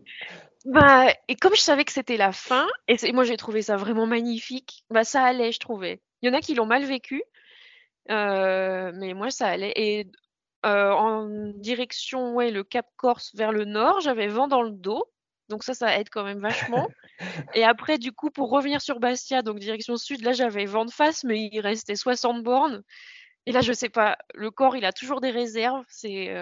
Bah 0.65 1.08
et 1.28 1.36
comme 1.36 1.56
je 1.56 1.62
savais 1.62 1.86
que 1.86 1.91
c'était 1.91 2.17
la 2.17 2.32
fin 2.32 2.67
et 2.88 3.12
moi 3.13 3.24
j'ai 3.24 3.38
trouvé 3.38 3.63
ça 3.63 3.78
vraiment 3.78 4.06
magnifique, 4.06 4.86
bah 4.91 5.04
ça 5.04 5.24
allait 5.24 5.52
je 5.52 5.60
trouvais. 5.60 6.02
Il 6.21 6.30
y 6.30 6.32
en 6.32 6.38
a 6.38 6.41
qui 6.41 6.54
l'ont 6.54 6.67
mal 6.67 6.86
vécu, 6.86 7.24
heu, 8.12 8.91
mais 8.93 9.13
moi 9.13 9.32
ça 9.32 9.47
allait 9.47 9.74
et 9.76 10.08
heu, 10.65 10.69
en 10.93 11.28
direction, 11.56 12.34
ouais, 12.36 12.52
le 12.52 12.63
Cap 12.63 12.88
Corse 12.97 13.36
vers 13.36 13.52
le 13.52 13.65
nord, 13.65 14.02
j'avais 14.02 14.28
vent 14.28 14.47
dans 14.47 14.62
le 14.62 14.71
dos, 14.71 15.06
donc 15.52 15.64
ça, 15.66 15.76
ça 15.76 15.98
aide 16.00 16.10
quand 16.12 16.26
même 16.26 16.42
vachement 16.42 16.92
et 17.54 17.64
après 17.66 17.98
du 18.00 18.12
coup 18.14 18.32
pour 18.32 18.50
revenir 18.52 18.82
sur 18.82 19.00
Bastia, 19.00 19.42
donc 19.44 19.60
direction 19.60 19.98
sud, 19.98 20.24
là 20.24 20.34
j'avais 20.34 20.66
vent 20.66 20.86
de 20.86 20.92
face, 20.92 21.24
mais 21.24 21.50
il 21.52 21.60
restait 21.62 21.96
60 21.96 22.44
bornes 22.44 22.84
et 23.46 23.52
là 23.52 23.62
je 23.62 23.74
sais 23.74 23.90
pas, 23.90 24.18
le 24.36 24.52
corps 24.52 24.76
il 24.78 24.86
a 24.86 24.94
toujours 24.94 25.22
des 25.22 25.32
réserves, 25.32 25.86
c'est, 25.90 26.34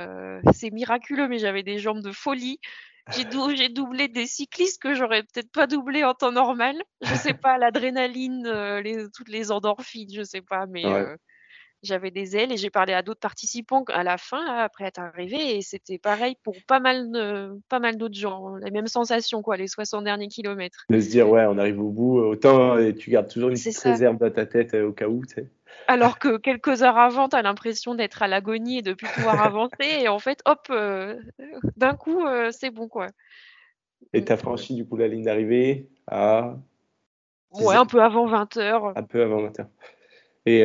c'est 0.53 0.71
miraculeux, 0.71 1.27
mais 1.27 1.39
j'avais 1.39 1.63
des 1.63 1.79
jambes 1.79 2.01
de 2.01 2.11
folie. 2.11 2.59
J'ai 3.09 3.25
dou 3.25 3.55
j'ai 3.55 3.69
doublé 3.69 4.07
des 4.07 4.27
cyclistes 4.27 4.81
que 4.81 4.93
j'aurais 4.95 5.23
peut-être 5.23 5.51
pas 5.51 5.67
doublé 5.67 6.03
en 6.03 6.13
temps 6.13 6.31
normal. 6.31 6.75
Je 7.01 7.15
sais 7.15 7.33
pas, 7.35 7.57
l'adrénaline, 7.57 8.47
les 8.83 9.07
toutes 9.15 9.29
les 9.29 9.51
endorphines, 9.51 10.13
je 10.13 10.23
sais 10.23 10.41
pas, 10.41 10.65
mais 10.67 10.91
Ouais. 10.91 10.93
heu, 10.93 11.17
j'avais 11.83 12.11
des 12.11 12.35
ailes 12.35 12.51
et 12.51 12.57
j'ai 12.57 12.69
parlé 12.69 12.93
à 12.93 13.01
d'autres 13.01 13.19
participants 13.19 13.83
à 13.87 14.03
la 14.03 14.17
fin 14.17 14.45
après 14.57 14.85
être 14.85 14.99
arrivée 14.99 15.57
et 15.57 15.61
c'était 15.61 15.97
pareil 15.97 16.35
pour 16.43 16.55
pas 16.67 16.79
mal 16.79 17.11
de 17.11 17.59
pas 17.69 17.79
mal 17.79 17.97
d'autres 17.97 18.17
gens, 18.17 18.55
les 18.55 18.71
mêmes 18.71 18.87
sensations 18.87 19.41
quoi, 19.41 19.57
les 19.57 19.67
60 19.67 20.03
derniers 20.03 20.27
kilomètres. 20.27 20.85
De 20.89 20.99
se 20.99 21.09
dire: 21.09 21.29
«Ouais, 21.29 21.45
on 21.47 21.57
arrive 21.57 21.79
au 21.79 21.89
bout», 21.89 22.19
autant 22.19 22.77
et 22.77 22.93
tu 22.95 23.09
gardes 23.09 23.29
toujours 23.29 23.49
une 23.49 23.55
petite 23.55 23.77
ça. 23.77 23.91
réserve 23.91 24.17
dans 24.17 24.31
ta 24.31 24.45
tête, 24.45 24.73
au 24.73 24.91
cas 24.91 25.07
où, 25.07 25.25
tu 25.25 25.35
sais? 25.35 25.47
Alors 25.87 26.19
que 26.19 26.37
quelques 26.37 26.83
heures 26.83 26.97
avant, 26.97 27.29
tu 27.29 27.35
as 27.35 27.41
l'impression 27.41 27.95
d'être 27.95 28.21
à 28.21 28.27
l'agonie 28.27 28.79
et 28.79 28.81
de 28.81 28.93
plus 28.93 29.07
pouvoir 29.07 29.39
avancer 29.41 30.01
et 30.01 30.07
en 30.07 30.19
fait, 30.19 30.39
hop, 30.45 30.67
d'un 31.77 31.95
coup, 31.95 32.23
c'est 32.51 32.69
bon 32.69 32.87
quoi. 32.87 33.07
Et 34.13 34.23
tu 34.23 34.31
as 34.31 34.35
heu 34.35 34.37
franchi 34.37 34.75
du 34.75 34.85
coup 34.85 34.97
la 34.97 35.07
ligne 35.07 35.23
d'arrivée 35.23 35.87
à 36.07 36.55
Ouais, 37.51 37.75
10:00? 37.75 37.81
un 37.81 37.85
peu 37.85 38.01
avant 38.01 38.25
20:00. 38.25 38.93
Un 38.95 39.03
peu 39.03 39.23
avant 39.23 39.41
20:00 39.41 39.67
et 40.45 40.63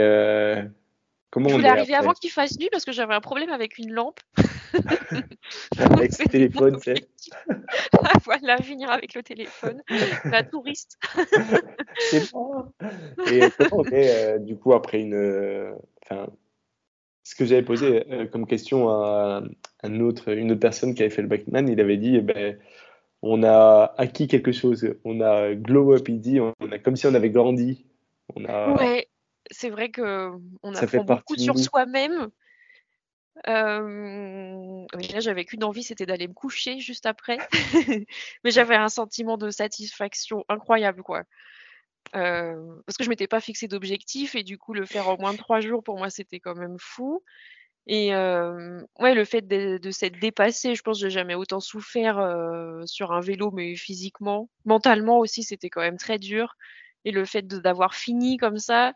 comment 1.35 1.49
Je 1.49 1.55
voulais 1.57 1.67
est 1.67 1.71
arriver 1.71 1.95
avant 1.95 2.13
qu'il 2.13 2.31
fasse 2.31 2.59
nuit 2.61 2.69
parce 2.71 2.85
que 2.85 2.93
j'avais 2.93 3.13
un 3.13 3.21
problème 3.21 3.51
avec 3.51 3.77
une 3.79 3.93
lampe. 3.93 4.21
Avec 5.79 6.19
mon 6.19 6.27
téléphone, 6.27 6.77
objectif. 6.77 7.35
Voilà, 8.25 8.59
finir 8.59 8.91
avec 8.91 9.15
le 9.15 9.23
téléphone, 9.23 9.83
la 10.25 10.43
touriste. 10.45 10.99
C'est 11.99 12.33
moi 12.33 12.69
et 13.31 13.41
comment 13.59 13.83
on 13.83 13.85
est, 13.91 14.37
heu, 14.37 14.39
du 14.41 14.57
coup 14.57 14.73
après 14.75 15.01
une, 15.01 15.15
heu, 15.15 15.75
enfin 16.03 16.29
ce 17.23 17.35
que 17.35 17.45
j'avais 17.45 17.63
posé, 17.63 18.05
heu, 18.13 18.27
comme 18.27 18.47
question 18.47 18.89
à 18.91 19.43
un 19.83 20.01
autre 20.01 20.33
une 20.33 20.53
autre 20.53 20.61
personne 20.61 20.95
qui 20.95 21.03
avait 21.03 21.11
fait 21.11 21.23
le 21.23 21.29
Bachmann, 21.29 21.69
il 21.69 21.81
avait 21.81 21.97
dit: 21.97 22.17
«Eh 22.17 22.21
beh, 22.21 22.59
on 23.23 23.43
a 23.43 23.95
acquis 23.97 24.29
quelque 24.29 24.53
chose, 24.53 24.95
on 25.05 25.21
a 25.21 25.55
glow 25.55 25.95
up», 25.95 26.09
il 26.09 26.21
dit: 26.21 26.41
«On 26.41 26.53
a 26.71 26.79
comme 26.79 26.97
si 26.97 27.07
on 27.07 27.15
avait 27.15 27.31
grandi, 27.31 27.87
on 28.37 28.45
a» 28.45 28.75
Ouais, 28.75 29.09
c'est 29.51 29.71
vrai 29.71 29.91
qu'on 29.91 30.41
«ça 30.75 30.87
fait 30.87 30.99
apprend 30.99 31.17
beaucoup 31.17 31.37
sur 31.37 31.55
nous». 31.55 31.63
soi-même. 31.63 32.31
Là 33.47 35.21
j'avais 35.21 35.45
qu'une 35.45 35.65
envie, 35.65 35.83
c'était 35.83 36.07
d'aller 36.07 36.29
me 36.29 36.35
coucher 36.35 36.79
juste 36.79 37.07
après. 37.07 37.39
Mais 38.45 38.51
j'avais 38.51 38.77
un 38.77 38.89
sentiment 38.89 39.37
de 39.37 39.51
satisfaction 39.51 40.45
incroyable 40.49 41.03
quoi. 41.03 41.25
Parce 42.13 42.97
que 42.97 43.05
je 43.05 43.09
m'étais 43.09 43.27
pas 43.27 43.41
fixé 43.41 43.67
d'objectif 43.67 44.35
et 44.35 44.45
du 44.45 44.57
coup 44.57 44.73
le 44.73 44.87
faire 44.87 45.09
en 45.09 45.19
moins 45.19 45.33
de 45.33 45.39
3 45.39 45.61
jours 45.61 45.83
pour 45.83 45.99
moi 45.99 46.11
c'était 46.11 46.39
quand 46.39 46.55
même 46.55 46.77
fou 46.79 47.23
et 47.87 48.15
ouais 48.15 49.15
le 49.15 49.25
fait 49.25 49.43
de 49.43 49.79
de 49.79 49.91
s'être 49.91 50.19
dépassé, 50.21 50.75
je 50.75 50.83
pense 50.83 50.99
j'ai 51.01 51.11
jamais 51.11 51.35
autant 51.35 51.61
souffert, 51.61 52.17
sur 52.87 53.13
un 53.13 53.21
vélo, 53.21 53.51
mais 53.51 53.75
physiquement. 53.75 54.49
Mentalement 54.65 55.19
aussi, 55.19 55.43
c'était 55.43 55.71
quand 55.71 55.83
même 55.83 55.99
très 55.99 56.19
dur 56.19 56.57
et 57.05 57.11
le 57.11 57.25
fait 57.25 57.47
d'avoir 57.47 57.95
fini 57.95 58.39
comme 58.39 58.59
ça, 58.59 58.95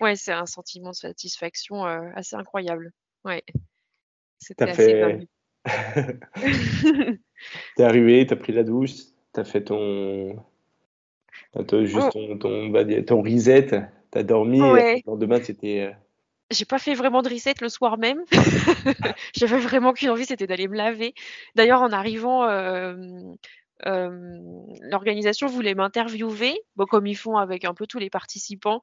ouais, 0.00 0.16
c'est 0.16 0.32
un 0.32 0.46
sentiment 0.46 0.90
de 0.90 0.94
satisfaction, 0.96 1.86
heu, 1.86 2.12
assez 2.14 2.36
incroyable. 2.36 2.92
Ouais. 3.24 3.42
As 4.58 4.66
C'était 4.66 4.70
assez 4.70 4.94
fait 4.94 4.94
dingue. 4.94 5.26
tu 7.76 7.82
es 7.82 7.84
arrivé, 7.84 8.26
tu 8.26 8.32
as 8.34 8.36
pris 8.36 8.52
la 8.52 8.62
douche, 8.64 8.92
tu 9.34 9.40
as 9.40 9.44
fait 9.44 9.64
ton 9.64 10.44
bah 11.54 11.64
ton 11.64 11.84
Oh 11.84 11.84
juste 11.84 12.12
ton 12.38 12.68
dire 12.84 13.04
ton 13.06 13.22
reset, 13.22 13.66
tu 14.12 14.18
as 14.18 14.22
dormi 14.22 14.60
et 14.70 14.72
Ouais. 14.72 15.02
le 15.04 15.10
lendemain 15.12 15.40
c'était, 15.42 15.80
heu 15.88 15.94
J'ai 16.50 16.64
pas 16.64 16.78
fait 16.80 16.94
vraiment 16.94 17.22
de 17.22 17.28
reset 17.28 17.54
le 17.60 17.68
soir 17.68 17.96
même. 17.98 18.24
J'avais 19.34 19.58
vraiment 19.58 19.92
qu'une 19.92 20.10
envie, 20.10 20.26
c'était 20.26 20.46
d'aller 20.48 20.66
me 20.66 20.76
laver. 20.76 21.14
D'ailleurs 21.54 21.82
en 21.82 21.92
arrivant, 21.92 22.48
hem, 22.48 23.36
l'organisation 24.82 25.46
voulait 25.46 25.74
m'interviewer, 25.74 26.60
bah 26.76 26.84
comme 26.88 27.06
ils 27.06 27.16
font 27.16 27.36
avec 27.36 27.64
un 27.64 27.74
peu 27.74 27.86
tous 27.86 27.98
les 27.98 28.10
participants 28.10 28.80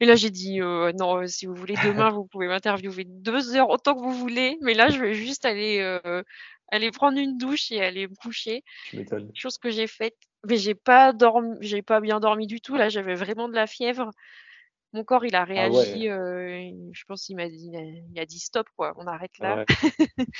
et 0.00 0.06
là 0.06 0.16
j'ai 0.16 0.30
dit: 0.30 0.60
«Heu, 0.60 0.92
non, 0.98 1.26
si 1.26 1.46
vous 1.46 1.54
voulez 1.54 1.76
demain, 1.78 2.10
vous 2.12 2.26
pouvez 2.26 2.46
m'interviewer 2.48 3.04
2 3.06 3.56
heures, 3.56 3.70
autant 3.70 3.94
que 3.94 4.00
vous 4.02 4.12
voulez, 4.14 4.56
mais 4.62 4.74
là 4.74 4.90
je 4.90 5.00
veux 5.00 5.12
juste 5.12 5.44
aller, 5.44 5.80
heu, 5.80 6.24
aller 6.72 6.90
prendre 6.90 7.18
une 7.18 7.38
douche 7.38 7.70
et 7.72 7.82
aller 7.82 8.08
me 8.08 8.14
coucher». 8.14 8.62
M'étonnes. 8.92 9.34
Chose 9.34 9.58
que 9.58 9.70
j'ai 9.70 9.86
faite, 9.86 10.16
mais 10.48 10.56
j'ai 10.56 10.74
pas 10.74 11.12
j'ai 11.60 11.82
pas 11.82 12.00
bien 12.00 12.20
dormi 12.20 12.46
du 12.46 12.60
tout, 12.60 12.76
là 12.76 12.88
j'avais 12.88 13.14
vraiment 13.14 13.48
de 13.48 13.54
la 13.54 13.66
fièvre. 13.68 14.10
Mon 14.94 15.04
corps 15.04 15.24
il 15.26 15.36
a 15.36 15.44
Ah 15.54 15.68
ouais. 15.68 15.86
réagi, 15.86 16.04
je 16.08 17.04
pense 17.08 17.28
il 17.28 17.36
m'a 17.36 17.48
dit 17.48 17.70
il 18.12 18.20
a 18.20 18.26
dit: 18.26 18.38
«Stop 18.40 18.68
quoi, 18.76 18.94
on 18.98 19.06
arrête 19.08 19.38
là». 19.40 19.58
Ouais. 19.58 19.66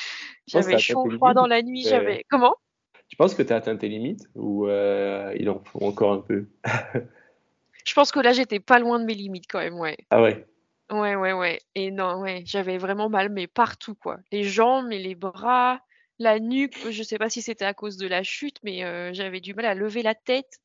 J'avais 0.48 0.78
chaud, 0.78 1.08
froid 1.10 1.34
dans 1.34 1.46
la 1.46 1.62
nuit, 1.62 1.84
j'avais 1.84 2.24
comment? 2.30 2.56
tu 3.08 3.16
penses 3.16 3.34
que 3.34 3.42
tu 3.42 3.52
as 3.52 3.56
atteint 3.56 3.76
tes 3.76 3.88
limites 3.88 4.28
ou 4.34 4.68
il 4.68 5.50
en 5.50 5.62
faut 5.64 5.84
encore 5.84 6.12
un 6.12 6.20
peu? 6.20 6.48
Je 7.88 7.94
pense 7.94 8.12
que 8.12 8.20
là, 8.20 8.32
j'étais 8.32 8.60
pas 8.60 8.78
loin 8.78 9.00
de 9.00 9.04
mes 9.04 9.14
limites 9.14 9.46
quand 9.48 9.60
même, 9.60 9.78
ouais. 9.78 9.96
Ah 10.10 10.20
ouais? 10.20 10.46
Ouais, 10.90 11.16
ouais, 11.16 11.32
ouais 11.32 11.58
et 11.74 11.90
non, 11.90 12.20
ouais, 12.20 12.42
j'avais 12.46 12.76
vraiment 12.78 13.08
mal, 13.08 13.30
mais 13.30 13.46
partout 13.46 13.94
quoi. 13.94 14.18
Les 14.32 14.44
jambes, 14.44 14.86
mais 14.88 14.98
les 14.98 15.14
bras, 15.14 15.80
la 16.18 16.38
nuque, 16.38 16.78
je 16.90 17.02
sais 17.02 17.18
pas 17.18 17.28
si 17.30 17.42
c'était 17.42 17.64
à 17.64 17.74
cause 17.74 17.96
de 17.96 18.06
la 18.06 18.22
chute, 18.22 18.56
mais 18.62 18.84
heu, 18.84 19.10
j'avais 19.12 19.40
du 19.40 19.54
mal 19.54 19.66
à 19.66 19.74
lever 19.74 20.02
la 20.02 20.14
tête. 20.14 20.60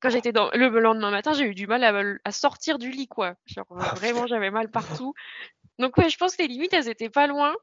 Quand 0.00 0.10
j'étais 0.10 0.32
dans 0.32 0.50
le 0.52 0.68
lendemain 0.80 1.10
matin, 1.10 1.32
j'ai 1.32 1.44
eu 1.46 1.54
du 1.54 1.66
mal 1.66 1.82
à 2.24 2.32
sortir 2.32 2.78
du 2.78 2.90
lit 2.90 3.08
quoi. 3.08 3.34
Genre 3.46 3.66
Ah 3.70 3.94
vraiment, 3.94 4.26
j'avais 4.26 4.50
mal 4.50 4.70
partout. 4.70 5.14
Donc 5.78 5.96
ouais, 5.96 6.10
je 6.10 6.16
pense 6.18 6.36
que 6.36 6.42
les 6.42 6.48
limites, 6.48 6.72
elles 6.74 6.88
étaient 6.88 7.10
pas 7.10 7.26
loin 7.26 7.54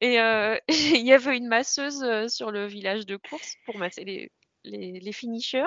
et 0.00 0.20
heu, 0.20 0.58
il 0.68 1.06
y 1.06 1.12
avait 1.12 1.36
une 1.36 1.48
masseuse, 1.48 2.02
heu, 2.04 2.28
sur 2.28 2.50
le 2.50 2.66
village 2.66 3.06
de 3.06 3.16
course 3.16 3.56
pour 3.64 3.78
masser 3.78 4.04
les 4.04 4.32
les 4.64 5.00
les 5.00 5.12
finishers. 5.12 5.66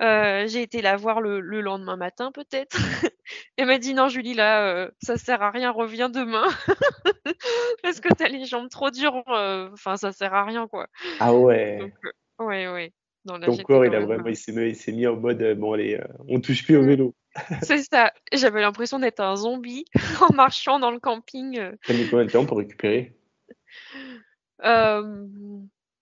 Heu, 0.00 0.46
j'ai 0.46 0.62
été 0.62 0.80
la 0.82 0.96
voir 0.96 1.20
le 1.20 1.40
le 1.40 1.60
lendemain 1.60 1.96
matin 1.96 2.30
peut-être. 2.32 2.76
Elle 3.56 3.66
m'a 3.66 3.78
dit: 3.78 3.94
«Non 3.94 4.08
Julie 4.08 4.34
là, 4.34 4.86
heu, 4.86 4.92
ça 5.02 5.16
sert 5.18 5.42
à 5.42 5.50
rien, 5.50 5.70
reviens 5.70 6.08
demain 6.08 6.46
parce 7.82 8.00
que 8.00 8.12
tu 8.14 8.22
as 8.24 8.28
les 8.28 8.44
jambes 8.44 8.68
trop 8.70 8.90
dures, 8.90 9.22
heu, 9.28 9.70
enfin 9.72 9.96
ça 9.96 10.12
sert 10.12 10.34
à 10.34 10.44
rien 10.44 10.68
quoi». 10.68 10.88
Ah 11.20 11.34
Donc 11.78 11.90
ouais. 11.90 11.92
heu, 12.04 12.46
ouais, 12.46 12.68
ouais. 12.68 12.92
Non 13.24 13.36
là, 13.38 13.46
Ton 13.46 13.56
corps, 13.58 13.86
il 13.86 13.94
a 13.94 14.00
vraiment 14.00 14.28
il 14.28 14.36
s'est 14.76 14.92
mis 14.92 15.06
en 15.06 15.16
mode, 15.16 15.42
«Bon 15.58 15.72
allez, 15.72 16.00
on 16.28 16.40
touche 16.40 16.64
plus 16.64 16.76
au 16.76 16.82
Mmh. 16.82 16.86
vélo». 16.86 17.14
C'est 17.64 17.82
ça. 17.82 18.12
J'avais 18.32 18.60
l'impression 18.60 18.98
d'être 19.00 19.20
un 19.20 19.36
zombie 19.36 19.84
en 20.20 20.32
marchant 20.34 20.78
dans 20.78 20.90
le 20.92 21.00
camping, 21.00 21.58
heu 21.58 21.76
Tu 21.84 21.92
as 21.92 21.94
mis 21.94 22.06
combien 22.08 22.24
de 22.24 22.30
temps 22.30 22.46
pour 22.46 22.58
récupérer? 22.58 23.16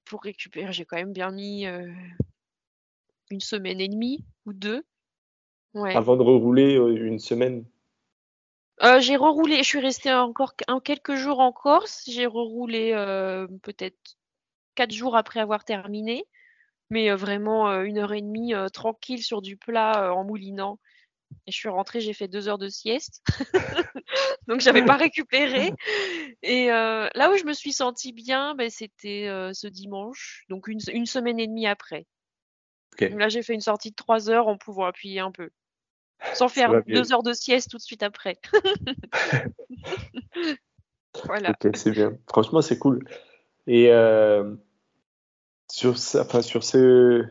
Pour 0.05 0.23
récupérer, 0.23 0.73
j'ai 0.73 0.85
quand 0.85 0.97
même 0.97 1.13
bien 1.13 1.31
mis, 1.31 1.67
1 3.31 3.41
semaine 3.41 3.81
et 3.81 3.89
demie 3.89 4.25
ou 4.47 4.53
2. 4.53 4.85
Ouais. 5.75 6.03
Avant 6.03 6.17
de 6.17 6.23
rerouler, 6.23 6.77
heu, 6.77 6.97
1 7.07 7.19
semaine? 7.21 7.65
Heu, 8.83 9.01
j'ai 9.01 9.17
reroulé, 9.17 9.57
je 9.59 9.62
suis 9.62 9.81
restée 9.81 10.12
encore 10.12 10.53
un 10.69 10.81
quelques 10.81 11.15
jours 11.15 11.41
en 11.41 11.51
Corse, 11.53 12.03
j'ai 12.07 12.27
reroulé, 12.27 12.93
heu, 12.95 13.49
peut-être 13.62 13.97
4 14.77 14.93
jours 14.93 15.17
après 15.17 15.41
avoir 15.41 15.65
terminé, 15.65 16.25
mais 16.91 17.11
heu, 17.11 17.15
vraiment, 17.17 17.71
heu, 17.73 17.87
1 17.87 17.98
heure 17.98 18.13
et 18.15 18.23
demie, 18.23 18.55
tranquille 18.73 19.23
sur 19.25 19.42
du 19.42 19.57
plat, 19.57 20.13
en 20.15 20.25
moulinant 20.25 20.79
et 21.46 21.53
je 21.53 21.57
suis 21.59 21.69
rentrée, 21.71 22.00
j'ai 22.00 22.15
fait 22.15 22.29
2 22.29 22.48
heures 22.48 22.59
de 22.59 22.69
sieste. 22.69 23.23
Donc 24.48 24.61
j'avais 24.61 24.83
pas 24.85 24.96
récupéré 24.96 25.75
et 26.42 26.71
heu, 26.71 27.09
là 27.15 27.33
où 27.33 27.37
je 27.38 27.44
me 27.46 27.55
suis 27.55 27.73
sentie 27.73 28.13
bien, 28.13 28.55
beh, 28.57 28.71
c'était, 28.71 29.27
heu, 29.29 29.53
ce 29.55 29.69
dimanche, 29.69 30.44
donc 30.50 30.69
une 30.69 30.81
une 30.92 31.07
semaine 31.07 31.40
et 31.40 31.46
demie 31.48 31.67
après. 31.69 32.07
Là, 33.01 33.29
j'ai 33.29 33.42
fait 33.42 33.55
une 33.55 33.61
sortie 33.61 33.90
de 33.90 33.97
3 33.97 34.31
heures 34.31 34.49
en 34.49 34.57
pouvant 34.57 34.85
appuyer 34.85 35.21
un 35.21 35.31
peu. 35.31 35.51
Sans 36.35 36.49
faire 36.49 36.83
deux 36.87 37.13
heures 37.13 37.23
de 37.23 37.33
sieste 37.33 37.71
tout 37.71 37.77
de 37.77 37.83
suite 37.83 38.03
après. 38.03 38.38
voilà. 41.25 41.51
Ok, 41.51 41.77
c'est 41.77 41.90
bien. 41.90 42.17
Franchement, 42.29 42.63
c'est 42.63 42.79
cool. 42.79 43.07
Et 43.67 43.92
euh, 43.92 44.55
sur, 45.71 45.99
ça, 45.99 46.23
enfin, 46.23 46.42
sur 46.42 46.65
ce, 46.65 47.25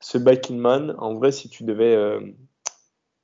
ce 0.00 0.18
Biking 0.18 0.58
Man, 0.58 0.94
en 0.98 1.14
vrai, 1.14 1.32
si 1.32 1.48
tu 1.48 1.64
devais 1.64 1.94
euh, 1.94 2.20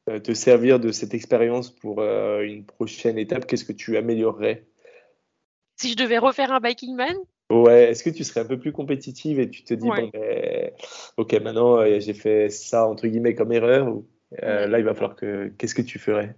euh, 0.09 0.19
te 0.19 0.33
servir 0.33 0.81
de 0.81 0.93
cette 0.93 1.15
expérience 1.15 1.71
pour 1.71 2.03
une 2.03 2.65
prochaine 2.65 3.19
étape, 3.19 3.47
qu'est-ce 3.47 3.65
que 3.65 3.73
tu 3.73 3.97
améliorerais? 3.97 4.67
Si 5.77 5.91
je 5.91 5.97
devais 5.97 6.19
refaire 6.19 6.53
un 6.53 6.61
Biking 6.61 6.95
Man 6.95 7.17
Ouais, 7.53 7.91
est-ce 7.91 8.03
que 8.03 8.11
tu 8.11 8.25
serais 8.25 8.41
un 8.41 8.47
peu 8.47 8.59
plus 8.59 8.73
compétitive 8.73 9.39
et 9.39 9.51
tu 9.51 9.63
te 9.63 9.75
dis, 9.75 9.89
bon, 9.89 10.11
ben, 10.13 10.71
ok, 11.17 11.33
maintenant 11.43 11.85
j'ai 12.01 12.15
fait 12.15 12.49
ça 12.49 12.87
entre 12.87 13.07
guillemets 13.07 13.35
comme 13.35 13.53
erreur, 13.53 13.89
ou 13.89 14.07
là 14.41 14.79
il 14.79 14.85
va 14.85 14.95
falloir 14.95 15.17
que. 15.17 15.53
Qu'est-ce 15.59 15.75
que 15.75 15.83
tu 15.83 15.99
ferais? 15.99 16.35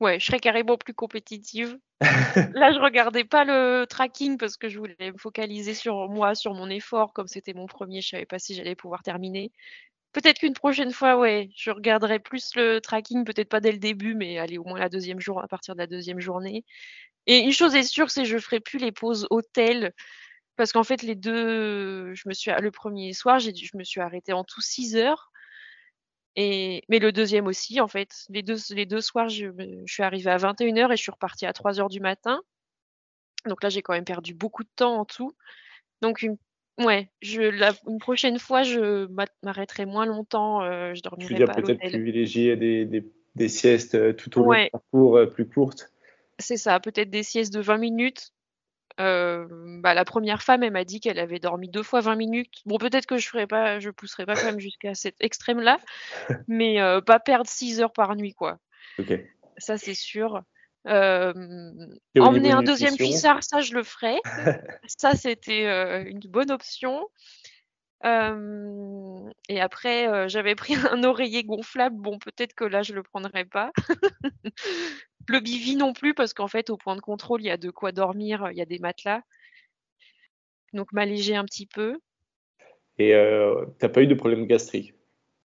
Ouais, 0.00 0.18
je 0.18 0.26
serais 0.26 0.40
carrément 0.40 0.76
plus 0.76 0.94
compétitive. 0.94 1.78
Là, 2.54 2.72
je 2.72 2.80
regardais 2.80 3.24
pas 3.24 3.44
le 3.44 3.86
tracking 3.86 4.36
parce 4.36 4.56
que 4.56 4.68
je 4.68 4.78
voulais 4.78 4.96
me 5.00 5.18
focaliser 5.18 5.74
sur 5.74 6.08
moi, 6.08 6.34
sur 6.34 6.54
mon 6.54 6.68
effort. 6.68 7.12
Comme 7.12 7.28
c'était 7.28 7.54
mon 7.54 7.66
premier, 7.66 8.00
je 8.00 8.08
savais 8.08 8.26
pas 8.26 8.38
si 8.38 8.54
j'allais 8.54 8.74
pouvoir 8.74 9.02
terminer. 9.02 9.52
Peut-être 10.12 10.40
qu'une 10.40 10.52
prochaine 10.52 10.92
fois, 10.92 11.16
ouais, 11.16 11.50
je 11.56 11.70
regarderai 11.70 12.18
plus 12.18 12.54
le 12.56 12.80
tracking, 12.80 13.24
peut-être 13.24 13.48
pas 13.48 13.60
dès 13.60 13.72
le 13.72 13.78
début, 13.78 14.14
mais 14.14 14.38
aller 14.38 14.58
au 14.58 14.64
moins 14.64 14.78
la 14.78 14.88
deuxième 14.88 15.20
jour, 15.20 15.42
à 15.42 15.48
partir 15.48 15.74
de 15.74 15.80
la 15.80 15.86
deuxième 15.86 16.20
journée. 16.20 16.64
Et 17.26 17.38
une 17.38 17.52
chose 17.52 17.74
est 17.74 17.84
sûre, 17.84 18.10
c'est 18.10 18.22
que 18.22 18.28
je 18.28 18.38
ferai 18.38 18.60
plus 18.60 18.78
les 18.78 18.92
pauses 18.92 19.26
hôtel. 19.30 19.92
Parce 20.62 20.70
qu'en 20.70 20.84
fait, 20.84 21.02
les 21.02 21.16
deux, 21.16 22.14
je 22.14 22.28
me 22.28 22.32
suis, 22.32 22.52
le 22.56 22.70
premier 22.70 23.12
soir, 23.14 23.40
j'ai, 23.40 23.52
je 23.52 23.76
me 23.76 23.82
suis 23.82 24.00
arrêtée 24.00 24.32
en 24.32 24.44
tout 24.44 24.60
6 24.60 24.94
heures. 24.94 25.32
Et, 26.36 26.84
mais 26.88 27.00
le 27.00 27.10
deuxième 27.10 27.48
aussi, 27.48 27.80
en 27.80 27.88
fait. 27.88 28.10
Les 28.28 28.44
deux, 28.44 28.58
les 28.70 28.86
deux 28.86 29.00
soirs, 29.00 29.28
je, 29.28 29.46
suis 29.86 30.04
arrivée 30.04 30.30
à 30.30 30.36
21h 30.36 30.92
et 30.92 30.96
je 30.96 31.02
suis 31.02 31.10
repartie 31.10 31.46
à 31.46 31.50
3h 31.50 31.90
du 31.90 31.98
matin. 31.98 32.40
Donc 33.44 33.60
là, 33.64 33.70
j'ai 33.70 33.82
quand 33.82 33.92
même 33.92 34.04
perdu 34.04 34.34
beaucoup 34.34 34.62
de 34.62 34.70
temps 34.76 35.00
en 35.00 35.04
tout. 35.04 35.32
Donc, 36.00 36.22
une, 36.22 36.36
ouais, 36.78 37.10
je, 37.22 37.42
la, 37.42 37.72
une 37.88 37.98
prochaine 37.98 38.38
fois, 38.38 38.62
je 38.62 39.08
m'arrêterai 39.42 39.84
moins 39.84 40.06
longtemps. 40.06 40.62
Euh, 40.62 40.94
je 40.94 41.02
dormirai 41.02 41.34
tu 41.34 41.40
veux 41.40 41.46
peut-être 41.48 41.88
privilégier 41.88 42.54
des, 42.54 42.84
des, 42.84 43.04
des, 43.34 43.48
siestes 43.48 43.96
euh, 43.96 44.12
tout 44.12 44.38
au 44.38 44.44
long 44.44 44.62
du 44.62 44.70
parcours 44.70 45.16
euh, 45.16 45.26
plus 45.26 45.48
courtes? 45.48 45.90
C'est 46.38 46.56
ça, 46.56 46.78
peut-être 46.78 47.10
des 47.10 47.24
siestes 47.24 47.52
de 47.52 47.60
20 47.60 47.78
minutes 47.78 48.32
euh, 49.00 49.46
bah, 49.80 49.94
la 49.94 50.04
première 50.04 50.42
femme, 50.42 50.62
elle 50.62 50.72
m'a 50.72 50.84
dit 50.84 51.00
qu'elle 51.00 51.18
avait 51.18 51.38
dormi 51.38 51.68
deux 51.68 51.82
fois 51.82 52.00
20 52.00 52.16
minutes. 52.16 52.54
Bon, 52.66 52.78
peut-être 52.78 53.06
que 53.06 53.16
je 53.16 53.28
ferai 53.28 53.46
pas, 53.46 53.80
je 53.80 53.90
pousserai 53.90 54.26
pas 54.26 54.34
quand 54.34 54.46
même 54.46 54.60
jusqu'à 54.60 54.94
cet 54.94 55.16
extrême-là, 55.20 55.78
mais 56.48 56.80
euh, 56.80 57.00
pas 57.00 57.20
perdre 57.20 57.48
6 57.48 57.80
heures 57.80 57.92
par 57.92 58.14
nuit, 58.16 58.34
quoi. 58.34 58.58
Ça, 59.58 59.78
c'est 59.78 59.94
sûr. 59.94 60.42
Euh, 60.88 61.32
emmener 62.18 62.50
un 62.50 62.62
deuxième 62.62 62.96
cuissard, 62.96 63.42
ça, 63.42 63.60
je 63.60 63.74
le 63.74 63.82
ferai. 63.82 64.20
ça, 64.86 65.14
c'était 65.14 65.64
une 66.08 66.20
bonne 66.20 66.50
option. 66.50 67.08
Et 68.04 69.60
après, 69.60 70.28
j'avais 70.28 70.54
pris 70.54 70.74
un 70.90 71.04
oreiller 71.04 71.44
gonflable. 71.44 71.96
Bon, 71.96 72.18
peut-être 72.18 72.54
que 72.54 72.64
là, 72.64 72.82
je 72.82 72.94
le 72.94 73.02
prendrai 73.02 73.44
pas. 73.44 73.72
Le 75.28 75.38
bivy 75.38 75.76
non 75.76 75.92
plus, 75.92 76.14
parce 76.14 76.34
qu'en 76.34 76.48
fait, 76.48 76.68
au 76.68 76.76
point 76.76 76.96
de 76.96 77.00
contrôle, 77.00 77.42
il 77.42 77.46
y 77.46 77.50
a 77.50 77.56
de 77.56 77.70
quoi 77.70 77.92
dormir, 77.92 78.48
il 78.50 78.56
y 78.56 78.60
a 78.60 78.64
des 78.66 78.80
matelas. 78.80 79.22
Donc 80.72 80.92
m'alléger 80.92 81.36
un 81.36 81.44
petit 81.44 81.66
peu. 81.66 82.00
Et 82.98 83.12
t'as 83.78 83.88
pas 83.88 84.02
eu 84.02 84.08
de 84.08 84.14
problème 84.14 84.46
gastrique? 84.46 84.94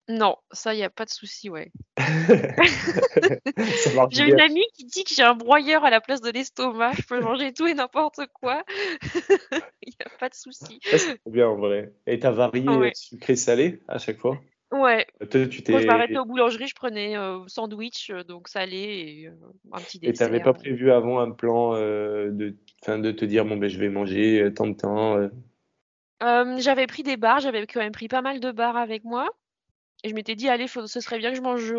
Non, 0.09 0.35
ça, 0.51 0.73
il 0.73 0.77
n'y 0.77 0.83
a 0.83 0.89
pas 0.89 1.05
de 1.05 1.09
souci, 1.09 1.49
ouais. 1.49 1.71
j'ai 4.11 4.27
une 4.27 4.41
amie 4.41 4.65
qui 4.73 4.83
dit 4.85 5.05
que 5.05 5.15
j'ai 5.15 5.23
un 5.23 5.33
broyeur 5.33 5.85
à 5.85 5.89
la 5.89 6.01
place 6.01 6.19
de 6.19 6.29
l'estomac. 6.29 6.91
Je 6.97 7.03
peux 7.03 7.21
manger 7.21 7.53
tout 7.53 7.67
et 7.67 7.73
n'importe 7.73 8.19
quoi. 8.33 8.65
Il 9.81 9.93
n'y 9.93 10.05
a 10.05 10.09
pas 10.19 10.27
de 10.27 10.35
souci. 10.35 10.81
C'est 10.83 11.21
bien 11.25 11.47
en 11.47 11.55
vrai. 11.55 11.93
Et 12.05 12.19
t'as 12.19 12.31
varié 12.31 12.91
sucré-salé 12.93 13.81
à 13.87 13.97
chaque 13.97 14.17
fois? 14.17 14.37
Ouais. 14.73 15.05
Toi, 15.29 15.47
tu 15.47 15.61
Quand 15.61 15.79
je 15.79 15.85
m'arrêtais 15.85 16.17
aux 16.17 16.25
boulangeries, 16.25 16.67
je 16.67 16.75
prenais 16.75 17.15
euh, 17.15 17.47
sandwich, 17.47 18.09
euh, 18.09 18.23
donc 18.23 18.47
salé 18.47 18.77
et 18.77 19.27
euh, 19.27 19.31
un 19.71 19.79
petit 19.79 19.99
Et 20.01 20.11
tu 20.11 20.23
n'avais 20.23 20.39
pas 20.39 20.53
prévu 20.53 20.91
avant 20.91 21.19
un 21.19 21.31
plan 21.31 21.75
de, 21.75 22.55
de 22.87 23.11
te 23.11 23.25
dire 23.25 23.45
bon 23.45 23.55
ben 23.55 23.69
je 23.69 23.77
vais 23.77 23.89
manger 23.89 24.51
tant 24.53 24.67
de 24.67 24.73
temps. 24.73 25.29
j'avais 26.57 26.87
pris 26.87 27.03
des 27.03 27.17
bars, 27.17 27.39
j'avais 27.39 27.65
quand 27.67 27.81
même 27.81 27.91
pris 27.91 28.07
pas 28.07 28.21
mal 28.21 28.39
de 28.39 28.51
bars 28.51 28.75
avec 28.75 29.03
moi. 29.03 29.29
Et 30.03 30.09
je 30.09 30.15
m'étais 30.15 30.35
dit, 30.35 30.49
allez, 30.49 30.67
ce 30.67 30.99
serait 30.99 31.17
bien 31.17 31.31
que 31.31 31.37
je 31.37 31.41
mange 31.41 31.73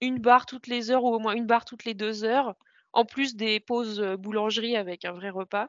une 0.00 0.18
barre 0.18 0.46
toutes 0.46 0.66
les 0.66 0.90
heures 0.90 1.04
ou 1.04 1.14
au 1.14 1.18
moins 1.18 1.34
une 1.34 1.46
barre 1.46 1.64
toutes 1.64 1.84
les 1.84 1.94
deux 1.94 2.24
heures, 2.24 2.56
en 2.92 3.04
plus 3.04 3.36
des 3.36 3.60
pauses 3.60 4.00
boulangerie 4.18 4.76
avec 4.76 5.04
un 5.04 5.12
vrai 5.12 5.30
repas. 5.30 5.68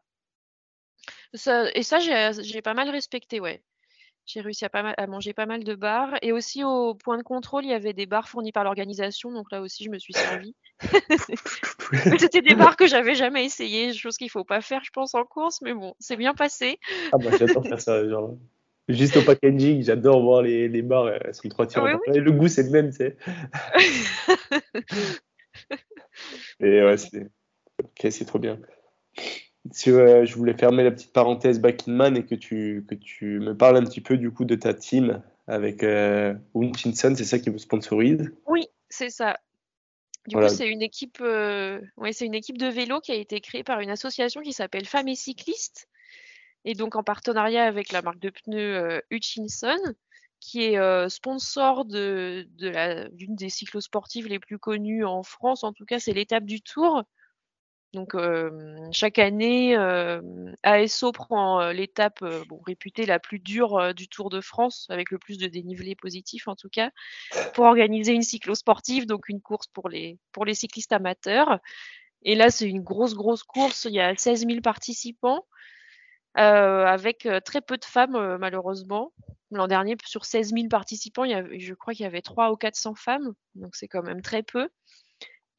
et 1.34 1.84
ça, 1.84 2.00
j'ai 2.00 2.62
pas 2.62 2.74
mal 2.74 2.90
respecté, 2.90 3.40
ouais. 3.40 3.64
J'ai 4.26 4.42
réussi 4.42 4.66
à, 4.66 4.70
pas 4.70 4.84
mal, 4.84 4.94
à 4.98 5.08
manger 5.08 5.34
pas 5.34 5.46
mal 5.46 5.64
de 5.64 5.76
bars. 5.76 6.14
Et 6.22 6.32
aussi 6.32 6.64
au 6.64 6.94
point 6.96 7.18
de 7.18 7.24
contrôle, 7.24 7.66
il 7.66 7.72
y 7.72 7.74
avait 7.74 7.94
des 7.94 8.06
bars 8.06 8.30
fournis 8.30 8.52
par 8.52 8.64
l'organisation. 8.64 9.32
Donc 9.32 9.52
là 9.52 9.62
aussi, 9.62 9.84
je 9.84 9.90
me 9.90 10.00
suis 10.00 10.14
servie. 10.14 10.56
C'était 12.20 12.42
des 12.42 12.56
bars 12.56 12.78
que 12.78 12.88
j'avais 12.88 13.16
jamais 13.16 13.46
essayé, 13.46 13.94
chose 13.94 14.18
qu'il 14.18 14.30
faut 14.30 14.44
pas 14.44 14.62
faire, 14.62 14.84
je 14.84 14.92
pense, 14.92 15.16
en 15.16 15.26
course. 15.26 15.62
Mais 15.62 15.74
bon, 15.74 15.96
c'est 16.00 16.16
bien 16.16 16.34
passé. 16.34 16.80
Ah 17.12 17.18
bah 17.18 17.32
j'adore 17.38 17.66
faire 17.66 17.82
ça. 17.82 18.08
Genre, 18.08 18.36
juste 18.94 19.18
au 19.18 19.22
packaging, 19.22 19.84
j'adore 19.84 20.22
voir 20.22 20.42
les, 20.42 20.68
les 20.68 20.82
bars. 20.82 21.10
Elles 21.10 21.34
sont 21.34 21.48
trois 21.50 21.68
tirs. 21.68 21.84
Le 21.84 22.32
goût, 22.32 22.48
c'est 22.48 22.64
le 22.64 22.70
même, 22.70 22.92
tu 22.92 22.98
sais. 22.98 23.18
Et 26.60 26.84
ouais, 26.84 26.98
c'est 26.98 27.28
ok, 27.80 28.08
c'est 28.12 28.26
trop 28.26 28.40
bien 28.40 28.60
si 29.72 29.92
euh, 29.92 30.26
je 30.26 30.36
voulais 30.36 30.58
fermer 30.58 30.84
la 30.84 30.92
petite 30.92 31.14
parenthèse 31.14 31.60
Back 31.60 31.88
in 31.88 31.94
Man 31.94 32.18
et 32.18 32.26
que 32.26 32.36
tu, 32.36 32.86
que 32.88 32.96
tu 32.96 33.40
me 33.40 33.56
parles 33.56 33.78
un 33.78 33.84
petit 33.84 34.02
peu 34.02 34.18
du 34.18 34.32
coup 34.32 34.46
de 34.46 34.56
ta 34.56 34.74
team 34.74 35.22
avec 35.48 35.84
euh, 35.84 36.34
c'est 36.76 37.24
ça 37.24 37.40
qui 37.40 37.50
vous 37.50 37.60
sponsorise? 37.60 38.32
Oui, 38.48 38.68
c'est 38.90 39.10
ça. 39.10 39.38
Du 40.28 40.36
coup, 40.36 40.48
c'est 40.50 40.70
une 40.70 40.84
équipe, 40.84 41.18
euh, 41.22 41.82
ouais, 41.98 42.14
c'est 42.14 42.28
une 42.28 42.36
équipe 42.36 42.60
de 42.60 42.68
vélo 42.68 43.02
qui 43.02 43.12
a 43.12 43.16
été 43.16 43.42
créée 43.42 43.64
par 43.64 43.80
une 43.80 43.90
association 43.90 44.42
qui 44.42 44.54
s'appelle 44.54 44.86
Femmes 44.86 45.08
et 45.08 45.16
Cyclistes, 45.16 45.88
et 46.66 46.74
donc 46.74 46.96
en 46.96 47.04
partenariat 47.04 47.66
avec 47.66 47.92
la 47.92 48.02
marque 48.02 48.20
de 48.20 48.30
pneus 48.30 48.78
euh, 48.78 49.02
Hutchinson, 49.10 49.78
qui 50.40 50.64
est 50.64 51.10
sponsor 51.10 51.86
de, 51.86 52.48
de 52.58 53.10
d'une 53.10 53.36
des 53.36 53.50
cyclosportives 53.50 54.28
les 54.28 54.40
plus 54.40 54.58
connues 54.58 55.06
en 55.06 55.22
France. 55.22 55.64
En 55.64 55.72
tout 55.72 55.86
cas, 55.86 56.00
c'est 56.00 56.14
l'étape 56.14 56.46
du 56.46 56.62
Tour. 56.62 57.04
Donc 57.94 58.16
chaque 58.92 59.20
année, 59.20 59.76
ASO 60.64 61.12
prend 61.12 61.70
l'étape 61.72 62.26
réputée 62.66 63.06
la 63.06 63.20
plus 63.20 63.38
dure 63.38 63.94
du 63.94 64.08
Tour 64.08 64.32
de 64.32 64.42
France, 64.42 64.88
avec 64.90 65.12
le 65.12 65.20
plus 65.20 65.38
de 65.38 65.46
dénivelé 65.46 65.94
positif 65.94 66.48
en 66.48 66.56
tout 66.56 66.70
cas, 66.70 66.90
pour 67.54 67.66
organiser 67.66 68.14
une 68.14 68.24
cyclosportive, 68.24 69.06
donc 69.06 69.30
une 69.30 69.42
course 69.42 69.68
pour 69.68 69.90
les 69.90 70.18
cyclistes 70.54 70.92
amateurs. 70.92 71.60
Et 72.24 72.36
là, 72.36 72.50
c'est 72.50 72.68
une 72.68 72.82
grosse, 72.82 73.16
grosse 73.16 73.44
course. 73.44 73.86
Il 73.86 73.94
y 73.94 74.00
a 74.00 74.16
16 74.16 74.46
000 74.46 74.62
participants, 74.62 75.46
avec 76.36 77.28
très 77.46 77.62
peu 77.62 77.78
de 77.78 77.86
femmes, 77.86 78.38
malheureusement. 78.38 79.12
L'an 79.52 79.68
dernier, 79.68 79.98
sur 80.06 80.24
16 80.26 80.54
000 80.54 80.68
participants, 80.70 81.26
je 81.26 81.74
crois 81.74 81.94
qu'il 81.94 82.04
y 82.04 82.08
avait 82.08 82.22
300 82.22 82.52
ou 82.52 82.56
400 82.56 82.96
femmes, 82.96 83.34
donc 83.56 83.76
c'est 83.76 83.90
quand 83.90 84.04
même 84.04 84.22
très 84.22 84.44
peu. 84.44 84.70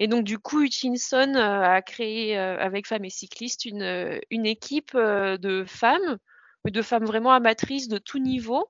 Et 0.03 0.09
donc, 0.09 0.25
du 0.25 0.37
coup, 0.37 0.63
Hutchinson 0.63 1.35
euh, 1.37 1.63
a 1.63 1.81
créé 1.81 2.37
euh, 2.37 2.59
avec 2.59 2.89
Femmes 2.89 3.05
et 3.05 3.11
Cyclistes 3.11 3.65
une, 3.67 3.83
euh, 3.83 4.19
une 4.31 4.47
équipe 4.47 4.97
de 4.97 5.65
femmes, 5.65 6.19
de 6.65 6.83
femmes 6.83 7.05
vraiment 7.05 7.33
amatrices 7.33 7.87
de 7.87 7.99
tout 7.99 8.19
niveau, 8.19 8.69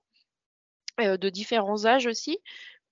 de 0.98 1.28
différents 1.30 1.86
âges 1.86 2.06
aussi, 2.06 2.38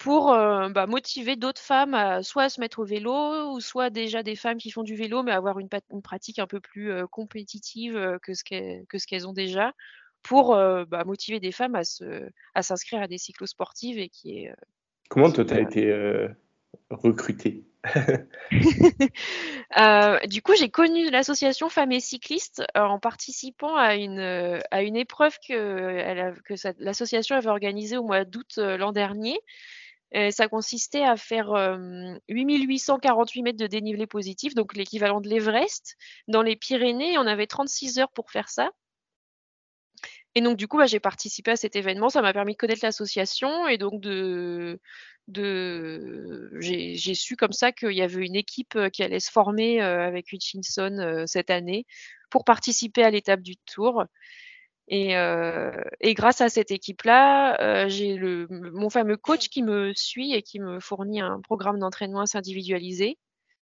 pour 0.01 0.29
bah, 0.29 0.87
motiver 0.89 1.37
d'autres 1.37 1.61
femmes 1.61 1.95
à 1.95 2.23
soit 2.23 2.45
à 2.45 2.49
se 2.49 2.59
mettre 2.59 2.79
au 2.79 2.85
vélo, 2.85 3.53
ou 3.53 3.61
soit 3.61 3.91
déjà 3.91 4.23
des 4.23 4.35
femmes 4.35 4.57
qui 4.57 4.71
font 4.71 4.83
du 4.83 4.97
vélo, 4.97 5.23
mais 5.23 5.31
avoir 5.31 5.59
une, 5.59 5.69
pratique 6.03 6.39
un 6.39 6.47
peu 6.47 6.59
plus 6.59 7.07
compétitive 7.09 8.19
que 8.23 8.33
ce 8.35 9.07
qu'elles 9.07 9.29
ont 9.29 9.35
déjà, 9.35 9.75
pour 10.23 10.57
bah, 10.57 11.05
motiver 11.05 11.39
des 11.39 11.53
femmes 11.53 11.75
à 11.75 12.63
s'inscrire 12.63 13.01
à, 13.01 13.05
à 13.05 13.09
des 13.09 13.19
cyclosportives 13.19 13.99
et 13.99 14.09
qui 14.09 14.39
est. 14.39 14.55
Comment 15.11 15.31
toi, 15.31 15.45
tu 15.45 15.53
as 15.53 15.61
été 15.61 15.93
recrutée? 16.91 17.65
Euh, 19.79 20.19
du 20.27 20.43
coup, 20.43 20.53
j'ai 20.59 20.69
connu 20.69 21.11
l'association 21.11 21.69
Femmes 21.69 21.93
et 21.93 22.01
Cyclistes 22.01 22.65
euh, 22.77 22.81
en 22.81 22.99
participant 22.99 23.77
à 23.77 23.95
une, 23.95 24.19
euh, 24.19 24.59
à 24.73 24.83
une 24.83 24.97
épreuve 24.97 25.39
que, 25.47 26.43
que 26.43 26.55
l'association 26.81 27.37
avait 27.37 27.51
organisée 27.51 27.97
au 27.97 28.03
mois 28.03 28.25
d'août 28.25 28.57
l'an 28.57 28.91
dernier. 28.91 29.39
Ça 30.31 30.49
consistait 30.49 31.05
à 31.05 31.17
faire 31.17 31.53
8848 32.29 33.43
mètres 33.43 33.59
de 33.59 33.67
dénivelé 33.67 34.07
positif, 34.07 34.55
donc 34.55 34.75
l'équivalent 34.75 35.21
de 35.21 35.29
l'Everest, 35.29 35.97
dans 36.29 36.43
les 36.43 36.57
Pyrénées. 36.57 37.19
On 37.19 37.27
avait 37.27 37.47
36 37.47 37.99
heures 37.99 38.13
pour 38.13 38.31
faire 38.31 38.49
ça. 38.49 38.71
Et 40.35 40.41
donc 40.41 40.57
du 40.57 40.69
coup, 40.69 40.79
bah, 40.79 40.87
j'ai 40.87 41.01
participé 41.01 41.53
à 41.53 41.57
cet 41.57 41.77
événement. 41.77 42.09
Ça 42.09 42.23
m'a 42.23 42.33
permis 42.33 42.53
de 42.53 42.59
connaître 42.59 42.85
l'association 42.85 43.67
et 43.69 43.79
donc 43.79 44.01
de 44.01 44.81
j'ai 45.33 47.15
su 47.15 47.37
comme 47.37 47.53
ça 47.53 47.71
qu'il 47.71 47.93
y 47.93 48.03
avait 48.03 48.27
une 48.27 48.35
équipe, 48.35 48.77
qui 48.93 49.03
allait 49.03 49.21
se 49.21 49.31
former, 49.31 49.81
avec 49.81 50.33
Hutchinson, 50.33 51.25
cette 51.27 51.51
année 51.51 51.87
pour 52.31 52.45
participer 52.45 53.03
à 53.03 53.11
l'étape 53.11 53.43
du 53.43 53.57
Tour 53.59 54.05
et 54.91 55.17
heu 55.17 55.73
et 56.01 56.15
grâce 56.15 56.43
à 56.43 56.51
cette 56.51 56.73
équipe-là, 56.73 57.85
heu, 57.87 57.91
j'ai 57.91 58.17
le 58.17 58.49
mon 58.51 58.91
fameux 58.91 59.17
coach 59.19 59.49
qui 59.51 59.63
me 59.65 59.93
suit 59.97 60.35
et 60.35 60.43
qui 60.43 60.61
me 60.61 60.81
fournit 60.81 61.23
un 61.23 61.41
programme 61.43 61.81
d'entraînement 61.81 62.25
individualisé. 62.35 63.19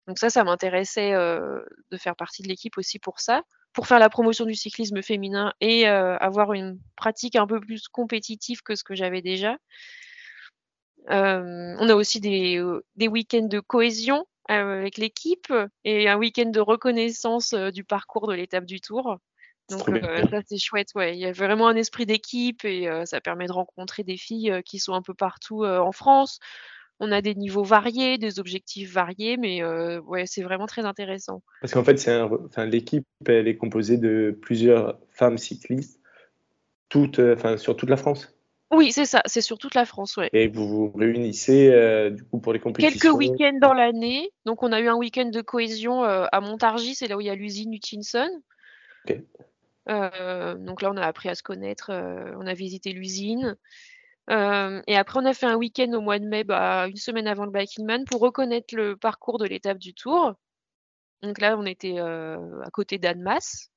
Donc 0.08 0.20
ça, 0.20 0.30
ça 0.30 0.44
m'intéressait, 0.44 1.14
heu, 1.16 1.66
de 1.92 1.98
faire 1.98 2.16
partie 2.16 2.44
de 2.44 2.48
l'équipe 2.50 2.78
aussi 2.78 3.00
pour 3.00 3.20
ça, 3.22 3.44
pour 3.74 3.88
faire 3.88 4.00
la 4.00 4.10
promotion 4.10 4.46
du 4.46 4.56
cyclisme 4.56 5.02
féminin 5.04 5.54
et 5.62 5.88
heu, 5.88 6.18
avoir 6.22 6.54
une 6.54 6.80
pratique 6.98 7.36
un 7.38 7.48
peu 7.48 7.60
plus 7.62 7.88
compétitive 7.90 8.62
que 8.64 8.76
ce 8.76 8.84
que 8.84 8.96
j'avais 8.96 9.22
déjà. 9.22 9.58
Hem, 11.08 11.76
on 11.80 11.90
a 11.90 11.96
aussi 11.96 12.20
des, 12.20 12.58
heu, 12.58 12.84
des 12.96 13.08
week-ends 13.08 13.48
de 13.48 13.60
cohésion, 13.60 14.26
avec 14.48 14.98
l'équipe 14.98 15.54
et 15.84 16.10
un 16.10 16.18
week-end 16.18 16.50
de 16.50 16.60
reconnaissance, 16.60 17.54
du 17.54 17.84
parcours 17.84 18.28
de 18.28 18.34
l'étape 18.34 18.66
du 18.66 18.82
Tour. 18.82 19.18
Donc 19.72 19.90
heu, 19.90 20.02
ça 20.30 20.42
c'est 20.46 20.58
chouette, 20.60 20.90
ouais. 20.96 21.16
Il 21.16 21.20
y 21.20 21.26
a 21.26 21.32
vraiment 21.32 21.68
un 21.68 21.76
esprit 21.76 22.06
d'équipe 22.06 22.64
et 22.66 22.88
heu, 22.88 23.06
ça 23.06 23.22
permet 23.22 23.48
de 23.48 23.54
rencontrer 23.54 24.04
des 24.04 24.18
filles, 24.18 24.52
heu, 24.52 24.62
qui 24.62 24.78
sont 24.78 24.94
un 24.94 25.02
peu 25.02 25.14
partout, 25.14 25.66
en 25.66 25.92
France. 25.92 26.40
On 27.00 27.12
a 27.12 27.22
des 27.22 27.34
niveaux 27.34 27.64
variés, 27.64 28.20
des 28.20 28.40
objectifs 28.40 28.94
variés, 28.94 29.36
mais 29.38 29.64
ouais, 29.66 30.28
c'est 30.28 30.44
vraiment 30.44 30.68
très 30.68 30.86
intéressant. 30.86 31.42
Parce 31.62 31.74
qu'en 31.74 31.84
fait, 31.84 31.98
c'est 31.98 32.12
un 32.12 32.30
enfin 32.46 32.66
l'équipe, 32.66 33.08
elle 33.26 33.48
est 33.48 33.58
composée 33.58 33.98
de 33.98 34.38
plusieurs 34.40 35.00
femmes 35.10 35.40
cyclistes, 35.40 36.00
toutes, 36.90 37.20
enfin 37.20 37.58
sur 37.58 37.76
toute 37.76 37.90
la 37.90 37.98
France? 37.98 38.36
Oui, 38.72 38.92
c'est 38.92 39.06
ça, 39.06 39.22
c'est 39.26 39.42
sur 39.42 39.58
toute 39.58 39.74
la 39.76 39.86
France, 39.86 40.16
ouais. 40.18 40.30
Et 40.32 40.48
vous 40.48 40.68
vous 40.68 40.92
réunissez, 40.96 42.10
du 42.12 42.24
coup 42.24 42.40
pour 42.40 42.54
les 42.54 42.60
compétitions? 42.60 43.18
Quelques 43.18 43.18
week-ends 43.18 43.58
dans 43.60 43.74
l'année. 43.74 44.30
Donc 44.46 44.62
on 44.64 44.72
a 44.72 44.80
eu 44.80 44.88
un 44.88 44.96
week-end 44.96 45.30
de 45.30 45.42
cohésion, 45.42 46.04
à 46.04 46.40
Montargis, 46.40 46.96
c'est 46.96 47.08
là 47.08 47.18
où 47.18 47.22
il 47.22 47.28
y 47.28 47.32
a 47.32 47.36
l'usine 47.36 47.74
Hutchinson. 47.74 48.30
OK. 49.10 49.18
Heu, 49.90 50.56
donc 50.60 50.82
là, 50.82 50.92
on 50.92 50.98
a 50.98 51.06
appris 51.06 51.30
à 51.30 51.36
se 51.36 51.44
connaître, 51.44 51.92
heu, 51.92 52.36
on 52.38 52.46
a 52.48 52.54
visité 52.54 52.94
l'usine. 52.94 53.56
Hem 54.30 54.84
et 54.88 54.98
après 54.98 55.20
on 55.22 55.26
a 55.26 55.34
fait 55.34 55.48
un 55.48 55.56
week-end 55.58 55.92
au 55.94 56.02
mois 56.02 56.20
de 56.20 56.26
mai, 56.28 56.44
bah, 56.46 56.88
une 56.88 56.98
semaine 56.98 57.28
avant 57.28 57.46
le 57.46 57.52
Bikingman 57.52 58.06
pour 58.06 58.22
reconnaître 58.22 58.76
le 58.76 58.98
parcours 58.98 59.40
de 59.40 59.46
l'étape 59.46 59.80
du 59.80 59.94
Tour. 59.96 60.34
Donc 61.24 61.40
là, 61.42 61.58
on 61.58 61.66
était, 61.66 62.00
à 62.00 62.70
côté 62.74 62.98
d'Annemasse 63.00 63.68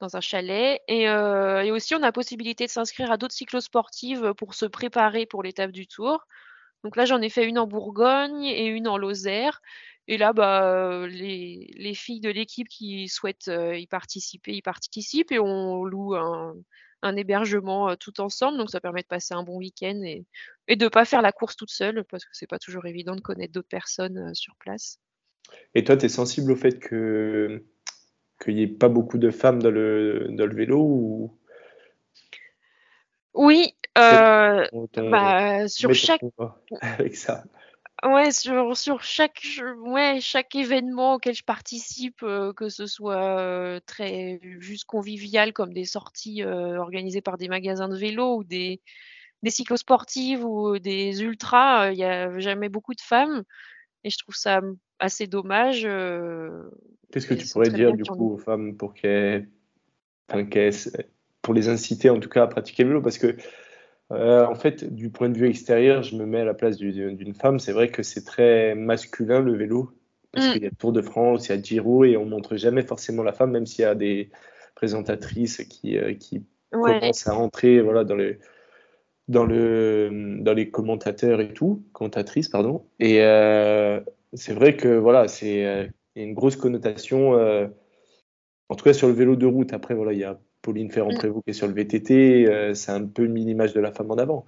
dans 0.00 0.16
un 0.16 0.20
chalet 0.20 0.80
et 0.88 1.02
et 1.04 1.70
aussi 1.70 1.94
on 1.94 2.02
a 2.02 2.12
possibilité 2.12 2.66
de 2.66 2.70
s'inscrire 2.70 3.10
à 3.12 3.16
d'autres 3.16 3.34
cyclosportives, 3.34 4.34
pour 4.34 4.54
se 4.54 4.66
préparer 4.66 5.26
pour 5.26 5.42
l'étape 5.42 5.70
du 5.70 5.86
Tour. 5.86 6.26
Donc 6.84 6.96
là, 6.96 7.04
j'en 7.04 7.20
ai 7.22 7.28
fait 7.30 7.46
une 7.46 7.58
en 7.58 7.66
Bourgogne 7.66 8.44
et 8.44 8.66
une 8.66 8.88
en 8.88 8.98
Lozère 8.98 9.60
et 10.08 10.18
là, 10.18 10.32
bah, 10.32 11.06
les 11.08 11.72
les 11.76 11.94
filles 11.94 12.20
de 12.20 12.30
l'équipe 12.30 12.68
qui 12.68 13.08
souhaitent, 13.08 13.48
heu, 13.48 13.78
y 13.78 13.86
participer, 13.86 14.52
y 14.54 14.62
participent 14.62 15.32
et 15.32 15.38
on 15.38 15.84
loue 15.84 16.14
un 16.16 16.54
un 17.02 17.16
hébergement, 17.16 17.90
heu, 17.90 17.96
toutes 17.96 18.20
ensemble. 18.20 18.58
Donc 18.58 18.70
ça 18.70 18.80
permet 18.80 19.02
de 19.02 19.06
passer 19.08 19.34
un 19.34 19.42
bon 19.44 19.56
week-end 19.58 20.00
et 20.04 20.24
et 20.68 20.76
de 20.76 20.88
pas 20.88 21.04
faire 21.04 21.22
la 21.22 21.32
course 21.32 21.56
toute 21.56 21.70
seule 21.70 22.04
parce 22.04 22.24
que 22.24 22.30
c'est 22.34 22.46
pas 22.48 22.58
toujours 22.58 22.86
évident 22.86 23.16
de 23.16 23.20
connaître 23.20 23.52
d'autres 23.52 23.68
personnes, 23.68 24.18
heu, 24.18 24.34
sur 24.34 24.54
place. 24.56 24.98
Et 25.74 25.84
toi, 25.84 25.96
tu 25.96 26.06
es 26.06 26.08
sensible 26.08 26.52
au 26.52 26.56
fait 26.56 26.78
que 26.78 27.64
qu'il 28.42 28.58
y 28.58 28.62
ait 28.62 28.68
pas 28.68 28.88
beaucoup 28.90 29.18
de 29.18 29.30
femmes 29.30 29.62
dans 29.62 29.70
le 29.70 30.28
dans 30.32 30.46
le 30.46 30.54
vélo 30.54 30.80
ou? 30.80 31.38
Oui, 33.34 33.74
bah, 35.10 35.68
sur 35.68 35.94
chaque 35.94 36.22
avec 36.80 37.16
ça? 37.16 37.44
Ouais, 38.04 38.32
sur 38.32 38.76
sur 38.76 39.02
chaque 39.04 39.38
ch 39.40 39.62
ouais, 39.78 40.18
chaque 40.20 40.56
événement 40.56 41.14
auquel 41.14 41.34
je 41.36 41.44
participe, 41.44 42.22
heu, 42.24 42.52
que 42.52 42.68
ce 42.68 42.86
soit, 42.86 43.40
heu, 43.76 43.80
très 43.86 44.40
juste 44.58 44.86
convivial 44.86 45.52
comme 45.52 45.72
des 45.72 45.84
sorties, 45.84 46.42
heu, 46.42 46.78
organisées 46.78 47.20
par 47.20 47.38
des 47.38 47.46
magasins 47.46 47.88
de 47.88 47.96
vélo 47.96 48.38
ou 48.38 48.44
des 48.44 48.80
des 49.42 49.50
cyclosportives 49.50 50.44
ou 50.44 50.78
des 50.78 51.22
ultras, 51.22 51.92
il 51.92 51.98
y 51.98 52.04
a 52.04 52.38
jamais 52.40 52.68
beaucoup 52.68 52.94
de 52.94 53.00
femmes 53.00 53.44
et 54.04 54.10
je 54.10 54.18
trouve 54.18 54.36
ça, 54.36 54.60
assez 55.00 55.26
dommage, 55.28 55.86
Qu'est-ce 57.12 57.26
que 57.26 57.34
tu 57.34 57.46
pourrais 57.48 57.70
dire 57.70 57.92
du 57.92 58.04
coup 58.06 58.32
aux 58.32 58.38
femmes 58.38 58.76
pour 58.76 58.94
qu'elles 58.94 59.48
pour 61.42 61.54
les 61.54 61.68
inciter 61.68 62.10
en 62.10 62.20
tout 62.20 62.28
cas 62.28 62.44
à 62.44 62.46
pratiquer 62.46 62.82
le 62.84 62.90
vélo? 62.90 63.02
Parce 63.02 63.18
que, 63.18 63.36
heu, 64.12 64.44
en 64.44 64.54
fait, 64.54 64.84
du 64.94 65.10
point 65.10 65.28
de 65.28 65.38
vue 65.38 65.48
extérieur, 65.48 66.02
je 66.02 66.16
me 66.16 66.26
mets 66.26 66.40
à 66.40 66.44
la 66.44 66.54
place 66.54 66.76
du 66.76 66.92
d'une 66.92 67.34
femme, 67.34 67.58
c'est 67.58 67.72
vrai 67.72 67.88
que 67.88 68.02
c'est 68.02 68.24
très 68.24 68.74
masculin 68.74 69.40
le 69.40 69.56
vélo. 69.56 69.92
Parce 70.32 70.46
Mmh. 70.46 70.52
qu'il 70.52 70.62
y 70.62 70.66
a 70.66 70.70
le 70.70 70.76
Tour 70.76 70.92
de 70.92 71.02
France, 71.02 71.48
il 71.48 71.50
y 71.50 71.58
a 71.58 71.62
Giro 71.62 72.04
et 72.04 72.16
on 72.16 72.24
montre 72.24 72.56
jamais 72.56 72.82
forcément 72.82 73.22
la 73.22 73.32
femme, 73.32 73.50
même 73.50 73.66
s'il 73.66 73.82
y 73.82 73.86
a 73.86 73.94
des 73.94 74.30
présentatrices 74.74 75.58
qui, 75.68 75.98
Ouais. 76.72 76.98
commencent 77.00 77.26
à 77.26 77.34
rentrer, 77.34 77.80
voilà, 77.80 78.04
dans 78.04 78.16
le 78.16 78.38
dans 79.28 79.44
le, 79.44 80.38
dans 80.40 80.52
les 80.52 80.70
commentateurs 80.70 81.40
et 81.40 81.54
tout, 81.54 81.84
commentatrices 81.92 82.48
pardon 82.48 82.84
et 82.98 83.20
heu, 83.22 84.04
c'est 84.34 84.52
vrai 84.52 84.76
que 84.76 84.88
voilà, 84.88 85.28
c'est, 85.28 85.90
une 86.16 86.34
grosse 86.34 86.56
connotation, 86.56 87.34
en 88.68 88.74
tout 88.74 88.84
cas 88.84 88.92
sur 88.92 89.08
le 89.08 89.14
vélo 89.14 89.36
de 89.36 89.46
route. 89.46 89.72
Après 89.72 89.94
voilà, 89.94 90.12
il 90.12 90.18
y 90.18 90.24
a 90.24 90.40
Pauline. 90.62 90.90
Ferrand-Prévot 90.90 91.42
qui 91.42 91.50
est 91.50 91.54
sur 91.54 91.66
le 91.66 91.74
VTT, 91.74 92.46
heu, 92.46 92.74
c'est 92.74 92.92
un 92.92 93.04
peu 93.04 93.26
mis 93.26 93.44
l'image 93.44 93.74
de 93.74 93.80
la 93.80 93.92
femme 93.92 94.10
en 94.10 94.16
avant. 94.16 94.46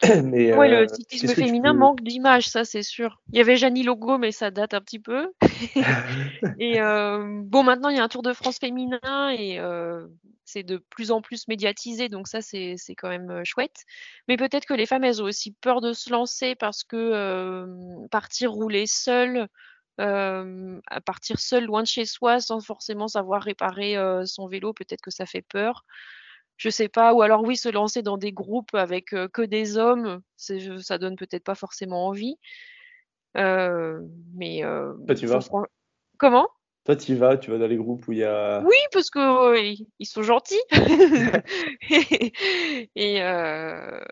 Mais 0.24 0.52
Ouais, 0.56 0.68
le 0.68 0.84
heu, 0.84 0.86
cyclisme 0.88 1.34
féminin 1.34 1.72
peux 1.72 1.78
manque 1.78 2.02
d'image, 2.02 2.48
ça 2.48 2.64
c'est 2.64 2.82
sûr. 2.82 3.20
Il 3.32 3.38
y 3.38 3.40
avait 3.40 3.56
Jeannie 3.56 3.82
Logo, 3.82 4.18
mais 4.18 4.32
ça 4.32 4.50
date 4.50 4.74
un 4.74 4.80
petit 4.80 4.98
peu 4.98 5.32
et 6.58 6.80
heu, 6.80 7.42
bon 7.42 7.62
maintenant 7.62 7.88
il 7.88 7.96
y 7.96 8.00
a 8.00 8.04
un 8.04 8.08
Tour 8.08 8.22
de 8.22 8.32
France 8.32 8.58
féminin 8.58 9.30
et 9.30 9.60
c'est 10.44 10.62
de 10.62 10.76
plus 10.76 11.10
en 11.10 11.20
plus 11.20 11.48
médiatisé 11.48 12.08
donc 12.08 12.28
ça 12.28 12.40
c'est 12.42 12.76
quand 12.96 13.08
même, 13.08 13.42
chouette. 13.44 13.84
Mais 14.28 14.36
peut-être 14.36 14.66
que 14.66 14.74
les 14.74 14.86
femmes, 14.86 15.04
elles 15.04 15.22
ont 15.22 15.26
aussi 15.26 15.52
peur 15.60 15.80
de 15.80 15.92
se 15.92 16.10
lancer 16.10 16.54
parce 16.54 16.84
que, 16.84 17.66
partir 18.10 18.52
rouler 18.52 18.86
seule, 18.86 19.48
à 19.98 21.00
partir 21.04 21.38
seule 21.38 21.64
loin 21.64 21.82
de 21.82 21.86
chez 21.86 22.04
soi 22.04 22.40
sans 22.40 22.60
forcément 22.60 23.08
savoir 23.08 23.42
réparer, 23.42 23.96
son 24.26 24.46
vélo, 24.46 24.72
peut-être 24.72 25.02
que 25.02 25.10
ça 25.10 25.26
fait 25.26 25.42
peur. 25.42 25.84
Je 26.56 26.70
sais 26.70 26.88
pas 26.88 27.14
ou 27.14 27.22
alors 27.22 27.42
oui, 27.42 27.56
se 27.56 27.68
lancer 27.68 28.02
dans 28.02 28.16
des 28.16 28.32
groupes 28.32 28.74
avec, 28.74 29.06
que 29.32 29.42
des 29.42 29.76
hommes, 29.76 30.20
ça 30.36 30.98
donne 30.98 31.16
peut-être 31.16 31.44
pas 31.44 31.54
forcément 31.54 32.06
envie. 32.06 32.36
Mais 33.34 34.62
Toi, 34.62 35.14
tu 35.16 35.26
vas? 35.26 35.40
comment? 36.18 36.48
Toi, 36.84 36.96
tu 36.96 37.14
vas? 37.14 37.38
Tu 37.38 37.50
vas 37.50 37.56
dans 37.58 37.66
les 37.66 37.78
groupes 37.78 38.06
où 38.08 38.12
il 38.12 38.18
y 38.18 38.24
a 38.24 38.60
Oui, 38.60 38.76
parce 38.92 39.08
que, 39.10 39.74
ils 39.98 40.06
sont 40.06 40.22
gentils 40.22 40.60
et 42.94 43.16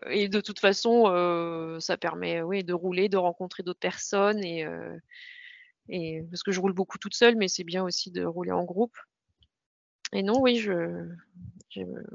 et 0.09 0.27
de 0.27 0.41
toute 0.41 0.59
façon, 0.59 1.77
ça 1.79 1.97
permet, 1.97 2.41
oui, 2.41 2.63
de 2.63 2.73
rouler, 2.73 3.09
de 3.09 3.17
rencontrer 3.17 3.63
d'autres 3.63 3.79
personnes 3.79 4.43
et 4.43 4.65
et 5.89 6.23
parce 6.29 6.43
que 6.43 6.51
je 6.51 6.59
roule 6.59 6.73
beaucoup 6.73 6.97
toute 6.97 7.15
seule, 7.15 7.35
mais 7.35 7.47
c'est 7.47 7.63
bien 7.63 7.83
aussi 7.83 8.11
de 8.11 8.23
rouler 8.25 8.51
en 8.51 8.63
groupe. 8.63 8.95
Et 10.13 10.23
non, 10.23 10.39
oui, 10.41 10.57
je 10.57 11.07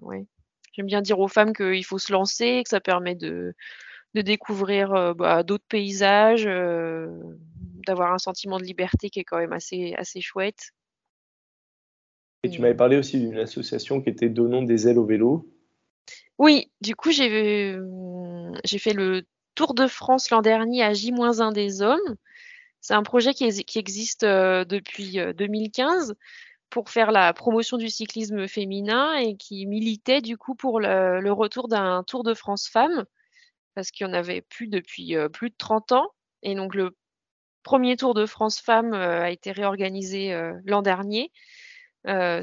ouais, 0.03 0.27
j'aime 0.73 0.87
bien 0.87 1.03
dire 1.03 1.19
aux 1.19 1.29
femmes 1.29 1.53
qu'il 1.53 1.85
faut 1.85 1.99
se 1.99 2.13
lancer, 2.13 2.63
que 2.63 2.69
ça 2.69 2.81
permet 2.81 3.15
de 3.15 3.55
de 4.15 4.23
découvrir, 4.23 4.95
heu, 4.95 5.15
bah, 5.15 5.43
d'autres 5.43 5.67
paysages, 5.69 6.47
heu, 6.47 7.11
d'avoir 7.87 8.13
un 8.13 8.19
sentiment 8.19 8.59
de 8.59 8.65
liberté 8.65 9.11
qui 9.11 9.21
est 9.21 9.25
quand 9.25 9.39
même 9.39 9.53
assez 9.53 9.95
assez 9.97 10.21
chouette. 10.21 10.73
et 12.45 12.51
tu 12.51 12.61
m'avais 12.61 12.77
parlé 12.77 12.97
aussi 12.97 13.19
d'une 13.19 13.39
association 13.39 14.01
qui 14.01 14.11
était 14.11 14.29
«Donnons 14.29 14.63
des 14.63 14.87
ailes 14.87 14.99
au 14.99 15.05
vélo». 15.05 15.53
oui, 16.39 16.71
du 16.81 16.95
coup, 16.95 17.11
j'ai, 17.11 17.77
j'ai 18.65 18.79
fait 18.79 18.93
le 18.93 19.25
Tour 19.55 19.75
de 19.75 19.89
France 19.89 20.31
l'an 20.31 20.41
dernier 20.41 20.85
à 20.85 20.93
J-1 20.95 21.51
des 21.53 21.83
hommes. 21.83 22.17
C'est 22.85 22.95
un 22.95 23.03
projet 23.03 23.35
qui 23.35 23.45
exi 23.45 23.65
qui 23.65 23.79
existe, 23.79 24.25
heu, 24.25 24.65
depuis, 24.65 25.19
heu, 25.19 25.35
2015 25.35 26.15
pour 26.71 26.91
faire 26.91 27.13
la 27.13 27.33
promotion 27.35 27.79
du 27.79 27.89
cyclisme 27.91 28.49
féminin 28.49 29.17
et 29.17 29.37
qui 29.37 29.67
militait 29.67 30.23
du 30.23 30.37
coup 30.39 30.55
pour 30.57 30.81
le 30.81 31.31
retour 31.33 31.69
d'un 31.69 32.05
Tour 32.05 32.25
de 32.25 32.35
France 32.35 32.69
femmes. 32.69 33.05
Parce 33.75 33.91
qu'il 33.93 34.07
y 34.07 34.11
en 34.11 34.15
avait 34.15 34.43
plus 34.43 34.69
depuis, 34.69 35.17
heu, 35.17 35.29
plus 35.31 35.51
de 35.51 35.57
30 35.59 35.93
ans 35.93 36.11
et 36.43 36.55
donc 36.57 36.75
le 36.75 36.97
1er 37.65 37.97
Tour 37.97 38.15
de 38.15 38.27
France 38.27 38.61
femmes, 38.61 38.95
a 38.95 39.31
été 39.31 39.53
réorganisé, 39.53 40.35
l'an 40.67 40.83
dernier, 40.83 41.33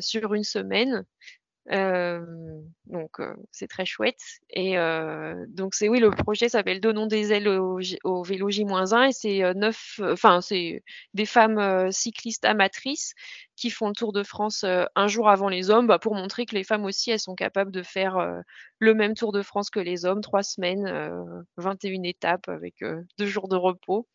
sur 0.02 0.34
une 0.36 0.44
semaine 0.46 1.06
donc 1.68 3.20
c'est 3.52 3.68
très 3.68 3.86
chouette. 3.86 4.20
Et 4.50 4.76
donc 5.48 5.74
c'est 5.74 5.90
oui, 5.90 6.00
le 6.00 6.12
projet 6.12 6.50
s'appelle 6.50 6.80
Donnons 6.80 7.08
des 7.08 7.34
ailes 7.34 7.48
au, 7.48 7.80
au 8.04 8.24
vélo 8.24 8.50
J-1 8.50 9.10
et 9.10 9.12
c'est 9.12 9.54
neuf, 9.56 10.00
enfin 10.04 10.42
c'est 10.42 10.84
des 11.14 11.26
femmes 11.26 11.92
cyclistes 11.92 12.46
amatrices 12.46 13.14
qui 13.56 13.70
font 13.70 13.88
le 13.88 13.94
Tour 13.94 14.12
de 14.12 14.24
France 14.24 14.66
un 14.96 15.08
jour 15.08 15.30
avant 15.30 15.50
les 15.50 15.70
hommes, 15.70 15.88
bah, 15.88 16.00
pour 16.00 16.14
montrer 16.14 16.46
que 16.46 16.56
les 16.56 16.64
femmes 16.64 16.86
aussi 16.86 17.12
elles 17.12 17.20
sont 17.20 17.36
capables 17.36 17.72
de 17.72 17.84
faire 17.84 18.18
le 18.80 18.94
même 18.94 19.14
Tour 19.16 19.32
de 19.32 19.42
France 19.42 19.70
que 19.70 19.80
les 19.80 20.06
hommes, 20.06 20.22
trois 20.22 20.44
semaines, 20.44 21.44
21 21.58 22.04
étapes 22.04 22.48
avec 22.50 22.84
deux 23.18 23.28
jours 23.28 23.48
de 23.48 23.56
repos. 23.56 24.08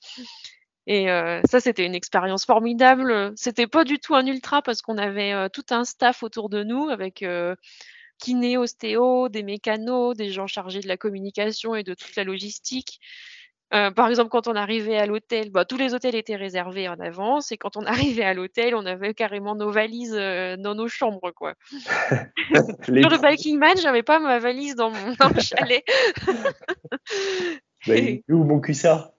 Et 0.87 1.07
ça, 1.49 1.61
c'était 1.61 1.87
une 1.87 1.95
expérience 1.95 2.45
formidable. 2.45 3.33
C'était 3.37 3.67
pas 3.67 3.85
du 3.85 3.99
tout 3.99 4.15
un 4.15 4.27
ultra 4.27 4.63
parce 4.63 4.83
qu'on 4.83 4.99
avait 4.99 5.49
tout 5.51 5.65
un 5.71 5.85
staff 5.85 6.23
autour 6.23 6.49
de 6.49 6.65
nous 6.65 6.89
avec 6.89 7.25
kiné, 8.19 8.57
ostéo, 8.57 9.29
des 9.29 9.43
mécanos, 9.43 10.17
des 10.17 10.31
gens 10.31 10.47
chargés 10.47 10.81
de 10.81 10.89
la 10.89 10.97
communication 10.97 11.75
et 11.75 11.83
de 11.83 11.95
toute 11.95 12.17
la 12.17 12.25
logistique. 12.25 13.01
par 13.71 14.09
exemple, 14.09 14.31
quand 14.31 14.49
on 14.49 14.57
arrivait 14.57 14.97
à 14.97 15.07
l'hôtel, 15.07 15.51
bah, 15.51 15.65
tous 15.65 15.77
les 15.77 15.95
hôtels 15.95 16.17
étaient 16.17 16.37
réservés 16.37 16.89
en 16.89 16.99
avance 16.99 17.53
et 17.53 17.57
quand 17.57 17.77
on 17.77 17.85
arrivait 17.87 18.25
à 18.25 18.35
l'hôtel, 18.35 18.75
on 18.75 18.85
avait 18.85 19.15
carrément 19.15 19.55
nos 19.55 19.71
valises 19.71 20.15
dans 20.15 20.75
nos 20.75 20.89
chambres, 20.89 21.31
quoi. 21.31 21.55
Sur 22.83 22.93
le 22.93 23.23
Biking 23.23 23.59
Man, 23.59 23.77
j'avais 23.81 24.03
pas 24.03 24.19
ma 24.19 24.39
valise 24.39 24.75
dans 24.75 24.91
mon, 24.91 25.15
chalet. 25.39 25.85
bah, 27.87 27.95
où 28.29 28.45
mon 28.45 28.61
cuissard? 28.61 29.13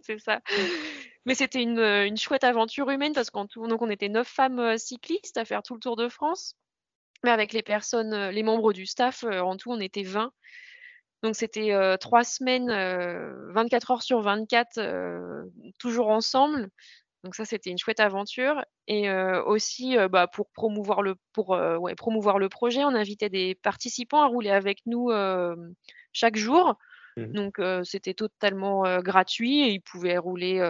C'est 0.00 0.18
ça. 0.18 0.40
Mais 1.24 1.34
c'était 1.34 1.62
une, 1.62 1.78
une, 1.78 2.16
chouette 2.16 2.44
aventure 2.44 2.90
humaine 2.90 3.12
parce 3.12 3.30
tout, 3.30 3.66
donc 3.66 3.82
on 3.82 3.90
était 3.90 4.08
neuf 4.08 4.28
femmes 4.28 4.78
cyclistes 4.78 5.36
à 5.36 5.44
faire 5.44 5.62
tout 5.62 5.74
le 5.74 5.80
Tour 5.80 5.96
de 5.96 6.08
France. 6.08 6.56
Mais 7.24 7.30
avec 7.30 7.52
les 7.52 7.62
personnes, 7.62 8.28
les 8.30 8.42
membres 8.42 8.72
du 8.72 8.86
staff, 8.86 9.24
en 9.24 9.56
tout, 9.56 9.72
on 9.72 9.80
était 9.80 10.02
20. 10.02 10.32
Donc 11.22 11.34
c'était 11.34 11.72
trois 11.98 12.24
semaines, 12.24 12.70
24 13.52 13.90
heures 13.90 14.02
sur 14.02 14.20
24, 14.20 14.80
toujours 15.78 16.08
ensemble. 16.08 16.68
Donc 17.24 17.34
ça, 17.34 17.44
c'était 17.44 17.70
une 17.70 17.78
chouette 17.78 18.00
aventure. 18.00 18.64
Et 18.86 19.10
aussi, 19.10 19.96
bah, 20.10 20.28
pour, 20.28 20.48
promouvoir 20.50 21.02
le, 21.02 21.16
pour 21.32 21.58
promouvoir 21.96 22.38
le 22.38 22.48
projet, 22.48 22.84
on 22.84 22.94
invitait 22.94 23.30
des 23.30 23.54
participants 23.56 24.22
à 24.22 24.26
rouler 24.26 24.50
avec 24.50 24.82
nous 24.86 25.10
chaque 26.12 26.36
jour. 26.36 26.76
Mmh. 27.16 27.32
Donc 27.32 27.60
c'était 27.84 28.14
totalement 28.14 29.00
gratuit 29.00 29.60
et 29.60 29.70
ils 29.70 29.80
pouvaient 29.80 30.18
rouler 30.18 30.60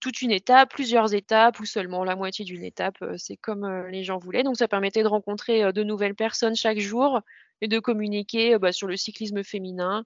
toute 0.00 0.22
une 0.22 0.30
étape, 0.30 0.70
plusieurs 0.70 1.14
étapes 1.14 1.60
ou 1.60 1.64
seulement 1.64 2.04
la 2.04 2.16
moitié 2.16 2.44
d'une 2.44 2.64
étape. 2.64 3.02
c'est 3.16 3.36
comme 3.36 3.86
les 3.88 4.04
gens 4.04 4.18
voulaient. 4.18 4.42
Donc 4.42 4.56
ça 4.56 4.68
permettait 4.68 5.02
de 5.02 5.08
rencontrer 5.08 5.72
de 5.72 5.82
nouvelles 5.82 6.14
personnes 6.14 6.54
chaque 6.54 6.78
jour 6.78 7.20
et 7.60 7.68
de 7.68 7.78
communiquer 7.78 8.58
bah, 8.58 8.72
sur 8.72 8.86
le 8.86 8.96
cyclisme 8.96 9.42
féminin 9.42 10.04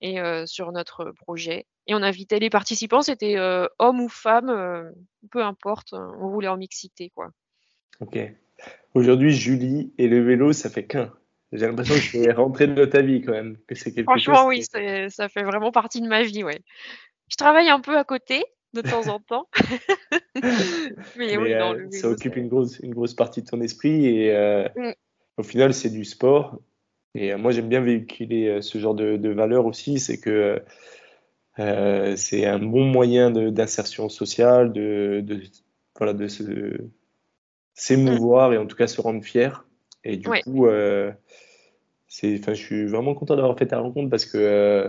et 0.00 0.18
sur 0.46 0.72
notre 0.72 1.12
projet. 1.12 1.66
Et 1.86 1.94
on 1.94 2.02
invitait 2.02 2.38
les 2.38 2.50
participants, 2.50 3.02
c'était 3.02 3.36
hommes 3.78 4.00
ou 4.00 4.08
femmes, 4.08 4.90
peu 5.30 5.42
importe, 5.42 5.92
on 5.92 6.30
roulait 6.30 6.48
en 6.48 6.56
mixité. 6.56 7.10
quoi. 7.10 7.30
Ok. 8.00 8.18
Aujourd'hui, 8.94 9.32
Julie 9.32 9.92
et 9.98 10.08
le 10.08 10.22
vélo, 10.22 10.52
ça 10.52 10.70
fait 10.70 10.86
qu'un. 10.86 11.12
J'ai 11.52 11.66
l'impression 11.66 11.94
que 11.94 12.00
c'est 12.00 12.32
rentré 12.32 12.66
de 12.66 12.84
ta 12.84 13.00
vie 13.00 13.22
quand 13.22 13.32
même. 13.32 13.56
Que 13.68 13.74
c'est 13.74 13.92
quelque 13.92 14.06
Franchement, 14.06 14.46
oui, 14.46 14.64
ça 14.64 15.28
fait 15.28 15.42
vraiment 15.42 15.70
partie 15.70 16.00
de 16.00 16.08
ma 16.08 16.22
vie. 16.22 16.42
Ouais. 16.42 16.60
Je 17.28 17.36
travaille 17.36 17.68
un 17.68 17.80
peu 17.80 17.96
à 17.96 18.04
côté 18.04 18.44
de 18.74 18.80
temps 18.80 19.08
en 19.08 19.20
temps. 19.20 19.48
Mais, 21.16 21.36
oui, 21.36 21.52
euh, 21.54 21.88
ça 21.90 22.08
occupe 22.08 22.36
une 22.36 22.48
grosse, 22.48 22.80
une 22.80 22.92
grosse 22.92 23.14
partie 23.14 23.42
de 23.42 23.46
ton 23.46 23.60
esprit 23.60 24.06
et 24.06 24.34
euh, 24.34 24.68
mm. 24.76 24.92
au 25.38 25.42
final, 25.42 25.72
c'est 25.72 25.90
du 25.90 26.04
sport. 26.04 26.58
Et 27.14 27.32
euh, 27.32 27.38
moi, 27.38 27.52
j'aime 27.52 27.68
bien 27.68 27.80
véhiculer 27.80 28.60
ce 28.60 28.78
genre 28.78 28.94
de, 28.94 29.16
de 29.16 29.28
valeurs 29.30 29.66
aussi. 29.66 30.00
C'est 30.00 30.18
que 30.18 30.60
c'est 31.56 32.46
un 32.46 32.58
bon 32.58 32.84
moyen 32.84 33.30
d'insertion 33.30 34.08
sociale, 34.08 34.72
de, 34.72 35.22
de, 35.24 35.40
voilà, 35.96 36.12
de 36.12 36.26
se, 36.26 36.42
s'émouvoir 37.74 38.52
et 38.52 38.58
en 38.58 38.66
tout 38.66 38.76
cas 38.76 38.86
se 38.86 39.00
rendre 39.00 39.22
fier. 39.22 39.64
Et 40.04 40.16
du 40.16 40.28
coup, 40.28 40.66
c'est, 42.14 42.40
je 42.46 42.52
suis 42.54 42.86
vraiment 42.86 43.12
content 43.14 43.34
d'avoir 43.34 43.58
fait 43.58 43.66
ta 43.66 43.80
rencontre 43.80 44.08
parce 44.08 44.24
que, 44.24 44.38
euh, 44.38 44.88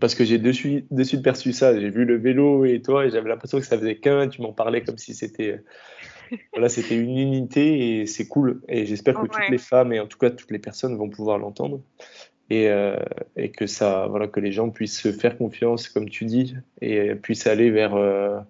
parce 0.00 0.14
que 0.14 0.22
j'ai 0.22 0.36
de 0.36 0.52
suite, 0.52 0.86
de 0.90 1.02
suite 1.02 1.22
perçu 1.22 1.54
ça. 1.54 1.78
J'ai 1.80 1.88
vu 1.88 2.04
le 2.04 2.18
vélo 2.18 2.66
et 2.66 2.82
toi 2.82 3.06
et 3.06 3.10
j'avais 3.10 3.30
l'impression 3.30 3.58
que 3.58 3.64
ça 3.64 3.78
faisait 3.78 3.96
qu'un. 3.96 4.28
Tu 4.28 4.42
m'en 4.42 4.52
parlais 4.52 4.82
comme 4.82 4.98
si 4.98 5.14
c'était, 5.14 5.64
voilà, 6.52 6.68
c'était 6.68 6.96
une 6.96 7.16
unité 7.16 8.00
et 8.00 8.06
c'est 8.06 8.28
cool. 8.28 8.60
Et 8.68 8.84
j'espère 8.84 9.14
que 9.14 9.28
toutes 9.28 9.48
les 9.50 9.56
femmes 9.56 9.94
et 9.94 10.00
en 10.00 10.06
tout 10.06 10.18
cas 10.18 10.28
toutes 10.28 10.50
les 10.50 10.58
personnes 10.58 10.94
vont 10.94 11.08
pouvoir 11.08 11.38
l'entendre. 11.38 11.80
Et, 12.50 12.68
euh, 12.68 12.96
et, 13.36 13.50
que 13.50 13.66
ça, 13.66 14.06
voilà, 14.10 14.26
que 14.26 14.40
les 14.40 14.52
gens 14.52 14.68
puissent 14.68 15.00
se 15.00 15.12
faire 15.12 15.38
confiance, 15.38 15.88
comme 15.88 16.10
tu 16.10 16.26
dis, 16.26 16.54
et 16.82 17.14
puissent 17.14 17.46
aller 17.46 17.70
vers, 17.70 17.94
euh, 17.94 18.40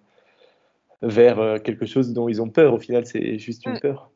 vers 1.03 1.63
quelque 1.63 1.87
chose 1.87 2.13
dont 2.15 2.29
ils 2.29 2.43
ont 2.43 2.49
peur. 2.49 2.75
Au 2.75 2.79
final, 2.79 3.07
c'est 3.07 3.39
juste 3.39 3.65
une 3.67 3.75
mm. 3.75 3.81
peur. 3.81 4.11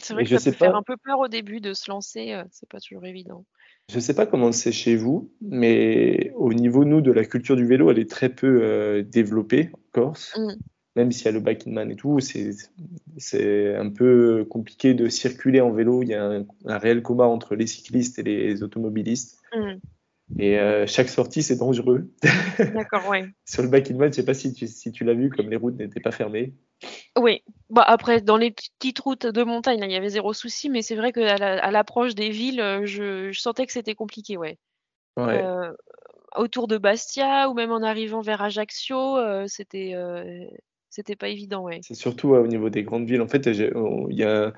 C'est 0.00 0.14
vrai 0.14 0.24
que 0.24 0.38
ça 0.38 0.50
peut 0.50 0.56
faire 0.56 0.76
un 0.76 0.82
peu 0.82 0.96
peur 0.96 1.18
au 1.18 1.28
début 1.28 1.60
de 1.60 1.72
se 1.72 1.90
lancer, 1.90 2.32
euh, 2.32 2.44
c'est 2.50 2.68
pas 2.68 2.80
toujours 2.80 3.04
évident. 3.06 3.44
Je 3.90 3.98
sais 3.98 4.14
pas 4.14 4.26
comment 4.26 4.52
c'est 4.52 4.72
chez 4.72 4.94
vous, 4.94 5.32
mais 5.40 6.32
au 6.36 6.52
niveau, 6.52 6.84
nous, 6.84 7.00
de 7.00 7.10
la 7.10 7.24
culture 7.24 7.56
du 7.56 7.66
vélo, 7.66 7.90
elle 7.90 7.98
est 7.98 8.10
très 8.10 8.28
peu 8.28 8.60
euh, 8.62 9.02
développée 9.02 9.70
en 9.72 9.80
Corse. 9.92 10.38
Mm. 10.38 10.52
Même 10.96 11.12
s'il 11.12 11.26
y 11.26 11.28
a 11.28 11.32
le 11.32 11.40
biking 11.40 11.72
man 11.72 11.90
et 11.90 11.96
tout, 11.96 12.18
c'est 12.20 13.76
un 13.76 13.90
peu 13.90 14.44
compliqué 14.50 14.92
de 14.92 15.08
circuler 15.08 15.60
en 15.60 15.70
vélo. 15.70 16.02
Il 16.02 16.08
y 16.08 16.14
a 16.14 16.24
un, 16.24 16.78
réel 16.78 17.02
combat 17.02 17.26
entre 17.26 17.54
les 17.54 17.66
cyclistes 17.66 18.18
et 18.18 18.22
les 18.24 18.62
automobilistes. 18.62 19.40
Mm. 19.54 19.78
Et 20.38 20.58
euh, 20.58 20.86
chaque 20.86 21.08
sortie, 21.08 21.42
c'est 21.42 21.56
dangereux. 21.56 22.10
D'accord, 22.74 23.08
ouais. 23.08 23.26
Sur 23.44 23.62
le 23.62 23.68
biking 23.68 23.96
man, 23.96 24.06
je 24.06 24.08
ne 24.08 24.22
sais 24.22 24.24
pas 24.24 24.34
si 24.34 24.52
tu, 24.52 24.66
si 24.66 24.92
tu 24.92 25.04
l'as 25.04 25.14
vu, 25.14 25.30
comme 25.30 25.50
les 25.50 25.56
routes 25.56 25.76
n'étaient 25.76 26.00
pas 26.00 26.12
fermées. 26.12 26.54
Oui, 27.18 27.42
bah 27.68 27.84
après, 27.86 28.20
dans 28.20 28.36
les 28.36 28.52
petites 28.52 28.98
routes 29.00 29.26
de 29.26 29.42
montagne, 29.42 29.80
il 29.82 29.90
y 29.90 29.96
avait 29.96 30.08
zéro 30.08 30.32
souci, 30.32 30.70
mais 30.70 30.82
c'est 30.82 30.94
vrai 30.94 31.12
qu'à 31.12 31.70
l'approche 31.70 32.14
des 32.14 32.30
villes, 32.30 32.60
euh, 32.60 32.86
je, 32.86 33.32
sentais 33.32 33.66
que 33.66 33.72
c'était 33.72 33.94
compliqué, 33.94 34.36
ouais. 34.36 34.58
Euh, 35.18 35.72
autour 36.36 36.66
de 36.68 36.78
Bastia 36.78 37.50
ou 37.50 37.54
même 37.54 37.72
en 37.72 37.82
arrivant 37.82 38.22
vers 38.22 38.40
Ajaccio, 38.40 39.18
euh, 39.18 39.44
c'était 39.46 39.94
c'était 40.88 41.16
pas 41.16 41.28
évident, 41.28 41.62
ouais. 41.62 41.80
C'est 41.82 41.94
surtout 41.94 42.30
au 42.30 42.46
niveau 42.46 42.70
des 42.70 42.82
grandes 42.82 43.06
villes. 43.06 43.20
En 43.20 43.28
fait, 43.28 43.46
il 43.46 44.16
y 44.16 44.24
a 44.24 44.52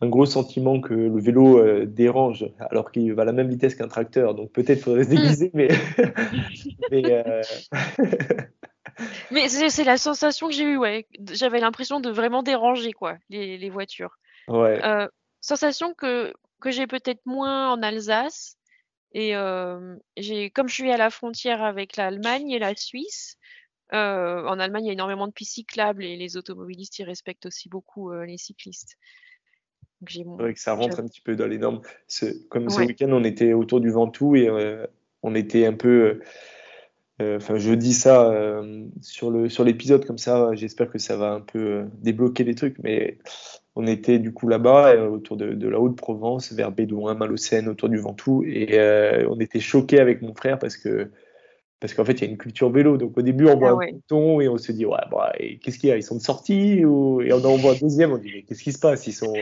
un 0.00 0.08
gros 0.08 0.26
sentiment 0.26 0.80
que 0.80 0.94
le 0.94 1.20
vélo 1.20 1.84
dérange 1.84 2.46
alors 2.58 2.90
qu'il 2.90 3.12
va 3.12 3.22
à 3.22 3.24
la 3.26 3.32
même 3.32 3.48
vitesse 3.48 3.74
qu'un 3.74 3.88
tracteur. 3.88 4.34
Donc 4.34 4.50
peut-être 4.52 4.80
faudrait 4.80 5.04
se 5.04 5.10
déguiser, 5.10 5.50
mais, 5.54 5.68
mais 6.90 7.24
Mais 9.30 9.48
c'est 9.48 9.84
la 9.84 9.96
sensation 9.96 10.48
que 10.48 10.54
j'ai 10.54 10.64
eue, 10.64 10.76
ouais. 10.76 11.06
J'avais 11.32 11.60
l'impression 11.60 12.00
de 12.00 12.10
vraiment 12.10 12.42
déranger, 12.42 12.92
quoi, 12.92 13.16
les, 13.28 13.58
les 13.58 13.70
voitures. 13.70 14.18
Ouais. 14.48 14.84
Euh, 14.84 15.08
sensation 15.40 15.94
que, 15.94 16.32
que 16.60 16.70
j'ai 16.70 16.86
peut-être 16.86 17.24
moins 17.26 17.72
en 17.72 17.82
Alsace. 17.82 18.56
Et 19.12 19.34
euh, 19.34 19.96
j'ai, 20.16 20.50
comme 20.50 20.68
je 20.68 20.74
suis 20.74 20.92
à 20.92 20.96
la 20.96 21.10
frontière 21.10 21.62
avec 21.62 21.96
l'Allemagne 21.96 22.50
et 22.50 22.58
la 22.58 22.74
Suisse, 22.76 23.36
euh, 23.92 24.46
en 24.46 24.60
Allemagne, 24.60 24.84
il 24.84 24.88
y 24.88 24.90
a 24.90 24.94
énormément 24.94 25.26
de 25.26 25.32
pistes 25.32 25.54
cyclables 25.54 26.04
et 26.04 26.16
les 26.16 26.36
automobilistes, 26.36 26.98
ils 27.00 27.04
respectent 27.04 27.46
aussi 27.46 27.68
beaucoup 27.68 28.12
les 28.12 28.38
cyclistes. 28.38 28.96
C'est 30.08 30.24
vrai 30.24 30.54
que 30.54 30.60
ça 30.60 30.74
rentre 30.74 31.00
un 31.00 31.06
petit 31.06 31.20
peu 31.20 31.36
dans 31.36 31.46
les 31.46 31.58
normes. 31.58 31.80
Comme 32.48 32.70
ce 32.70 32.80
week-end, 32.80 33.10
on 33.10 33.24
était 33.24 33.52
autour 33.52 33.80
du 33.80 33.90
Ventoux 33.90 34.36
et 34.36 34.48
on 35.22 35.34
était 35.34 35.66
un 35.66 35.74
peu 35.74 36.20
euh, 37.20 37.36
enfin, 37.36 37.56
je 37.56 37.72
dis 37.72 37.92
ça 37.92 38.30
euh, 38.30 38.86
sur 39.02 39.30
l'épisode 39.64 40.04
comme 40.06 40.18
ça. 40.18 40.50
J'espère 40.54 40.90
que 40.90 40.98
ça 40.98 41.16
va 41.16 41.32
un 41.32 41.40
peu 41.40 41.58
euh, 41.58 41.84
débloquer 42.00 42.44
les 42.44 42.54
trucs. 42.54 42.78
Mais 42.82 43.18
on 43.76 43.86
était 43.86 44.18
du 44.18 44.32
coup 44.32 44.48
là-bas 44.48 44.96
autour 45.08 45.36
de, 45.36 45.68
la 45.68 45.78
Haute-Provence, 45.78 46.52
vers 46.52 46.72
Bédouin, 46.72 47.14
Malocène, 47.14 47.68
autour 47.68 47.88
du 47.88 47.98
Ventoux, 47.98 48.42
et 48.44 48.78
on 49.28 49.38
était 49.38 49.60
choqués 49.60 50.00
avec 50.00 50.22
mon 50.22 50.34
frère 50.34 50.58
parce 50.58 50.76
que 50.76 51.10
parce 51.80 51.94
qu'en 51.94 52.04
fait 52.04 52.12
il 52.12 52.20
y 52.22 52.28
a 52.28 52.30
une 52.30 52.38
culture 52.38 52.70
vélo. 52.70 52.96
Donc 52.96 53.16
au 53.16 53.22
début 53.22 53.46
on 53.46 53.56
voit 53.56 53.70
ah 53.80 53.86
un 53.86 53.92
bouton 53.92 54.40
et 54.40 54.48
on 54.48 54.58
se 54.58 54.72
dit 54.72 54.86
ouais 54.86 54.98
bah, 55.10 55.32
qu'est-ce 55.62 55.78
qu'il 55.78 55.88
y 55.88 55.92
a? 55.92 55.96
Ils 55.96 56.02
sont 56.02 56.20
sortis 56.20 56.84
ou... 56.84 57.22
et 57.22 57.32
on 57.32 57.44
en 57.44 57.56
voit 57.56 57.72
un 57.72 57.78
deuxième. 57.78 58.12
On 58.12 58.18
dit 58.18 58.30
mais 58.34 58.42
qu'est-ce 58.42 58.62
qui 58.62 58.72
se 58.72 58.78
passe? 58.78 59.06
Ils 59.06 59.12
sont 59.12 59.34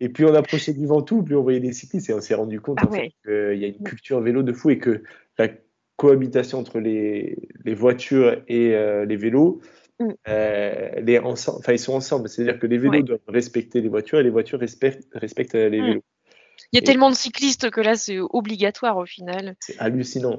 et 0.00 0.08
puis 0.08 0.24
on 0.24 0.34
approchait 0.34 0.72
du 0.72 0.86
Ventoux, 0.86 1.22
puis 1.22 1.34
on 1.34 1.42
voyait 1.42 1.60
des 1.60 1.72
cyclistes 1.72 2.10
et 2.10 2.14
on 2.14 2.20
s'est 2.20 2.34
rendu 2.34 2.60
compte 2.60 2.78
ah 2.80 2.86
en 2.86 2.90
qu'il 2.90 3.58
y 3.58 3.64
a 3.64 3.68
une 3.68 3.82
culture 3.84 4.20
vélo 4.20 4.42
de 4.42 4.52
fou 4.52 4.70
et 4.70 4.78
que 4.78 5.02
la 5.38 5.48
cohabitation 5.96 6.58
entre 6.58 6.80
les, 6.80 7.36
les 7.64 7.74
voitures 7.74 8.42
et 8.48 8.74
euh, 8.74 9.04
les 9.04 9.16
vélos, 9.16 9.60
mm. 10.00 10.08
euh, 10.28 10.90
les 11.00 11.18
enfin, 11.20 11.72
ils 11.72 11.78
sont 11.78 11.94
ensemble. 11.94 12.28
C'est-à-dire 12.28 12.58
que 12.58 12.66
les 12.66 12.78
vélos 12.78 13.02
doivent 13.02 13.20
respecter 13.28 13.80
les 13.80 13.88
voitures 13.88 14.18
et 14.18 14.24
les 14.24 14.30
voitures 14.30 14.58
respectent, 14.58 15.06
respectent 15.14 15.54
euh, 15.54 15.68
les 15.68 15.80
mm. 15.80 15.86
vélos. 15.86 16.04
Il 16.72 16.76
y 16.76 16.82
a 16.82 16.82
tellement 16.82 17.10
de 17.10 17.14
cyclistes 17.14 17.70
que 17.70 17.80
là, 17.80 17.94
c'est 17.94 18.18
obligatoire 18.18 18.96
au 18.96 19.06
final. 19.06 19.54
C'est 19.60 19.78
hallucinant. 19.78 20.38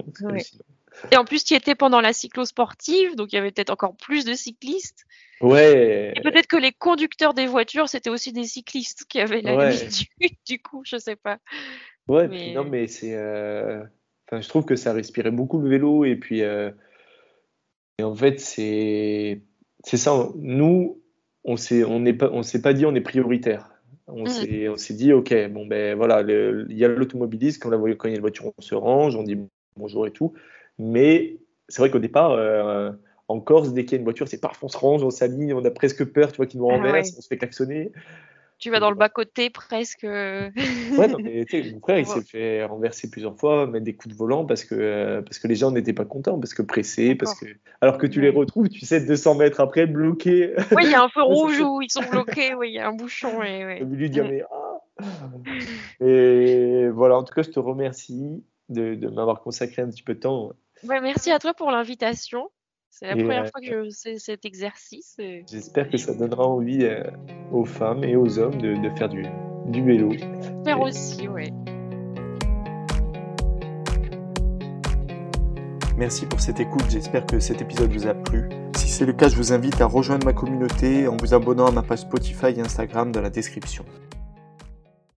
Et 1.12 1.18
en 1.18 1.26
plus, 1.26 1.44
tu 1.44 1.54
étais 1.54 1.76
pendant 1.76 2.02
la 2.02 2.14
cyclo-sportive, 2.14 3.16
donc 3.16 3.34
il 3.34 3.36
y 3.36 3.40
avait 3.40 3.52
peut-être 3.52 3.72
encore 3.72 3.96
plus 3.96 4.26
de 4.26 4.34
cyclistes. 4.34 5.06
Ouais. 5.42 6.14
Et 6.16 6.22
peut-être 6.22 6.48
que 6.48 6.58
les 6.58 6.72
conducteurs 6.72 7.34
des 7.34 7.48
voitures, 7.48 7.90
c'était 7.90 8.10
aussi 8.10 8.32
des 8.32 8.46
cyclistes 8.46 9.06
qui 9.10 9.20
avaient 9.20 9.42
l'habitude, 9.42 10.08
du 10.48 10.60
coup, 10.60 10.84
je 10.86 10.98
sais 10.98 11.16
pas. 11.16 11.40
Ouais, 12.08 12.28
mais... 12.28 12.54
non, 12.54 12.64
mais 12.64 12.88
c'est. 12.88 13.14
Euh, 13.16 13.84
enfin, 14.28 14.42
je 14.42 14.48
trouve 14.48 14.66
que 14.66 14.76
ça 14.76 14.94
respirait 14.94 15.32
beaucoup 15.32 15.60
le 15.60 15.70
vélo, 15.70 16.06
et 16.06 16.16
puis. 16.16 16.42
Euh, 16.44 16.72
et 17.98 18.04
en 18.04 18.16
fait, 18.16 18.40
c'est. 18.40 19.42
C'est 19.84 19.98
ça. 19.98 20.30
Nous, 20.36 21.02
on 21.44 21.58
s'est, 21.58 21.84
on 21.84 22.00
n'est 22.00 22.14
pas, 22.14 22.30
on 22.32 22.42
s'est 22.42 22.62
pas 22.62 22.74
dit 22.74 22.86
on 22.86 22.96
est 22.96 23.02
prioritaire. 23.02 23.70
On 24.08 24.24
mmh. 24.24 24.78
s'est, 24.78 24.94
dit 24.94 25.14
ok, 25.14 25.34
bon 25.50 25.66
ben 25.66 25.96
voilà, 25.96 26.22
il 26.22 26.78
y 26.78 26.84
a 26.84 26.90
l'automobiliste 26.90 27.62
quand, 27.62 27.70
la, 27.70 27.78
quand 27.78 28.08
il 28.08 28.12
y 28.12 28.14
a 28.14 28.16
une 28.16 28.22
voiture, 28.22 28.52
on 28.58 28.62
se 28.62 28.76
range, 28.76 29.16
on 29.16 29.24
dit 29.24 29.38
bonjour 29.78 30.06
et 30.08 30.12
tout. 30.12 30.34
Mais 30.78 31.38
c'est 31.70 31.82
vrai 31.82 31.90
qu'au 31.90 32.00
départ, 32.00 32.32
euh, 32.32 32.92
en 33.28 33.40
Corse, 33.40 33.74
dès 33.74 33.86
qu'il 33.86 33.94
y 33.94 33.96
a 33.96 34.00
une 34.00 34.04
voiture, 34.04 34.28
c'est 34.28 34.42
parfois 34.42 34.68
on 34.68 34.70
se 34.70 34.78
range, 34.78 35.04
on 35.04 35.10
s'aligne, 35.10 35.54
on 35.54 35.64
a 35.66 35.72
presque 35.72 36.04
peur, 36.06 36.32
tu 36.32 36.38
vois, 36.38 36.46
qu'ils 36.46 36.60
nous 36.60 36.70
ah 36.70 36.76
renversent, 36.76 37.16
on 37.18 37.22
se 37.22 37.28
fait 37.28 37.38
klaxonner. 37.38 37.92
Tu 38.60 38.70
vas 38.70 38.80
dans 38.80 38.92
le 38.92 38.96
bas-côté 38.96 39.50
presque. 39.50 40.04
ouais, 40.04 40.52
non, 41.10 41.18
mais 41.20 41.46
mon 41.74 41.80
frère, 41.82 42.00
il 42.00 42.06
s'est 42.06 42.22
fait 42.22 42.64
renverser 42.64 43.10
plusieurs 43.10 43.38
fois, 43.38 43.68
mettre 43.68 43.84
des 43.84 43.96
coups 43.96 44.14
de 44.14 44.18
volant 44.18 44.46
parce 44.46 44.64
que, 44.64 44.76
euh, 44.76 45.22
parce 45.22 45.40
que 45.40 45.48
les 45.48 45.56
gens 45.56 45.72
n'étaient 45.72 45.94
pas 45.94 46.06
contents, 46.06 46.40
parce 46.40 46.54
que 46.54 46.62
pressés, 46.62 47.16
parce 47.16 47.38
que. 47.38 47.46
Alors 47.82 47.98
que 47.98 48.08
tu 48.08 48.22
les 48.22 48.30
retrouves, 48.30 48.70
tu 48.70 48.86
sais, 48.86 49.02
200 49.02 49.36
mètres 49.36 49.60
après, 49.60 49.86
bloqués. 49.86 50.54
Oui, 50.72 50.84
il 50.86 50.92
y 50.92 50.96
a 50.96 51.04
un 51.04 51.10
feu 51.10 51.24
rouge 51.24 51.60
où 51.60 51.82
ils 51.82 51.92
sont 51.92 52.04
bloqués, 52.10 52.54
oui, 52.54 52.70
il 52.70 52.76
y 52.76 52.80
a 52.80 52.88
un 52.88 52.94
bouchon. 52.94 53.44
Et, 53.44 53.66
ouais. 53.66 53.80
lui 53.84 54.10
dire, 54.10 54.24
mais. 54.30 54.44
Ah 54.50 54.80
et 56.00 56.88
voilà, 56.90 57.18
en 57.18 57.24
tout 57.24 57.34
cas, 57.34 57.42
je 57.42 57.50
te 57.50 57.60
remercie 57.60 58.44
de, 58.70 58.96
de 58.96 59.10
m'avoir 59.10 59.42
consacré 59.42 59.82
un 59.82 59.90
petit 59.90 60.04
peu 60.04 60.14
de 60.14 60.20
temps 60.20 60.52
merci 60.88 61.32
à 61.32 61.40
toi 61.40 61.54
pour 61.54 61.72
l'invitation. 61.72 62.50
C'est 62.90 63.08
la 63.08 63.16
première 63.16 63.44
euh, 63.44 63.48
fois 63.48 63.60
que 63.60 63.66
je 63.66 63.90
fais 64.04 64.20
cet 64.20 64.46
exercice. 64.46 65.18
J'espère 65.50 65.90
que 65.90 65.98
ça 65.98 66.14
donnera 66.14 66.46
envie 66.46 66.86
euh, 66.86 67.04
aux 67.52 67.66
femmes 67.66 68.04
et 68.04 68.16
aux 68.16 68.38
hommes 68.38 68.62
de, 68.62 68.90
faire 68.98 69.10
du, 69.10 69.26
du 69.66 69.84
vélo. 69.84 70.12
Faire 70.64 70.80
aussi, 70.80 71.28
oui. 71.28 71.52
Merci 75.98 76.26
pour 76.28 76.40
cette 76.40 76.60
écoute, 76.60 76.86
j'espère 76.90 77.26
que 77.26 77.40
cet 77.40 77.62
épisode 77.62 77.92
vous 77.92 78.08
a 78.08 78.14
plu. 78.14 78.50
Si 78.78 78.90
c'est 78.90 79.06
le 79.06 79.14
cas, 79.14 79.28
je 79.28 79.38
vous 79.38 79.54
invite 79.54 79.80
à 79.82 79.86
rejoindre 79.86 80.26
ma 80.26 80.34
communauté 80.34 81.08
en 81.08 81.18
vous 81.18 81.34
abonnant 81.34 81.68
à 81.68 81.72
ma 81.72 81.82
page 81.82 82.00
Spotify 82.00 82.48
et 82.48 82.62
Instagram 82.62 83.12
dans 83.12 83.22
la 83.22 83.30
description. 83.30 83.86